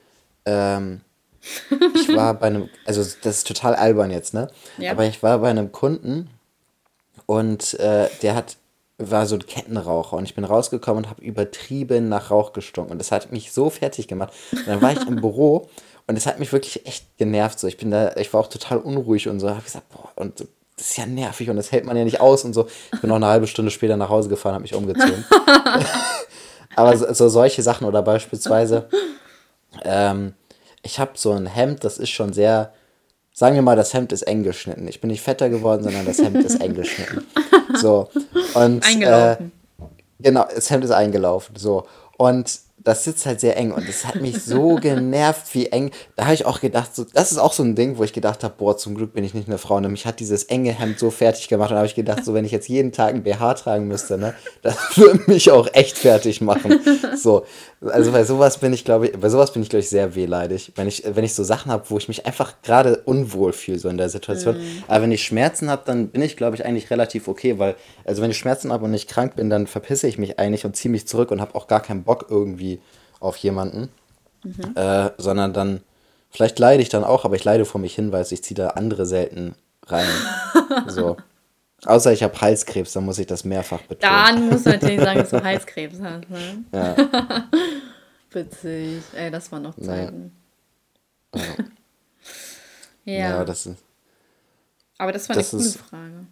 ähm, 0.45 1.01
ich 1.95 2.15
war 2.15 2.33
bei 2.39 2.47
einem, 2.47 2.69
also 2.85 3.01
das 3.01 3.37
ist 3.37 3.47
total 3.47 3.75
albern 3.75 4.11
jetzt, 4.11 4.33
ne? 4.33 4.47
Ja. 4.77 4.91
Aber 4.91 5.05
ich 5.05 5.21
war 5.23 5.39
bei 5.39 5.49
einem 5.49 5.71
Kunden 5.71 6.29
und 7.25 7.73
äh, 7.79 8.09
der 8.21 8.35
hat 8.35 8.57
war 8.97 9.25
so 9.25 9.35
ein 9.35 9.45
Kettenraucher 9.45 10.17
und 10.17 10.23
ich 10.25 10.35
bin 10.35 10.43
rausgekommen 10.43 11.03
und 11.03 11.09
habe 11.09 11.21
übertrieben 11.21 12.09
nach 12.09 12.31
Rauch 12.31 12.53
gestunken 12.53 12.93
und 12.93 12.99
das 12.99 13.11
hat 13.11 13.31
mich 13.31 13.51
so 13.51 13.69
fertig 13.69 14.07
gemacht. 14.07 14.31
Und 14.51 14.67
dann 14.67 14.81
war 14.81 14.91
ich 14.91 15.07
im 15.07 15.15
Büro 15.21 15.69
und 16.07 16.17
es 16.17 16.25
hat 16.25 16.39
mich 16.39 16.51
wirklich 16.53 16.85
echt 16.85 17.17
genervt. 17.17 17.59
So, 17.59 17.67
ich 17.67 17.77
bin 17.77 17.91
da, 17.91 18.15
ich 18.15 18.33
war 18.33 18.41
auch 18.41 18.47
total 18.47 18.77
unruhig 18.77 19.27
und 19.27 19.39
so. 19.39 19.49
Habe 19.49 19.61
gesagt, 19.61 19.89
boah, 19.89 20.11
und 20.15 20.41
das 20.77 20.89
ist 20.89 20.97
ja 20.97 21.05
nervig 21.05 21.49
und 21.49 21.55
das 21.55 21.71
hält 21.71 21.85
man 21.85 21.97
ja 21.97 22.03
nicht 22.03 22.19
aus 22.19 22.43
und 22.45 22.53
so. 22.53 22.67
Ich 22.93 23.01
bin 23.01 23.09
noch 23.09 23.17
eine 23.17 23.27
halbe 23.27 23.47
Stunde 23.47 23.71
später 23.71 23.97
nach 23.97 24.09
Hause 24.09 24.29
gefahren, 24.29 24.53
habe 24.53 24.63
mich 24.63 24.75
umgezogen. 24.75 25.25
Aber 26.75 26.97
so, 26.97 27.11
so, 27.13 27.29
solche 27.29 27.61
Sachen 27.61 27.87
oder 27.87 28.01
beispielsweise 28.01 28.87
ähm, 29.83 30.33
ich 30.81 30.99
habe 30.99 31.11
so 31.15 31.31
ein 31.31 31.47
Hemd, 31.47 31.83
das 31.83 31.97
ist 31.97 32.09
schon 32.09 32.33
sehr, 32.33 32.73
sagen 33.33 33.55
wir 33.55 33.61
mal, 33.61 33.75
das 33.75 33.93
Hemd 33.93 34.11
ist 34.11 34.23
eng 34.23 34.43
geschnitten. 34.43 34.87
Ich 34.87 35.01
bin 35.01 35.09
nicht 35.09 35.21
fetter 35.21 35.49
geworden, 35.49 35.83
sondern 35.83 36.05
das 36.05 36.19
Hemd 36.19 36.43
ist 36.43 36.61
eng 36.61 36.75
geschnitten. 36.75 37.25
So. 37.75 38.09
Und, 38.53 38.85
Eingelaufen. 38.85 39.51
Äh, 39.79 39.83
genau, 40.19 40.45
das 40.53 40.69
Hemd 40.69 40.83
ist 40.83 40.91
eingelaufen. 40.91 41.55
So. 41.55 41.87
Und 42.17 42.59
das 42.83 43.03
sitzt 43.03 43.25
halt 43.25 43.39
sehr 43.39 43.55
eng 43.57 43.71
und 43.71 43.87
es 43.87 44.05
hat 44.05 44.15
mich 44.15 44.43
so 44.43 44.75
genervt, 44.81 45.53
wie 45.53 45.67
eng. 45.67 45.91
Da 46.15 46.25
habe 46.25 46.33
ich 46.33 46.45
auch 46.45 46.59
gedacht, 46.59 46.95
so, 46.95 47.05
das 47.13 47.31
ist 47.31 47.37
auch 47.37 47.53
so 47.53 47.63
ein 47.63 47.75
Ding, 47.75 47.97
wo 47.97 48.03
ich 48.03 48.13
gedacht 48.13 48.43
habe, 48.43 48.53
boah, 48.57 48.77
zum 48.77 48.95
Glück 48.95 49.13
bin 49.13 49.23
ich 49.23 49.33
nicht 49.33 49.47
eine 49.47 49.57
Frau. 49.57 49.75
Und 49.75 49.89
mich 49.91 50.05
hat 50.05 50.19
dieses 50.19 50.45
enge 50.45 50.71
Hemd 50.71 50.99
so 50.99 51.09
fertig 51.09 51.47
gemacht 51.47 51.71
und 51.71 51.77
habe 51.77 51.87
ich 51.87 51.95
gedacht, 51.95 52.25
so 52.25 52.33
wenn 52.33 52.45
ich 52.45 52.51
jetzt 52.51 52.67
jeden 52.67 52.91
Tag 52.91 53.13
ein 53.13 53.23
BH 53.23 53.53
tragen 53.55 53.87
müsste, 53.87 54.17
ne, 54.17 54.33
das 54.61 54.77
würde 54.97 55.21
mich 55.27 55.51
auch 55.51 55.67
echt 55.73 55.97
fertig 55.97 56.41
machen. 56.41 56.79
So, 57.15 57.45
also 57.81 58.11
bei 58.11 58.23
sowas 58.23 58.57
bin 58.57 58.73
ich, 58.73 58.83
glaube 58.83 59.07
ich, 59.07 59.19
bei 59.19 59.29
sowas 59.29 59.53
bin 59.53 59.61
ich, 59.61 59.69
glaube 59.69 59.81
ich, 59.81 59.89
sehr 59.89 60.15
wehleidig. 60.15 60.73
Wenn 60.75 60.87
ich, 60.87 61.03
wenn 61.05 61.23
ich 61.23 61.33
so 61.33 61.43
Sachen 61.43 61.71
habe, 61.71 61.85
wo 61.89 61.97
ich 61.97 62.07
mich 62.07 62.25
einfach 62.25 62.61
gerade 62.63 62.97
unwohl 63.05 63.53
fühle, 63.53 63.79
so 63.79 63.89
in 63.89 63.97
der 63.97 64.09
Situation. 64.09 64.57
Mhm. 64.57 64.83
Aber 64.87 65.03
wenn 65.03 65.11
ich 65.11 65.23
Schmerzen 65.23 65.69
habe, 65.69 65.83
dann 65.85 66.09
bin 66.09 66.21
ich, 66.21 66.37
glaube 66.37 66.55
ich, 66.55 66.65
eigentlich 66.65 66.89
relativ 66.89 67.27
okay, 67.27 67.59
weil, 67.59 67.75
also 68.05 68.21
wenn 68.21 68.31
ich 68.31 68.37
Schmerzen 68.37 68.71
habe 68.71 68.85
und 68.85 68.91
nicht 68.91 69.09
krank 69.09 69.35
bin, 69.35 69.49
dann 69.49 69.67
verpisse 69.67 70.07
ich 70.07 70.17
mich 70.17 70.39
eigentlich 70.39 70.65
und 70.65 70.75
ziehe 70.75 70.91
mich 70.91 71.07
zurück 71.07 71.31
und 71.31 71.41
habe 71.41 71.55
auch 71.55 71.67
gar 71.67 71.81
keinen 71.81 72.03
Bock 72.03 72.27
irgendwie 72.29 72.72
auf 73.23 73.37
jemanden, 73.37 73.89
mhm. 74.43 74.75
äh, 74.75 75.11
sondern 75.17 75.53
dann, 75.53 75.81
vielleicht 76.29 76.59
leide 76.59 76.83
ich 76.83 76.89
dann 76.89 77.03
auch, 77.03 77.25
aber 77.25 77.35
ich 77.35 77.43
leide 77.43 77.65
vor 77.65 77.81
mich 77.81 77.95
hin, 77.95 78.11
weil 78.11 78.25
ich 78.29 78.43
ziehe 78.43 78.55
da 78.55 78.69
andere 78.69 79.05
selten 79.05 79.55
rein. 79.87 80.07
so. 80.87 81.17
Außer 81.85 82.13
ich 82.13 82.23
habe 82.23 82.39
Halskrebs, 82.39 82.93
dann 82.93 83.05
muss 83.05 83.19
ich 83.19 83.27
das 83.27 83.43
mehrfach 83.43 83.81
betonen. 83.81 84.13
Dann 84.13 84.49
musst 84.49 84.65
du 84.65 84.69
natürlich 84.69 85.01
sagen, 85.01 85.19
dass 85.19 85.29
du 85.31 85.43
Halskrebs 85.43 85.99
hast. 86.01 86.29
Ne? 86.29 86.63
Ja. 86.71 86.95
Witzig. 88.31 89.03
Ey, 89.15 89.29
das 89.29 89.51
waren 89.51 89.63
noch 89.63 89.75
Zeiten. 89.77 90.31
Ja. 91.35 91.41
Ja, 93.05 93.13
ja 93.13 93.45
das 93.45 93.65
ist. 93.65 93.83
Aber 94.97 95.11
das 95.11 95.27
war 95.27 95.35
das 95.35 95.53
eine 95.53 95.63
coole 95.63 95.73
Frage. 95.73 96.27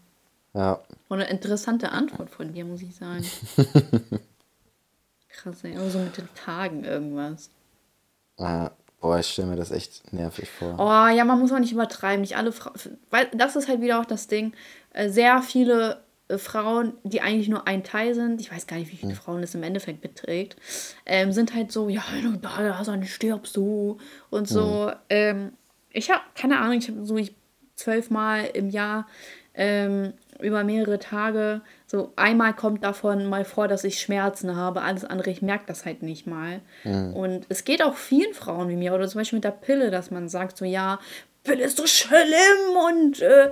Ja. 0.53 0.79
Und 1.09 1.19
eine 1.19 1.29
interessante 1.29 1.91
Antwort 1.91 2.29
von 2.29 2.53
dir, 2.53 2.63
muss 2.63 2.81
ich 2.81 2.95
sagen. 2.95 3.25
Krass, 5.41 5.63
ey. 5.63 5.75
Aber 5.75 5.89
so 5.89 5.99
mit 5.99 6.17
den 6.17 6.29
Tagen 6.35 6.83
irgendwas. 6.83 7.49
Ja. 8.37 8.71
Boah, 8.99 9.17
ich 9.17 9.27
stelle 9.27 9.47
mir 9.47 9.55
das 9.55 9.71
echt 9.71 10.13
nervig 10.13 10.47
vor. 10.47 10.75
Oh, 10.77 11.07
ja, 11.15 11.25
man 11.25 11.39
muss 11.39 11.51
auch 11.51 11.57
nicht 11.57 11.71
übertreiben. 11.71 12.21
Nicht 12.21 12.37
alle 12.37 12.51
Frauen. 12.51 12.75
Weil 13.09 13.27
das 13.33 13.55
ist 13.55 13.67
halt 13.67 13.81
wieder 13.81 13.99
auch 13.99 14.05
das 14.05 14.27
Ding. 14.27 14.53
Äh, 14.93 15.09
sehr 15.09 15.41
viele 15.41 16.03
äh, 16.27 16.37
Frauen, 16.37 16.93
die 17.03 17.21
eigentlich 17.21 17.49
nur 17.49 17.67
ein 17.67 17.83
Teil 17.83 18.13
sind, 18.13 18.39
ich 18.39 18.51
weiß 18.51 18.67
gar 18.67 18.77
nicht, 18.77 18.91
wie 18.91 18.97
viele 18.97 19.13
hm. 19.13 19.17
Frauen 19.17 19.41
das 19.41 19.55
im 19.55 19.63
Endeffekt 19.63 20.01
beträgt, 20.01 20.55
ähm, 21.07 21.31
sind 21.31 21.55
halt 21.55 21.71
so, 21.71 21.89
ja, 21.89 22.03
da 22.41 22.77
hast, 22.77 22.87
dann 22.87 23.03
stirbst 23.03 23.57
du 23.57 23.97
und 24.29 24.47
so. 24.47 24.91
Hm. 24.91 24.97
Ähm, 25.09 25.53
ich 25.91 26.11
habe, 26.11 26.21
keine 26.35 26.59
Ahnung, 26.59 26.77
ich 26.77 26.87
habe 26.87 27.03
so 27.03 27.17
ich 27.17 27.33
zwölfmal 27.75 28.45
im 28.53 28.69
Jahr 28.69 29.07
ähm, 29.55 30.13
über 30.41 30.63
mehrere 30.63 30.99
Tage. 30.99 31.61
So 31.87 32.13
einmal 32.15 32.53
kommt 32.53 32.83
davon 32.83 33.25
mal 33.25 33.45
vor, 33.45 33.67
dass 33.67 33.83
ich 33.83 33.99
Schmerzen 33.99 34.55
habe, 34.55 34.81
alles 34.81 35.05
andere, 35.05 35.29
ich 35.29 35.41
merke 35.41 35.65
das 35.67 35.85
halt 35.85 36.03
nicht 36.03 36.27
mal. 36.27 36.61
Mhm. 36.83 37.13
Und 37.13 37.45
es 37.49 37.63
geht 37.63 37.83
auch 37.83 37.95
vielen 37.95 38.33
Frauen 38.33 38.69
wie 38.69 38.75
mir, 38.75 38.93
oder 38.93 39.07
zum 39.07 39.19
Beispiel 39.19 39.37
mit 39.37 39.43
der 39.43 39.51
Pille, 39.51 39.91
dass 39.91 40.11
man 40.11 40.29
sagt, 40.29 40.57
so 40.57 40.65
ja, 40.65 40.99
Pille 41.43 41.63
ist 41.63 41.77
so 41.77 41.87
schlimm 41.87 42.77
und 42.87 43.21
äh, 43.21 43.51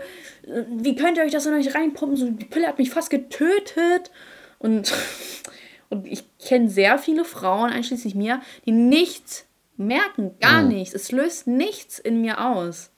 wie 0.78 0.96
könnt 0.96 1.18
ihr 1.18 1.24
euch 1.24 1.32
das 1.32 1.46
in 1.46 1.54
euch 1.54 1.74
reinpumpen? 1.74 2.18
So, 2.18 2.30
die 2.30 2.46
Pille 2.46 2.68
hat 2.68 2.78
mich 2.78 2.92
fast 2.92 3.10
getötet. 3.10 4.12
Und, 4.60 4.94
und 5.90 6.06
ich 6.06 6.24
kenne 6.38 6.70
sehr 6.70 6.98
viele 7.00 7.26
Frauen, 7.26 7.72
einschließlich 7.72 8.14
mir, 8.16 8.42
die 8.66 8.72
nichts 8.72 9.48
merken, 9.78 10.36
gar 10.40 10.62
mhm. 10.62 10.70
nichts. 10.70 10.94
Es 10.94 11.12
löst 11.12 11.48
nichts 11.48 11.98
in 11.98 12.22
mir 12.22 12.46
aus. 12.46 12.92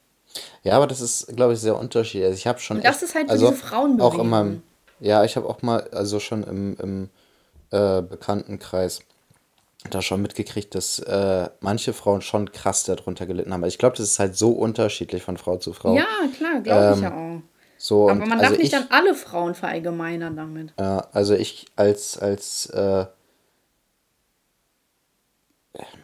Ja, 0.63 0.77
aber 0.77 0.87
das 0.87 1.01
ist, 1.01 1.35
glaube 1.35 1.53
ich, 1.53 1.59
sehr 1.59 1.77
unterschiedlich. 1.77 2.25
Also 2.25 2.37
ich 2.37 2.47
habe 2.47 2.59
schon. 2.59 2.77
Und 2.77 2.85
das 2.85 2.97
echt, 2.97 3.03
ist 3.03 3.15
halt 3.15 3.29
also 3.29 3.49
diese 3.49 3.59
Frauenbewegung. 3.59 4.19
Auch 4.19 4.23
meinem, 4.23 4.63
ja, 4.99 5.23
ich 5.23 5.35
habe 5.35 5.47
auch 5.47 5.61
mal, 5.61 5.87
also 5.91 6.19
schon 6.19 6.43
im, 6.43 6.77
im 6.77 7.09
äh, 7.71 8.01
Bekanntenkreis 8.01 9.01
da 9.89 10.01
schon 10.01 10.21
mitgekriegt, 10.21 10.75
dass 10.75 10.99
äh, 10.99 11.49
manche 11.59 11.93
Frauen 11.93 12.21
schon 12.21 12.51
krass 12.51 12.83
darunter 12.83 13.25
gelitten 13.25 13.51
haben. 13.51 13.61
Aber 13.61 13.67
ich 13.67 13.79
glaube, 13.79 13.97
das 13.97 14.05
ist 14.05 14.19
halt 14.19 14.37
so 14.37 14.51
unterschiedlich 14.51 15.23
von 15.23 15.37
Frau 15.37 15.57
zu 15.57 15.73
Frau. 15.73 15.95
Ja, 15.95 16.05
klar, 16.37 16.61
glaube 16.61 16.85
ähm, 16.85 16.93
ich 16.93 17.01
ja 17.01 17.15
auch. 17.15 17.41
So, 17.77 18.09
aber 18.09 18.19
man 18.19 18.37
darf 18.37 18.49
also 18.49 18.55
nicht 18.57 18.65
ich, 18.65 18.69
dann 18.69 18.85
alle 18.91 19.15
Frauen 19.15 19.55
verallgemeinern 19.55 20.35
damit. 20.35 20.71
Ja, 20.79 21.07
also 21.13 21.33
ich 21.33 21.65
als, 21.75 22.15
als 22.19 22.67
äh, 22.67 23.07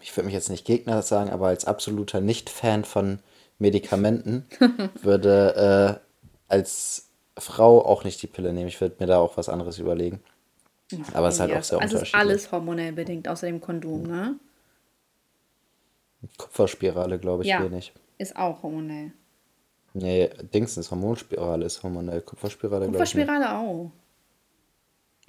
ich 0.01 0.15
würde 0.17 0.25
mich 0.25 0.33
jetzt 0.33 0.49
nicht 0.49 0.65
Gegner 0.65 1.03
sagen, 1.03 1.29
aber 1.29 1.47
als 1.47 1.65
absoluter 1.65 2.19
Nicht-Fan 2.19 2.83
von 2.83 3.19
Medikamenten 3.59 4.45
würde 5.01 5.99
äh, 5.99 6.53
als 6.53 7.09
Frau 7.37 7.85
auch 7.85 8.03
nicht 8.03 8.21
die 8.21 8.27
Pille 8.27 8.53
nehmen. 8.53 8.67
Ich 8.67 8.79
würde 8.81 8.95
mir 8.99 9.07
da 9.07 9.19
auch 9.19 9.37
was 9.37 9.49
anderes 9.49 9.79
überlegen. 9.79 10.21
Okay, 10.91 11.03
Aber 11.13 11.27
es 11.27 11.35
ist 11.35 11.39
halt 11.41 11.51
auch 11.51 11.63
sehr 11.63 11.79
also 11.79 11.95
unterschiedlich. 11.95 12.15
Also 12.15 12.31
ist 12.31 12.43
alles 12.43 12.51
hormonell 12.51 12.93
bedingt, 12.93 13.27
außer 13.27 13.47
dem 13.47 13.59
Kondom, 13.59 14.03
ne? 14.03 14.35
Kupferspirale, 16.37 17.19
glaube 17.19 17.43
ich, 17.43 17.49
ja, 17.49 17.63
wenig. 17.63 17.93
Ist 18.17 18.35
auch 18.35 18.63
hormonell. 18.63 19.11
Nee, 19.93 20.29
Dingsens, 20.53 20.91
Hormonspirale 20.91 21.65
ist 21.65 21.83
hormonell. 21.83 22.21
Kupferspirale, 22.21 22.85
Kupferspirale 22.85 23.45
ich, 23.45 23.49
auch. 23.49 23.91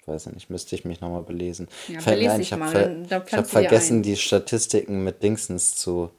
Weiß 0.06 0.26
ich 0.26 0.34
nicht, 0.34 0.50
müsste 0.50 0.74
ich 0.74 0.84
mich 0.84 1.00
nochmal 1.00 1.22
belesen. 1.22 1.68
Ja, 1.88 2.00
Fällt 2.00 2.22
mir 2.22 2.32
ein, 2.32 2.40
ich 2.40 2.52
habe 2.52 2.66
ver 2.68 3.26
hab 3.32 3.46
vergessen, 3.46 4.02
die 4.02 4.16
Statistiken 4.16 5.04
mit 5.04 5.22
Dingsens 5.22 5.76
zu, 5.76 6.10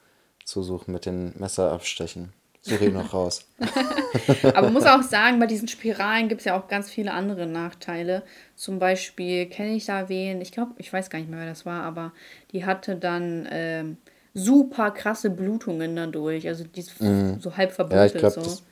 zu 0.49 0.63
suchen, 0.63 0.91
mit 0.91 1.05
den 1.05 1.33
Messerabstechen. 1.37 2.33
Suche 2.61 2.87
ich 2.87 2.93
noch 2.93 3.13
raus. 3.13 3.45
Aber 4.53 4.69
muss 4.69 4.85
auch 4.85 5.01
sagen, 5.01 5.39
bei 5.39 5.45
diesen 5.45 5.69
Spiralen 5.69 6.27
gibt 6.27 6.41
es 6.41 6.45
ja 6.45 6.59
auch 6.59 6.67
ganz 6.67 6.89
viele 6.89 7.13
andere 7.13 7.45
Nachteile. 7.45 8.23
Zum 8.55 8.79
Beispiel 8.79 9.45
kenne 9.45 9.75
ich 9.75 9.85
da 9.85 10.09
wen, 10.09 10.41
ich 10.41 10.51
glaube, 10.51 10.73
ich 10.77 10.91
weiß 10.91 11.09
gar 11.09 11.19
nicht 11.19 11.29
mehr, 11.29 11.39
wer 11.39 11.47
das 11.47 11.65
war, 11.65 11.83
aber 11.83 12.11
die 12.51 12.65
hatte 12.65 12.97
dann 12.97 13.47
ähm, 13.49 13.97
super 14.33 14.91
krasse 14.91 15.29
Blutungen 15.29 15.95
dadurch. 15.95 16.47
Also 16.47 16.65
die 16.65 16.81
ist 16.81 16.99
mm. 17.01 17.39
so 17.39 17.55
halb 17.55 17.71
verblutet. 17.71 17.99
Ja, 17.99 18.05
ich 18.05 18.13
glaube, 18.13 18.35
so. 18.35 18.41
das, 18.41 18.63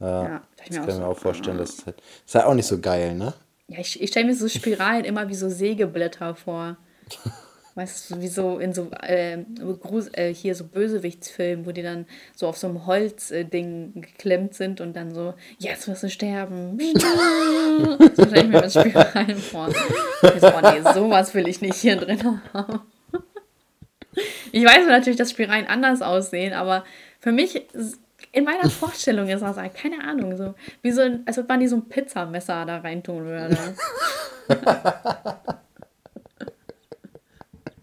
ja, 0.00 0.24
ja, 0.24 0.42
das 0.56 0.76
kann 0.76 0.88
ich 0.88 0.96
mir 0.96 1.06
auch 1.06 1.18
vorstellen. 1.18 1.56
Das 1.56 1.70
ist, 1.70 1.86
halt, 1.86 2.02
ist 2.26 2.34
halt 2.34 2.44
auch 2.44 2.54
nicht 2.54 2.66
so 2.66 2.78
geil, 2.78 3.14
ne? 3.14 3.32
Ja, 3.68 3.78
ich, 3.78 4.02
ich 4.02 4.10
stelle 4.10 4.26
mir 4.26 4.34
so 4.34 4.48
Spiralen 4.48 5.04
immer 5.04 5.28
wie 5.28 5.34
so 5.34 5.48
Sägeblätter 5.48 6.34
vor. 6.34 6.76
Weißt 7.80 8.10
du, 8.10 8.20
wie 8.20 8.28
so 8.28 8.58
in 8.58 8.74
so 8.74 8.90
äh, 9.02 9.38
äh, 10.12 10.34
hier 10.34 10.54
so 10.54 10.64
Bösewichtsfilmen, 10.64 11.64
wo 11.64 11.72
die 11.72 11.80
dann 11.80 12.04
so 12.36 12.46
auf 12.46 12.58
so 12.58 12.66
einem 12.66 12.84
Holzding 12.84 13.92
äh, 13.96 14.00
geklemmt 14.00 14.52
sind 14.52 14.82
und 14.82 14.94
dann 14.94 15.14
so, 15.14 15.32
jetzt 15.58 15.88
wirst 15.88 16.02
du 16.02 16.10
sterben. 16.10 16.78
so 18.14 18.26
stelle 18.26 18.42
ich 18.42 18.48
mir 18.48 18.60
das 18.60 18.74
Spiel 18.74 18.92
rein 18.94 19.34
vor. 19.34 19.70
Ich 19.70 20.40
so, 20.42 20.48
oh 20.48 20.60
nee, 20.60 20.82
sowas 20.92 21.32
will 21.32 21.48
ich 21.48 21.62
nicht 21.62 21.76
hier 21.76 21.96
drin 21.96 22.42
haben. 22.52 22.80
Ich 24.52 24.62
weiß 24.62 24.86
natürlich, 24.86 25.16
dass 25.16 25.30
Spielereien 25.30 25.66
anders 25.66 26.02
aussehen, 26.02 26.52
aber 26.52 26.84
für 27.18 27.32
mich, 27.32 27.66
in 28.32 28.44
meiner 28.44 28.68
Vorstellung 28.68 29.26
ist 29.28 29.40
das 29.40 29.56
halt, 29.56 29.74
keine 29.74 30.04
Ahnung, 30.04 30.36
so, 30.36 30.54
wie 30.82 30.90
so, 30.90 31.00
als 31.24 31.38
ob 31.38 31.48
man 31.48 31.60
die 31.60 31.68
so 31.68 31.76
ein 31.76 31.88
Pizzamesser 31.88 32.66
da 32.66 32.80
reintun 32.80 33.24
würde. 33.24 33.56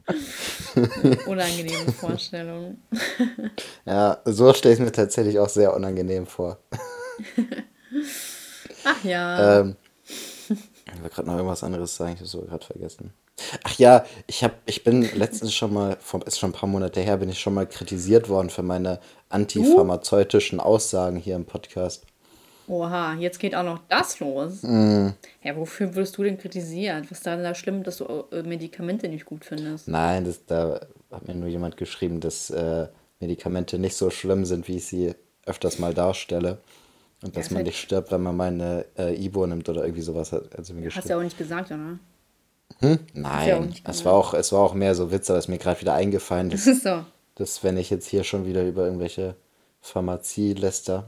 Unangenehme 1.28 1.92
Vorstellung. 1.92 2.78
ja, 3.86 4.20
so 4.26 4.54
stelle 4.54 4.74
ich 4.74 4.80
es 4.80 4.86
mir 4.86 4.92
tatsächlich 4.92 5.40
auch 5.40 5.50
sehr 5.50 5.76
unangenehm 5.76 6.26
vor. 6.26 6.60
Ach 8.84 9.04
ja. 9.04 9.60
Ähm, 9.60 9.76
ich 10.50 11.02
wollte 11.02 11.16
gerade 11.16 11.28
noch 11.28 11.36
irgendwas 11.36 11.64
anderes 11.64 11.96
sagen, 11.96 12.14
ich 12.14 12.20
habe 12.20 12.26
es 12.26 12.50
gerade 12.50 12.66
vergessen. 12.66 13.14
Ach 13.64 13.78
ja, 13.78 14.06
ich, 14.26 14.44
hab, 14.44 14.54
ich 14.66 14.84
bin 14.84 15.04
letztens 15.16 15.54
schon 15.54 15.74
mal, 15.74 15.98
ist 16.26 16.40
schon 16.40 16.50
ein 16.50 16.54
paar 16.54 16.70
Monate 16.70 17.02
her, 17.02 17.18
bin 17.18 17.30
ich 17.30 17.40
schon 17.40 17.54
mal 17.54 17.68
kritisiert 17.68 18.30
worden 18.30 18.50
für 18.50 18.64
meine 18.64 19.00
antipharmazeutischen 19.30 20.60
Aussagen 20.60 21.18
hier 21.18 21.36
im 21.36 21.46
Podcast. 21.46 22.06
Oha, 22.68 23.14
jetzt 23.16 23.40
geht 23.40 23.56
auch 23.56 23.64
noch 23.64 23.80
das 23.88 24.20
los. 24.20 24.62
Mm. 24.62 25.10
Ja, 25.42 25.56
wofür 25.56 25.96
würdest 25.96 26.18
du 26.18 26.24
denn 26.24 26.38
kritisiert? 26.38 27.10
Was 27.10 27.20
ist 27.20 27.28
da, 27.28 27.38
da 27.38 27.56
schlimm, 27.56 27.84
dass 27.84 27.98
du 27.98 28.26
äh, 28.32 28.44
Medikamente 28.44 29.08
nicht 29.08 29.26
gut 29.26 29.46
findest? 29.46 29.88
Nein, 29.88 30.26
das, 30.26 30.46
da 30.46 30.82
hat 31.12 31.28
mir 31.28 31.36
nur 31.36 31.48
jemand 31.48 31.78
geschrieben, 31.78 32.20
dass 32.20 32.50
äh, 32.50 32.88
Medikamente 33.22 33.80
nicht 33.80 33.96
so 33.96 34.10
schlimm 34.10 34.44
sind, 34.44 34.68
wie 34.68 34.78
ich 34.78 34.86
sie 34.86 35.16
öfters 35.46 35.80
mal 35.80 35.94
darstelle. 35.94 36.58
Und 37.24 37.36
dass 37.38 37.50
ja, 37.50 37.56
man 37.56 37.64
nicht 37.64 37.80
stirbt, 37.80 38.12
wenn 38.12 38.22
man 38.22 38.36
meine 38.36 38.86
äh, 38.98 39.16
Ibo 39.16 39.48
nimmt 39.48 39.68
oder 39.70 39.84
irgendwie 39.84 40.04
sowas. 40.04 40.34
Hat, 40.34 40.56
also 40.56 40.74
mir 40.74 40.92
Hast 40.92 41.06
du 41.06 41.10
ja 41.10 41.18
auch 41.18 41.24
nicht 41.24 41.38
gesagt, 41.38 41.72
oder? 41.72 41.98
Hm? 42.80 43.00
Nein, 43.14 43.48
ja 43.48 43.90
es, 43.90 44.04
war 44.04 44.14
auch, 44.14 44.34
es 44.34 44.52
war 44.52 44.60
auch 44.60 44.74
mehr 44.74 44.94
so 44.94 45.10
Witz, 45.10 45.30
aber 45.30 45.40
es 45.40 45.46
ist 45.46 45.50
mir 45.50 45.58
gerade 45.58 45.80
wieder 45.82 45.94
eingefallen, 45.94 46.50
dass, 46.52 46.66
so. 46.66 47.06
dass 47.36 47.64
wenn 47.64 47.78
ich 47.78 47.90
jetzt 47.90 48.08
hier 48.08 48.24
schon 48.24 48.46
wieder 48.46 48.64
über 48.66 48.86
irgendwelche 48.86 49.36
Pharmazie 49.82 50.54
läster, 50.54 51.08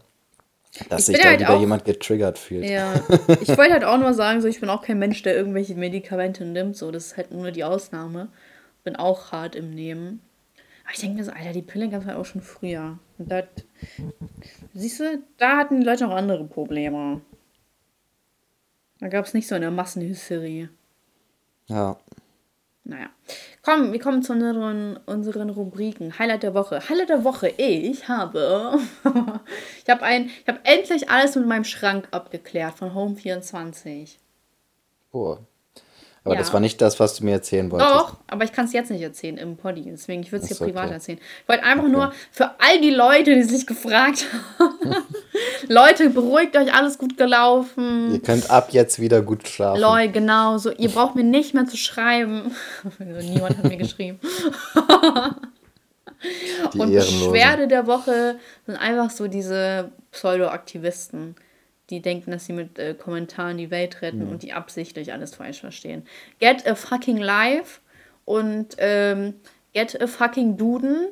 dass 0.89 1.07
sich 1.07 1.17
da 1.17 1.29
halt 1.29 1.39
wieder 1.39 1.51
auch, 1.51 1.59
jemand 1.59 1.85
getriggert 1.85 2.37
fühlt. 2.37 2.65
Ja, 2.65 2.93
ich 3.41 3.49
wollte 3.49 3.73
halt 3.73 3.83
auch 3.83 3.97
nur 3.97 4.13
sagen, 4.13 4.41
so, 4.41 4.47
ich 4.47 4.59
bin 4.59 4.69
auch 4.69 4.81
kein 4.81 4.99
Mensch, 4.99 5.21
der 5.23 5.35
irgendwelche 5.35 5.75
Medikamente 5.75 6.45
nimmt. 6.45 6.77
So, 6.77 6.91
das 6.91 7.07
ist 7.07 7.17
halt 7.17 7.31
nur 7.31 7.51
die 7.51 7.63
Ausnahme. 7.63 8.29
Bin 8.83 8.95
auch 8.95 9.31
hart 9.31 9.55
im 9.55 9.71
Nehmen. 9.71 10.21
Aber 10.83 10.93
ich 10.93 11.01
denke 11.01 11.17
mir 11.17 11.23
so, 11.23 11.31
Alter, 11.31 11.53
die 11.53 11.61
Pille 11.61 11.89
gab 11.89 12.01
es 12.01 12.07
halt 12.07 12.17
auch 12.17 12.25
schon 12.25 12.41
früher. 12.41 12.99
Und 13.17 13.31
das, 13.31 13.45
siehst 14.73 14.99
du, 14.99 15.21
da 15.37 15.57
hatten 15.57 15.79
die 15.79 15.85
Leute 15.85 16.07
auch 16.07 16.15
andere 16.15 16.45
Probleme. 16.45 17.21
Da 18.99 19.07
gab 19.07 19.25
es 19.25 19.33
nicht 19.33 19.47
so 19.47 19.55
eine 19.55 19.71
Massenhysterie. 19.71 20.69
Ja. 21.67 21.97
Naja. 22.89 23.11
Komm, 23.61 23.93
wir 23.93 23.99
kommen 23.99 24.23
zu 24.23 24.33
unseren, 24.33 24.97
unseren 25.05 25.51
Rubriken. 25.51 26.17
Highlight 26.17 26.41
der 26.41 26.55
Woche. 26.55 26.89
Highlight 26.89 27.09
der 27.09 27.23
Woche. 27.23 27.49
Ich 27.49 28.07
habe. 28.07 28.79
ich 29.83 29.89
habe 29.89 30.01
ein, 30.01 30.25
ich 30.25 30.47
habe 30.47 30.59
endlich 30.63 31.07
alles 31.07 31.35
mit 31.35 31.45
meinem 31.45 31.65
Schrank 31.65 32.07
abgeklärt 32.09 32.79
von 32.79 32.95
Home24. 32.95 34.15
Oh. 35.11 35.37
Aber 36.23 36.33
ja. 36.35 36.39
das 36.39 36.51
war 36.51 36.59
nicht 36.59 36.81
das, 36.81 36.99
was 36.99 37.15
du 37.15 37.23
mir 37.23 37.31
erzählen 37.31 37.71
wolltest. 37.71 37.91
Doch, 37.91 38.17
aber 38.27 38.43
ich 38.43 38.51
kann 38.51 38.65
es 38.65 38.73
jetzt 38.73 38.91
nicht 38.91 39.01
erzählen 39.01 39.37
im 39.37 39.55
Poddy. 39.55 39.83
Deswegen, 39.89 40.21
ich 40.21 40.31
würde 40.31 40.43
es 40.43 40.49
dir 40.49 40.63
privat 40.63 40.85
okay. 40.85 40.93
erzählen. 40.93 41.19
Ich 41.43 41.49
wollte 41.49 41.63
einfach 41.63 41.83
okay. 41.83 41.91
nur 41.91 42.13
für 42.31 42.51
all 42.59 42.81
die 42.81 42.89
Leute, 42.89 43.35
die 43.35 43.43
sich 43.43 43.65
gefragt 43.65 44.25
haben. 44.59 44.95
Leute, 45.67 46.09
beruhigt 46.09 46.57
euch, 46.57 46.73
alles 46.73 46.97
gut 46.97 47.17
gelaufen. 47.17 48.13
Ihr 48.13 48.21
könnt 48.21 48.49
ab 48.49 48.69
jetzt 48.71 48.99
wieder 48.99 49.21
gut 49.21 49.47
schlafen. 49.47 49.79
Leute, 49.79 50.11
genau. 50.11 50.57
So, 50.57 50.71
ihr 50.71 50.89
braucht 50.89 51.15
mir 51.15 51.23
nicht 51.23 51.53
mehr 51.53 51.65
zu 51.65 51.77
schreiben. 51.77 52.53
Niemand 52.99 53.57
hat 53.57 53.63
mir 53.63 53.77
geschrieben. 53.77 54.19
Die 56.73 56.79
Und 56.79 56.93
Beschwerde 56.93 57.67
der 57.69 57.87
Woche 57.87 58.35
sind 58.65 58.75
einfach 58.75 59.09
so 59.09 59.27
diese 59.27 59.91
Pseudo-Aktivisten 60.11 61.35
die 61.89 62.01
denken, 62.01 62.31
dass 62.31 62.45
sie 62.45 62.53
mit 62.53 62.79
äh, 62.79 62.93
Kommentaren 62.93 63.57
die 63.57 63.71
Welt 63.71 64.01
retten 64.01 64.25
mhm. 64.25 64.31
und 64.31 64.43
die 64.43 64.53
absichtlich 64.53 65.13
alles 65.13 65.35
falsch 65.35 65.59
verstehen. 65.59 66.03
Get 66.39 66.67
a 66.67 66.75
fucking 66.75 67.17
life 67.17 67.79
und 68.25 68.75
ähm, 68.77 69.35
get 69.73 70.01
a 70.01 70.07
fucking 70.07 70.57
Duden 70.57 71.07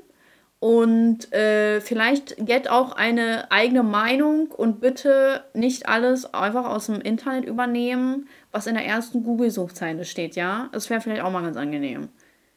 Und 0.60 1.32
äh, 1.34 1.82
vielleicht 1.82 2.36
get 2.44 2.68
auch 2.70 2.94
eine 2.94 3.52
eigene 3.52 3.84
Meinung 3.84 4.48
und 4.48 4.80
bitte 4.82 5.44
nicht 5.54 5.88
alles 5.88 6.34
einfach 6.34 6.66
aus 6.66 6.88
dem 6.88 7.00
Internet 7.00 7.46
übernehmen, 7.46 8.28
was 8.52 8.66
in 8.66 8.74
der 8.74 8.84
ersten 8.84 9.24
Google-Suchzeile 9.24 10.04
steht, 10.04 10.36
ja? 10.36 10.70
Das 10.72 10.90
wäre 10.90 11.00
vielleicht 11.00 11.22
auch 11.22 11.32
mal 11.32 11.44
ganz 11.44 11.58
angenehm. 11.58 12.10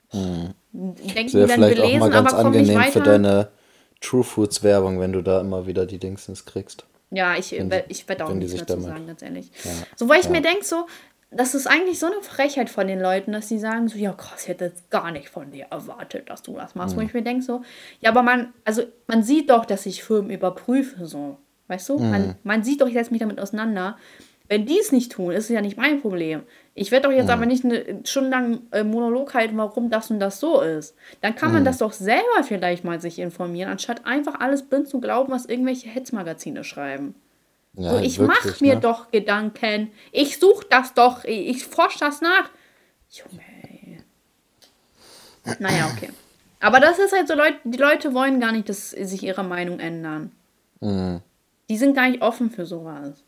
Hm. 0.08 0.54
Denken 0.72 1.14
das 1.14 1.34
wäre 1.34 1.48
vielleicht 1.48 1.76
belesen, 1.76 1.96
auch 1.96 2.00
mal 2.00 2.10
ganz 2.10 2.32
angenehm 2.32 2.82
für 2.84 3.00
deine 3.00 3.48
True 4.00 4.24
Foods 4.24 4.62
Werbung, 4.62 4.98
wenn 4.98 5.12
du 5.12 5.20
da 5.20 5.40
immer 5.40 5.66
wieder 5.66 5.84
die 5.84 5.98
Dingsens 5.98 6.46
kriegst. 6.46 6.86
Ja, 7.10 7.36
ich, 7.36 7.52
wenn, 7.52 7.82
ich 7.88 8.08
werde 8.08 8.24
auch 8.24 8.32
nichts 8.32 8.54
dazu 8.54 8.80
sagen, 8.80 9.06
ganz 9.06 9.22
ehrlich. 9.22 9.50
Ja. 9.64 9.72
So, 9.96 10.08
weil 10.08 10.20
ich 10.20 10.26
ja. 10.26 10.32
mir 10.32 10.42
denke, 10.42 10.64
so, 10.64 10.86
das 11.30 11.54
ist 11.54 11.66
eigentlich 11.66 11.98
so 11.98 12.06
eine 12.06 12.22
Frechheit 12.22 12.70
von 12.70 12.86
den 12.86 13.00
Leuten, 13.00 13.32
dass 13.32 13.48
sie 13.48 13.58
sagen 13.58 13.88
so, 13.88 13.98
ja 13.98 14.12
krass, 14.12 14.42
ich 14.42 14.48
hätte 14.48 14.66
jetzt 14.66 14.90
gar 14.90 15.10
nicht 15.10 15.28
von 15.28 15.50
dir 15.52 15.66
erwartet, 15.70 16.28
dass 16.28 16.42
du 16.42 16.54
das 16.54 16.74
machst. 16.74 16.96
Mhm. 16.96 17.00
Wo 17.00 17.04
ich 17.04 17.14
mir 17.14 17.22
denke 17.22 17.42
so, 17.42 17.62
ja, 18.00 18.10
aber 18.10 18.22
man, 18.22 18.52
also 18.64 18.82
man 19.06 19.22
sieht 19.22 19.50
doch, 19.50 19.64
dass 19.64 19.86
ich 19.86 20.02
Firmen 20.02 20.30
überprüfe, 20.30 21.06
so. 21.06 21.36
Weißt 21.68 21.88
du? 21.88 21.98
Mhm. 21.98 22.10
Man, 22.10 22.34
man 22.42 22.64
sieht 22.64 22.80
doch, 22.80 22.88
ich 22.88 22.94
setze 22.94 23.12
mich 23.12 23.20
damit 23.20 23.38
auseinander. 23.38 23.96
Wenn 24.50 24.66
die 24.66 24.80
es 24.80 24.90
nicht 24.90 25.12
tun, 25.12 25.30
ist 25.30 25.44
es 25.44 25.50
ja 25.50 25.60
nicht 25.60 25.76
mein 25.76 26.00
Problem. 26.00 26.42
Ich 26.74 26.90
werde 26.90 27.06
doch 27.06 27.14
jetzt 27.14 27.26
mhm. 27.26 27.30
aber 27.30 27.46
nicht 27.46 27.64
eine 27.64 28.00
stundenlang 28.02 28.62
äh, 28.72 28.82
Monolog 28.82 29.32
halten, 29.32 29.56
warum 29.56 29.90
das 29.90 30.10
und 30.10 30.18
das 30.18 30.40
so 30.40 30.60
ist. 30.60 30.96
Dann 31.20 31.36
kann 31.36 31.52
man 31.52 31.62
mhm. 31.62 31.66
das 31.66 31.78
doch 31.78 31.92
selber 31.92 32.42
vielleicht 32.42 32.82
mal 32.82 33.00
sich 33.00 33.20
informieren, 33.20 33.70
anstatt 33.70 34.06
einfach 34.06 34.40
alles 34.40 34.64
blind 34.64 34.88
zu 34.88 35.00
glauben, 35.00 35.32
was 35.32 35.46
irgendwelche 35.46 35.88
Hetzmagazine 35.88 36.64
schreiben. 36.64 37.14
Ja, 37.74 37.92
so, 37.92 37.98
ich 38.00 38.18
mache 38.18 38.56
mir 38.58 38.74
ne? 38.74 38.80
doch 38.80 39.12
Gedanken. 39.12 39.92
Ich 40.10 40.40
suche 40.40 40.66
das 40.68 40.94
doch. 40.94 41.22
Ich, 41.22 41.48
ich 41.48 41.64
forsche 41.64 42.00
das 42.00 42.20
nach. 42.20 42.50
Junge. 43.08 43.44
Ey. 43.62 43.98
Naja, 45.60 45.92
okay. 45.96 46.10
Aber 46.58 46.80
das 46.80 46.98
ist 46.98 47.12
halt 47.12 47.28
so, 47.28 47.34
Leute, 47.34 47.58
die 47.62 47.78
Leute 47.78 48.14
wollen 48.14 48.40
gar 48.40 48.50
nicht, 48.50 48.68
dass 48.68 48.90
sich 48.90 49.22
ihre 49.22 49.44
Meinung 49.44 49.78
ändern. 49.78 50.32
Mhm. 50.80 51.20
Die 51.68 51.76
sind 51.76 51.94
gar 51.94 52.08
nicht 52.08 52.20
offen 52.20 52.50
für 52.50 52.66
sowas. 52.66 53.22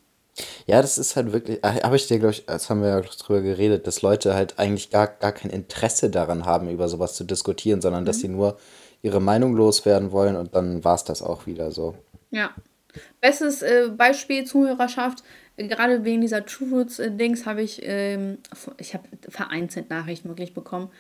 Ja, 0.66 0.80
das 0.80 0.98
ist 0.98 1.16
halt 1.16 1.32
wirklich, 1.32 1.62
äh, 1.62 1.82
habe 1.82 1.96
ich 1.96 2.06
dir, 2.06 2.18
glaube 2.18 2.32
ich, 2.32 2.46
das 2.46 2.70
haben 2.70 2.82
wir 2.82 2.88
ja 2.88 3.00
drüber 3.00 3.42
geredet, 3.42 3.86
dass 3.86 4.02
Leute 4.02 4.34
halt 4.34 4.58
eigentlich 4.58 4.90
gar, 4.90 5.06
gar 5.06 5.32
kein 5.32 5.50
Interesse 5.50 6.10
daran 6.10 6.46
haben, 6.46 6.70
über 6.70 6.88
sowas 6.88 7.14
zu 7.14 7.24
diskutieren, 7.24 7.80
sondern 7.80 8.02
mhm. 8.02 8.06
dass 8.06 8.20
sie 8.20 8.28
nur 8.28 8.56
ihre 9.02 9.20
Meinung 9.20 9.54
loswerden 9.54 10.12
wollen 10.12 10.36
und 10.36 10.54
dann 10.54 10.84
war 10.84 10.94
es 10.94 11.04
das 11.04 11.22
auch 11.22 11.46
wieder 11.46 11.70
so. 11.70 11.96
Ja. 12.30 12.50
Bestes 13.20 13.62
äh, 13.62 13.88
Beispiel 13.96 14.44
Zuhörerschaft, 14.44 15.22
äh, 15.56 15.66
gerade 15.66 16.04
wegen 16.04 16.20
dieser 16.20 16.44
Truths-Dings 16.44 17.46
habe 17.46 17.62
ich, 17.62 17.80
ähm, 17.82 18.38
ich 18.78 18.94
habe 18.94 19.08
vereinzelt 19.28 19.90
Nachrichten 19.90 20.28
wirklich 20.28 20.54
bekommen. 20.54 20.90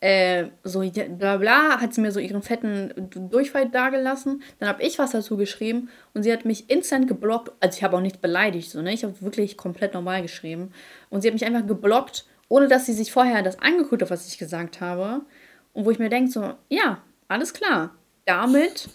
Äh, 0.00 0.50
so 0.62 0.88
bla 1.18 1.38
bla, 1.38 1.80
hat 1.80 1.92
sie 1.92 2.00
mir 2.00 2.12
so 2.12 2.20
ihren 2.20 2.42
fetten 2.42 3.10
Durchfall 3.30 3.68
dagelassen. 3.68 4.42
Dann 4.60 4.68
habe 4.68 4.82
ich 4.82 4.98
was 4.98 5.10
dazu 5.10 5.36
geschrieben 5.36 5.88
und 6.14 6.22
sie 6.22 6.32
hat 6.32 6.44
mich 6.44 6.70
instant 6.70 7.08
geblockt. 7.08 7.50
Also 7.58 7.78
ich 7.78 7.82
habe 7.82 7.96
auch 7.96 8.00
nicht 8.00 8.20
beleidigt, 8.20 8.70
so, 8.70 8.80
ne? 8.80 8.92
Ich 8.92 9.02
habe 9.02 9.20
wirklich 9.20 9.56
komplett 9.56 9.94
normal 9.94 10.22
geschrieben. 10.22 10.72
Und 11.10 11.22
sie 11.22 11.28
hat 11.28 11.34
mich 11.34 11.44
einfach 11.44 11.66
geblockt, 11.66 12.26
ohne 12.48 12.68
dass 12.68 12.86
sie 12.86 12.92
sich 12.92 13.10
vorher 13.10 13.42
das 13.42 13.58
angeguckt 13.58 14.02
hat, 14.02 14.10
was 14.10 14.28
ich 14.28 14.38
gesagt 14.38 14.80
habe. 14.80 15.22
Und 15.72 15.84
wo 15.84 15.90
ich 15.90 15.98
mir 15.98 16.10
denke, 16.10 16.30
so, 16.30 16.54
ja, 16.68 17.02
alles 17.26 17.52
klar. 17.52 17.94
Damit 18.24 18.88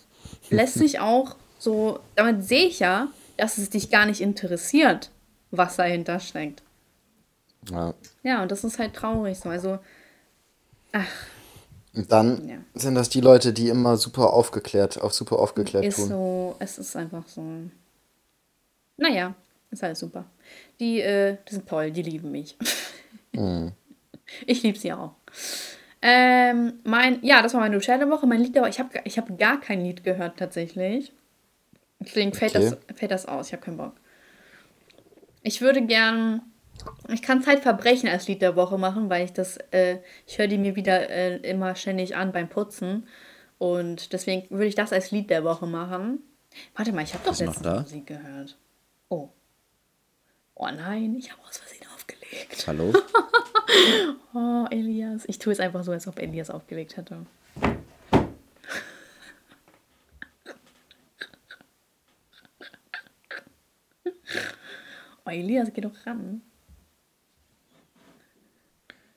lässt 0.50 0.76
sich 0.76 1.00
auch 1.00 1.36
so, 1.60 2.00
damit 2.16 2.44
sehe 2.46 2.68
ich 2.68 2.80
ja, 2.80 3.10
dass 3.38 3.58
es 3.58 3.70
dich 3.70 3.90
gar 3.90 4.06
nicht 4.06 4.22
interessiert, 4.22 5.12
was 5.52 5.76
dahinter 5.76 6.20
steckt. 6.20 6.62
Ja. 7.70 7.94
Ja, 8.24 8.42
und 8.42 8.52
das 8.52 8.64
ist 8.64 8.80
halt 8.80 8.94
traurig 8.94 9.38
so. 9.38 9.50
Also, 9.50 9.80
ach. 10.94 11.08
Und 11.96 12.12
dann 12.12 12.48
ja. 12.48 12.56
sind 12.74 12.96
das 12.96 13.10
die 13.10 13.22
Leute, 13.22 13.54
die 13.54 13.70
immer 13.70 13.98
super 13.98 14.34
aufgeklärt, 14.34 15.00
auf 15.00 15.14
super 15.14 15.38
aufgeklärt 15.38 15.86
ist 15.86 15.98
tun. 15.98 16.08
so, 16.08 16.56
es 16.60 16.80
ist 16.80 16.96
einfach 16.96 17.28
so. 17.28 17.44
Naja, 18.98 19.36
ist 19.70 19.84
alles 19.84 20.00
super. 20.00 20.26
Die, 20.80 21.02
äh, 21.02 21.38
die 21.48 21.54
sind 21.54 21.68
toll, 21.68 21.92
die 21.92 22.04
lieben 22.04 22.32
mich. 22.32 22.58
Mhm. 23.36 23.72
Ich 24.46 24.62
liebe 24.62 24.78
sie 24.78 24.94
auch. 24.94 25.16
Ähm, 26.04 26.74
mein, 26.84 27.18
ja, 27.24 27.42
das 27.42 27.56
war 27.56 27.62
meine 27.62 27.74
Nutella-Woche. 27.74 28.28
Mein 28.28 28.42
Lied, 28.42 28.56
aber 28.56 28.70
ich 28.70 28.78
habe 28.78 28.90
ich 29.06 29.18
hab 29.18 29.40
gar 29.40 29.60
kein 29.60 29.84
Lied 29.84 30.04
gehört 30.04 30.38
tatsächlich. 30.38 31.12
Deswegen 32.00 32.32
fällt, 32.34 32.56
okay. 32.56 32.76
das, 32.88 32.98
fällt 32.98 33.12
das 33.12 33.26
aus. 33.26 33.48
Ich 33.48 33.54
habe 33.54 33.64
keinen 33.64 33.78
Bock. 33.78 33.94
Ich 35.42 35.62
würde 35.62 35.82
gern. 35.82 36.42
Ich 37.10 37.22
kann 37.22 37.44
Zeitverbrechen 37.44 38.10
als 38.10 38.28
Lied 38.28 38.42
der 38.42 38.56
Woche 38.56 38.78
machen, 38.78 39.10
weil 39.10 39.26
ich 39.26 39.34
das. 39.34 39.58
Äh, 39.72 40.00
ich 40.26 40.38
höre 40.38 40.48
die 40.48 40.58
mir 40.58 40.76
wieder 40.76 41.10
äh, 41.10 41.38
immer 41.38 41.76
ständig 41.76 42.16
an 42.16 42.32
beim 42.32 42.50
Putzen. 42.50 43.08
Und 43.58 44.14
deswegen 44.14 44.50
würde 44.50 44.68
ich 44.68 44.76
das 44.76 44.92
als 44.94 45.12
Lied 45.12 45.30
der 45.30 45.44
Woche 45.44 45.68
machen. 45.68 46.20
Warte 46.76 46.92
mal, 46.92 47.04
ich 47.04 47.14
habe 47.14 47.24
doch 47.26 47.38
letztens 47.38 47.82
Musik 47.82 48.08
gehört. 48.08 48.58
Oh. 49.10 49.30
Oh 50.56 50.68
nein, 50.68 51.16
ich 51.18 51.32
habe 51.32 51.42
aus 51.48 51.58
Versehen 51.58 51.88
aufgelegt. 51.96 52.68
Hallo? 52.68 52.94
oh, 54.34 54.66
Elias. 54.70 55.24
Ich 55.28 55.40
tue 55.40 55.54
es 55.54 55.60
einfach 55.60 55.84
so, 55.84 55.92
als 55.92 56.08
ob 56.08 56.20
Elias 56.20 56.50
aufgelegt 56.50 56.98
hätte. 56.98 57.26
Oh, 65.26 65.30
Elias, 65.30 65.72
geh 65.74 65.80
doch 65.80 66.06
ran. 66.06 66.42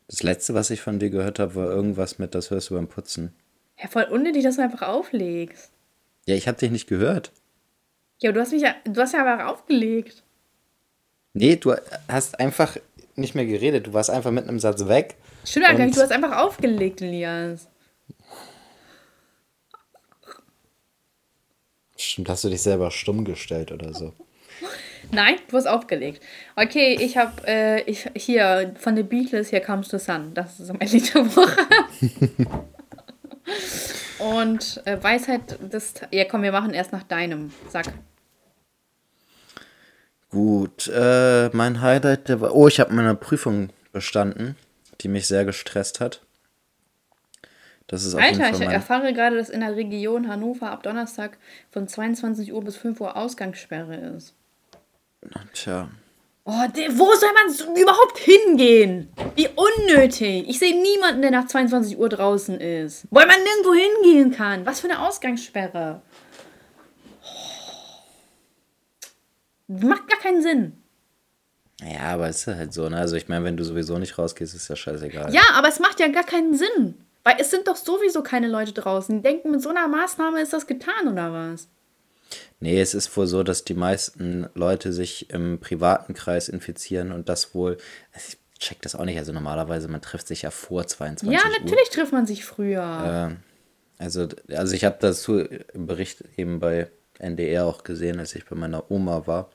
Das 0.09 0.23
letzte, 0.23 0.55
was 0.55 0.71
ich 0.71 0.81
von 0.81 0.99
dir 0.99 1.11
gehört 1.11 1.39
habe, 1.39 1.55
war 1.57 1.67
irgendwas 1.67 2.19
mit, 2.19 2.35
das 2.35 2.51
hörst 2.51 2.71
du 2.71 2.75
beim 2.75 2.89
Putzen. 2.89 3.35
Ja, 3.79 3.89
voll 3.89 4.05
unnötig, 4.05 4.45
dass 4.45 4.57
du 4.57 4.63
einfach 4.63 4.83
auflegst. 4.83 5.71
Ja, 6.27 6.35
ich 6.35 6.49
habe 6.49 6.59
dich 6.59 6.71
nicht 6.71 6.87
gehört. 6.87 7.33
Ja, 8.19 8.33
du 8.33 8.41
hast 8.41 8.53
mich 8.53 8.63
ja, 8.63 8.75
du 8.85 9.01
hast 9.01 9.13
ja 9.13 9.25
einfach 9.25 9.47
aufgelegt. 9.47 10.23
Nee, 11.35 11.57
du 11.57 11.75
hast 12.09 12.41
einfach 12.41 12.77
nicht 13.15 13.35
mehr 13.35 13.45
geredet. 13.45 13.87
Du 13.87 13.93
warst 13.93 14.11
einfach 14.11 14.31
mit 14.31 14.49
einem 14.49 14.59
Satz 14.59 14.87
weg. 14.89 15.17
Stimmt 15.45 15.67
gar 15.67 15.75
nicht, 15.75 15.97
du 15.97 16.01
hast 16.01 16.13
einfach 16.13 16.39
aufgelegt, 16.39 17.03
Elias. 17.03 17.69
Stimmt, 21.97 22.29
hast 22.29 22.45
du 22.45 22.49
dich 22.49 22.63
selber 22.63 22.91
stumm 22.91 23.25
gestellt 23.25 23.73
oder 23.73 23.93
so. 23.93 24.13
Nein, 25.13 25.37
du 25.49 25.57
hast 25.57 25.67
aufgelegt. 25.67 26.23
Okay, 26.57 26.97
ich 27.01 27.17
habe 27.17 27.33
äh, 27.47 27.83
ich, 27.83 28.11
hier 28.17 28.75
von 28.79 28.97
den 28.97 29.09
Beatles, 29.09 29.51
hier 29.51 29.61
Comes 29.61 29.89
the 29.89 29.99
Sun. 29.99 30.35
Das 30.35 30.61
ist 30.61 30.73
mein 30.73 30.89
Lied 30.89 31.15
der 31.15 31.37
Woche. 31.37 31.67
Und 34.19 34.83
äh, 34.85 35.03
Weisheit 35.03 35.59
des. 35.73 35.95
Ja, 36.11 36.25
komm, 36.25 36.43
wir 36.43 36.53
machen 36.53 36.73
erst 36.73 36.93
nach 36.93 37.03
deinem. 37.03 37.53
Sag. 37.69 37.87
Gut, 40.31 40.89
äh, 40.89 41.51
mein 41.53 41.81
Highlight 41.81 42.29
der 42.29 42.41
war. 42.41 42.55
Oh, 42.55 42.67
ich 42.67 42.81
habe 42.81 42.93
meine 42.95 43.15
Prüfung 43.15 43.71
bestanden, 43.93 44.57
die 45.01 45.09
mich 45.09 45.27
sehr 45.27 45.45
gestresst 45.45 46.01
hat. 46.01 46.23
Das 47.87 48.05
ist 48.05 48.17
Alter, 48.17 48.51
ich 48.51 48.61
erfahre 48.61 49.13
gerade, 49.13 49.37
dass 49.37 49.49
in 49.49 49.61
der 49.61 49.77
Region 49.77 50.27
Hannover 50.27 50.73
ab 50.73 50.83
Donnerstag 50.83 51.39
von 51.71 51.87
22 51.87 52.53
Uhr 52.53 52.65
bis 52.65 52.77
5 52.77 53.01
Uhr 53.01 53.17
Ausgangssperre 53.17 53.95
ist. 54.17 54.35
Tja. 55.53 55.89
Oh, 56.45 56.53
wo 56.53 57.15
soll 57.15 57.31
man 57.33 57.77
überhaupt 57.77 58.19
hingehen? 58.19 59.09
Wie 59.35 59.49
unnötig. 59.49 60.49
Ich 60.49 60.61
sehe 60.61 60.81
niemanden, 60.81 61.21
der 61.21 61.33
nach 61.33 61.49
22 61.49 61.99
Uhr 61.99 62.09
draußen 62.09 62.61
ist. 62.61 63.07
Weil 63.11 63.27
man 63.27 63.37
nirgendwo 63.43 63.75
hingehen 63.75 64.31
kann. 64.31 64.65
Was 64.65 64.79
für 64.79 64.89
eine 64.89 65.01
Ausgangssperre. 65.01 66.03
Macht 69.67 70.09
gar 70.09 70.21
keinen 70.21 70.41
Sinn. 70.41 70.81
Ja, 71.83 72.15
aber 72.15 72.29
es 72.29 72.47
ist 72.47 72.47
halt 72.47 72.73
so, 72.73 72.89
ne? 72.89 72.97
Also 72.97 73.17
ich 73.17 73.29
meine, 73.29 73.45
wenn 73.45 73.57
du 73.57 73.65
sowieso 73.65 73.99
nicht 73.99 74.17
rausgehst, 74.17 74.55
ist 74.55 74.69
ja 74.69 74.77
scheißegal. 74.77 75.35
Ja, 75.35 75.43
aber 75.55 75.69
es 75.69 75.81
macht 75.81 75.99
ja 75.99 76.07
gar 76.09 76.23
keinen 76.23 76.57
Sinn. 76.57 76.95
Weil 77.25 77.37
es 77.41 77.51
sind 77.51 77.67
doch 77.67 77.75
sowieso 77.75 78.23
keine 78.23 78.47
Leute 78.47 78.73
draußen. 78.73 79.17
Die 79.17 79.23
denken, 79.23 79.51
mit 79.51 79.63
so 79.63 79.71
einer 79.71 79.89
Maßnahme 79.89 80.41
ist 80.41 80.53
das 80.53 80.69
getan, 80.69 81.09
oder 81.11 81.33
was? 81.33 81.67
Nee, 82.61 82.81
es 82.81 82.95
ist 82.95 83.15
wohl 83.17 83.27
so, 83.27 83.43
dass 83.43 83.65
die 83.65 83.75
meisten 83.75 84.49
Leute 84.55 84.93
sich 84.93 85.31
im 85.31 85.59
privaten 85.61 86.15
Kreis 86.15 86.49
infizieren 86.49 87.13
und 87.13 87.29
das 87.29 87.55
wohl. 87.55 87.77
Also 88.13 88.29
ich 88.29 88.59
check 88.59 88.81
das 88.83 88.95
auch 88.95 89.05
nicht. 89.05 89.19
Also 89.19 89.33
normalerweise, 89.33 89.89
man 89.89 90.01
trifft 90.01 90.27
sich 90.27 90.43
ja 90.43 90.51
vor 90.51 90.87
22 90.87 91.39
Ja, 91.39 91.47
natürlich 91.49 91.89
Uhr. 91.89 91.93
trifft 91.93 92.13
man 92.13 92.27
sich 92.27 92.45
früher. 92.45 93.37
Äh, 93.39 94.03
also, 94.03 94.29
also 94.55 94.75
ich 94.75 94.85
habe 94.85 94.97
dazu 95.01 95.39
im 95.41 95.87
Bericht 95.87 96.25
eben 96.37 96.59
bei 96.61 96.89
NDR 97.19 97.67
auch 97.67 97.85
gesehen, 97.85 98.19
als 98.19 98.35
ich 98.35 98.47
bei 98.47 98.57
meiner 98.57 98.91
Oma 98.91 99.27
war. 99.27 99.51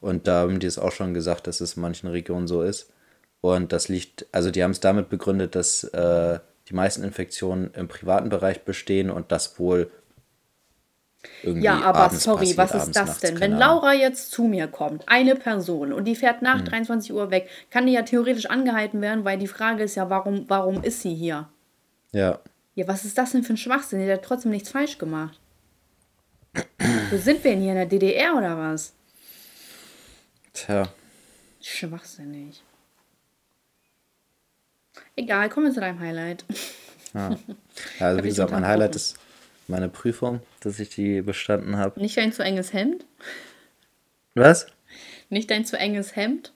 Und 0.00 0.26
da 0.28 0.40
haben 0.42 0.60
die 0.60 0.66
es 0.66 0.78
auch 0.78 0.92
schon 0.92 1.14
gesagt, 1.14 1.46
dass 1.46 1.60
es 1.60 1.74
in 1.74 1.82
manchen 1.82 2.08
Regionen 2.08 2.46
so 2.46 2.62
ist. 2.62 2.90
Und 3.40 3.72
das 3.72 3.88
liegt, 3.88 4.26
also 4.32 4.50
die 4.50 4.62
haben 4.62 4.70
es 4.70 4.80
damit 4.80 5.08
begründet, 5.08 5.54
dass 5.54 5.84
äh, 5.84 6.38
die 6.68 6.74
meisten 6.74 7.02
Infektionen 7.04 7.72
im 7.74 7.88
privaten 7.88 8.28
Bereich 8.28 8.64
bestehen 8.64 9.10
und 9.10 9.32
das 9.32 9.58
wohl 9.58 9.90
irgendwie 11.42 11.64
ja, 11.64 11.80
aber 11.80 12.10
sorry, 12.10 12.56
was 12.56 12.74
ist 12.74 12.92
das 12.92 13.18
denn? 13.18 13.40
Wenn 13.40 13.52
Laura 13.52 13.92
jetzt 13.92 14.30
zu 14.30 14.44
mir 14.44 14.66
kommt, 14.66 15.08
eine 15.08 15.34
Person, 15.34 15.92
und 15.92 16.04
die 16.04 16.16
fährt 16.16 16.42
nach 16.42 16.58
hm. 16.58 16.64
23 16.66 17.12
Uhr 17.12 17.30
weg, 17.30 17.48
kann 17.70 17.86
die 17.86 17.92
ja 17.92 18.02
theoretisch 18.02 18.46
angehalten 18.46 19.00
werden, 19.00 19.24
weil 19.24 19.38
die 19.38 19.46
Frage 19.46 19.84
ist 19.84 19.94
ja, 19.94 20.10
warum, 20.10 20.44
warum 20.48 20.82
ist 20.82 21.02
sie 21.02 21.14
hier? 21.14 21.48
Ja. 22.12 22.38
Ja, 22.74 22.88
was 22.88 23.04
ist 23.04 23.16
das 23.18 23.32
denn 23.32 23.44
für 23.44 23.54
ein 23.54 23.56
Schwachsinn? 23.56 24.00
Der 24.00 24.16
hat 24.16 24.24
trotzdem 24.24 24.50
nichts 24.50 24.70
falsch 24.70 24.98
gemacht. 24.98 25.38
Wo 27.10 27.16
sind 27.16 27.44
wir 27.44 27.52
denn 27.52 27.60
hier 27.60 27.70
in 27.70 27.76
der 27.76 27.86
DDR 27.86 28.34
oder 28.34 28.58
was? 28.58 28.94
Tja. 30.52 30.88
Schwachsinnig. 31.60 32.62
Egal, 35.16 35.48
kommen 35.48 35.66
wir 35.66 35.72
zu 35.72 35.80
deinem 35.80 36.00
Highlight. 36.00 36.44
Ja. 37.14 37.36
Also 38.00 38.18
wie 38.24 38.28
gesagt, 38.28 38.50
mein 38.50 38.66
Highlight 38.66 38.96
ist 38.96 39.16
meine 39.68 39.88
Prüfung, 39.88 40.40
dass 40.60 40.78
ich 40.78 40.90
die 40.90 41.22
bestanden 41.22 41.76
habe. 41.76 42.00
Nicht 42.00 42.16
dein 42.16 42.32
zu 42.32 42.42
enges 42.42 42.72
Hemd? 42.72 43.04
Was? 44.34 44.66
Nicht 45.30 45.50
dein 45.50 45.64
zu 45.64 45.78
enges 45.78 46.16
Hemd? 46.16 46.52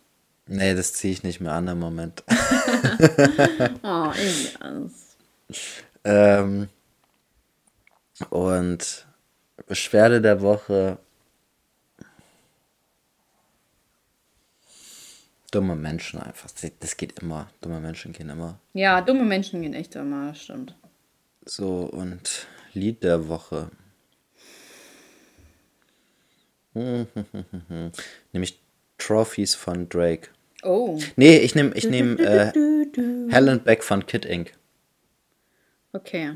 Nee, 0.47 0.74
das 0.74 0.94
ziehe 0.94 1.12
ich 1.12 1.22
nicht 1.22 1.40
mehr 1.40 1.52
an 1.52 1.68
im 1.68 1.78
Moment. 1.78 2.24
oh, 3.82 4.12
Elias. 4.16 5.16
ähm, 6.05 6.68
und 8.30 9.06
Beschwerde 9.66 10.20
der 10.20 10.40
Woche. 10.40 10.98
Dumme 15.51 15.76
Menschen 15.76 16.20
einfach. 16.20 16.51
Das 16.80 16.97
geht 16.97 17.20
immer. 17.20 17.48
Dumme 17.60 17.80
Menschen 17.80 18.12
gehen 18.12 18.28
immer. 18.28 18.59
Ja, 18.74 19.01
dumme 19.01 19.24
Menschen 19.24 19.62
gehen 19.62 19.74
echt 19.74 19.94
immer, 19.97 20.35
stimmt. 20.35 20.74
So, 21.44 21.85
und 21.85 22.47
Lied 22.74 23.02
der 23.02 23.28
Woche. 23.28 23.70
Nämlich 28.32 28.60
Trophies 28.98 29.54
von 29.54 29.88
Drake. 29.88 30.28
Oh. 30.62 30.98
Nee, 31.16 31.38
ich 31.38 31.54
nehme 31.54 31.74
ich 31.74 31.88
nehm, 31.88 32.18
äh, 32.18 32.52
Helen 33.30 33.60
Beck 33.60 33.84
von 33.84 34.06
Kid 34.06 34.24
Inc. 34.24 34.52
Okay. 35.92 36.32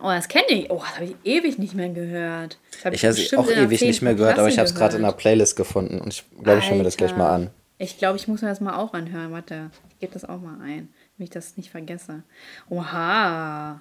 Oh, 0.00 0.08
das 0.08 0.28
kenne 0.28 0.46
ich. 0.48 0.70
Oh, 0.70 0.78
das 0.78 0.94
habe 0.94 1.04
ich 1.04 1.16
ewig 1.24 1.58
nicht 1.58 1.74
mehr 1.74 1.90
gehört. 1.90 2.58
ich 2.92 3.04
habe 3.04 3.14
es 3.14 3.34
auch 3.34 3.50
ewig 3.50 3.82
nicht 3.82 4.00
mehr 4.00 4.14
gehört, 4.14 4.38
aber 4.38 4.48
ich 4.48 4.58
habe 4.58 4.66
es 4.66 4.74
gerade 4.74 4.96
in 4.96 5.02
der 5.02 5.12
Playlist 5.12 5.56
gefunden 5.56 6.00
und 6.00 6.14
ich 6.14 6.24
glaube, 6.42 6.60
ich 6.60 6.70
höre 6.70 6.78
mir 6.78 6.84
das 6.84 6.96
gleich 6.96 7.16
mal 7.16 7.30
an. 7.30 7.50
Ich 7.76 7.98
glaube, 7.98 8.16
ich 8.16 8.28
muss 8.28 8.40
mir 8.40 8.48
das 8.48 8.60
mal 8.60 8.76
auch 8.76 8.94
anhören. 8.94 9.32
Warte, 9.32 9.70
gebe 10.04 10.12
das 10.12 10.24
auch 10.24 10.40
mal 10.40 10.60
ein, 10.60 10.92
damit 11.16 11.28
ich 11.28 11.30
das 11.30 11.56
nicht 11.56 11.70
vergesse. 11.70 12.22
Oha. 12.68 13.80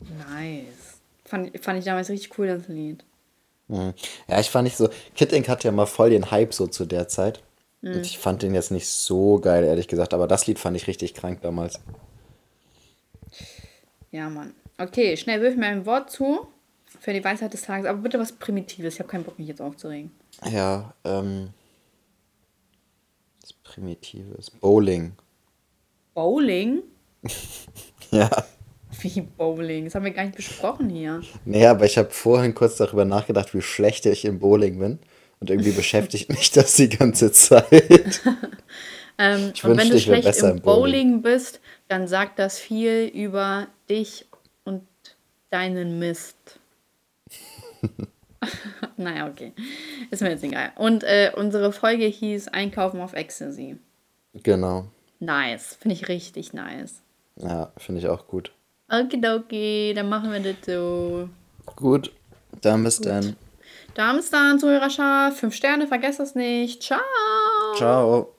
Nice. 0.00 1.00
Fand, 1.24 1.60
fand 1.60 1.78
ich 1.78 1.84
damals 1.84 2.10
richtig 2.10 2.36
cool, 2.38 2.48
das 2.48 2.68
Lied. 2.68 3.04
Mhm. 3.68 3.94
Ja, 4.26 4.40
ich 4.40 4.50
fand 4.50 4.64
nicht 4.64 4.76
so. 4.76 4.88
Kid 5.14 5.32
Ink 5.32 5.48
hatte 5.48 5.68
ja 5.68 5.72
mal 5.72 5.86
voll 5.86 6.10
den 6.10 6.30
Hype 6.30 6.52
so 6.52 6.66
zu 6.66 6.84
der 6.84 7.06
Zeit. 7.06 7.42
Mhm. 7.80 7.92
Und 7.94 8.06
ich 8.06 8.18
fand 8.18 8.42
den 8.42 8.54
jetzt 8.54 8.70
nicht 8.70 8.88
so 8.88 9.38
geil, 9.38 9.64
ehrlich 9.64 9.86
gesagt. 9.88 10.14
Aber 10.14 10.26
das 10.26 10.46
Lied 10.46 10.58
fand 10.58 10.76
ich 10.76 10.86
richtig 10.88 11.14
krank 11.14 11.42
damals. 11.42 11.80
Ja, 14.10 14.28
Mann. 14.28 14.54
Okay, 14.78 15.16
schnell 15.16 15.42
wirf 15.42 15.54
mir 15.56 15.66
ein 15.66 15.86
Wort 15.86 16.10
zu 16.10 16.48
für 17.00 17.12
die 17.12 17.22
Weisheit 17.22 17.52
des 17.52 17.62
Tages. 17.62 17.86
Aber 17.86 17.98
bitte 17.98 18.18
was 18.18 18.32
Primitives. 18.32 18.94
Ich 18.94 19.00
habe 19.00 19.08
keinen 19.08 19.24
Bock, 19.24 19.38
mich 19.38 19.48
jetzt 19.48 19.60
aufzuregen. 19.60 20.10
Ja, 20.50 20.94
ähm. 21.04 21.50
Primitives. 23.78 24.50
Bowling. 24.50 25.12
Bowling? 26.14 26.82
ja. 28.10 28.28
Wie 29.00 29.20
Bowling? 29.20 29.84
Das 29.84 29.94
haben 29.94 30.04
wir 30.04 30.10
gar 30.10 30.24
nicht 30.24 30.36
besprochen 30.36 30.88
hier. 30.88 31.22
Nee, 31.44 31.66
aber 31.66 31.84
ich 31.84 31.96
habe 31.96 32.10
vorhin 32.10 32.54
kurz 32.54 32.76
darüber 32.76 33.04
nachgedacht, 33.04 33.54
wie 33.54 33.62
schlecht 33.62 34.06
ich 34.06 34.24
im 34.24 34.40
Bowling 34.40 34.78
bin. 34.80 34.98
Und 35.40 35.50
irgendwie 35.50 35.70
beschäftigt 35.70 36.28
mich 36.32 36.50
das 36.50 36.74
die 36.74 36.88
ganze 36.88 37.30
Zeit. 37.30 37.70
ähm, 39.18 39.52
ich 39.54 39.64
und 39.64 39.76
wenn 39.76 39.90
du 39.90 40.00
schlecht 40.00 40.38
im, 40.38 40.44
im 40.44 40.60
Bowling. 40.60 40.62
Bowling 40.62 41.22
bist, 41.22 41.60
dann 41.86 42.08
sagt 42.08 42.40
das 42.40 42.58
viel 42.58 43.04
über 43.14 43.68
dich 43.88 44.26
und 44.64 44.82
deinen 45.50 46.00
Mist. 46.00 46.58
naja, 48.96 49.28
okay. 49.28 49.52
Ist 50.10 50.22
mir 50.22 50.30
jetzt 50.30 50.44
egal. 50.44 50.72
Und 50.76 51.04
äh, 51.04 51.32
unsere 51.34 51.72
Folge 51.72 52.04
hieß 52.04 52.48
Einkaufen 52.48 53.00
auf 53.00 53.12
Ecstasy. 53.12 53.76
Genau. 54.34 54.86
Nice. 55.20 55.76
Finde 55.80 55.94
ich 55.94 56.08
richtig 56.08 56.52
nice. 56.52 57.02
Ja, 57.36 57.72
finde 57.76 58.00
ich 58.00 58.08
auch 58.08 58.26
gut. 58.26 58.52
Okidoki, 58.90 59.92
dann 59.94 60.08
machen 60.08 60.32
wir 60.32 60.40
das 60.40 60.56
so. 60.64 61.28
Gut, 61.76 62.12
dann 62.62 62.84
bis 62.84 62.98
Gut. 62.98 63.06
dann. 63.06 63.36
Dann 63.94 64.16
bis 64.16 64.30
dann, 64.30 64.58
Zuhörerschaft. 64.58 65.38
Fünf 65.38 65.54
Sterne, 65.54 65.86
vergesst 65.86 66.20
das 66.20 66.34
nicht. 66.34 66.82
Ciao. 66.82 67.00
Ciao. 67.76 68.37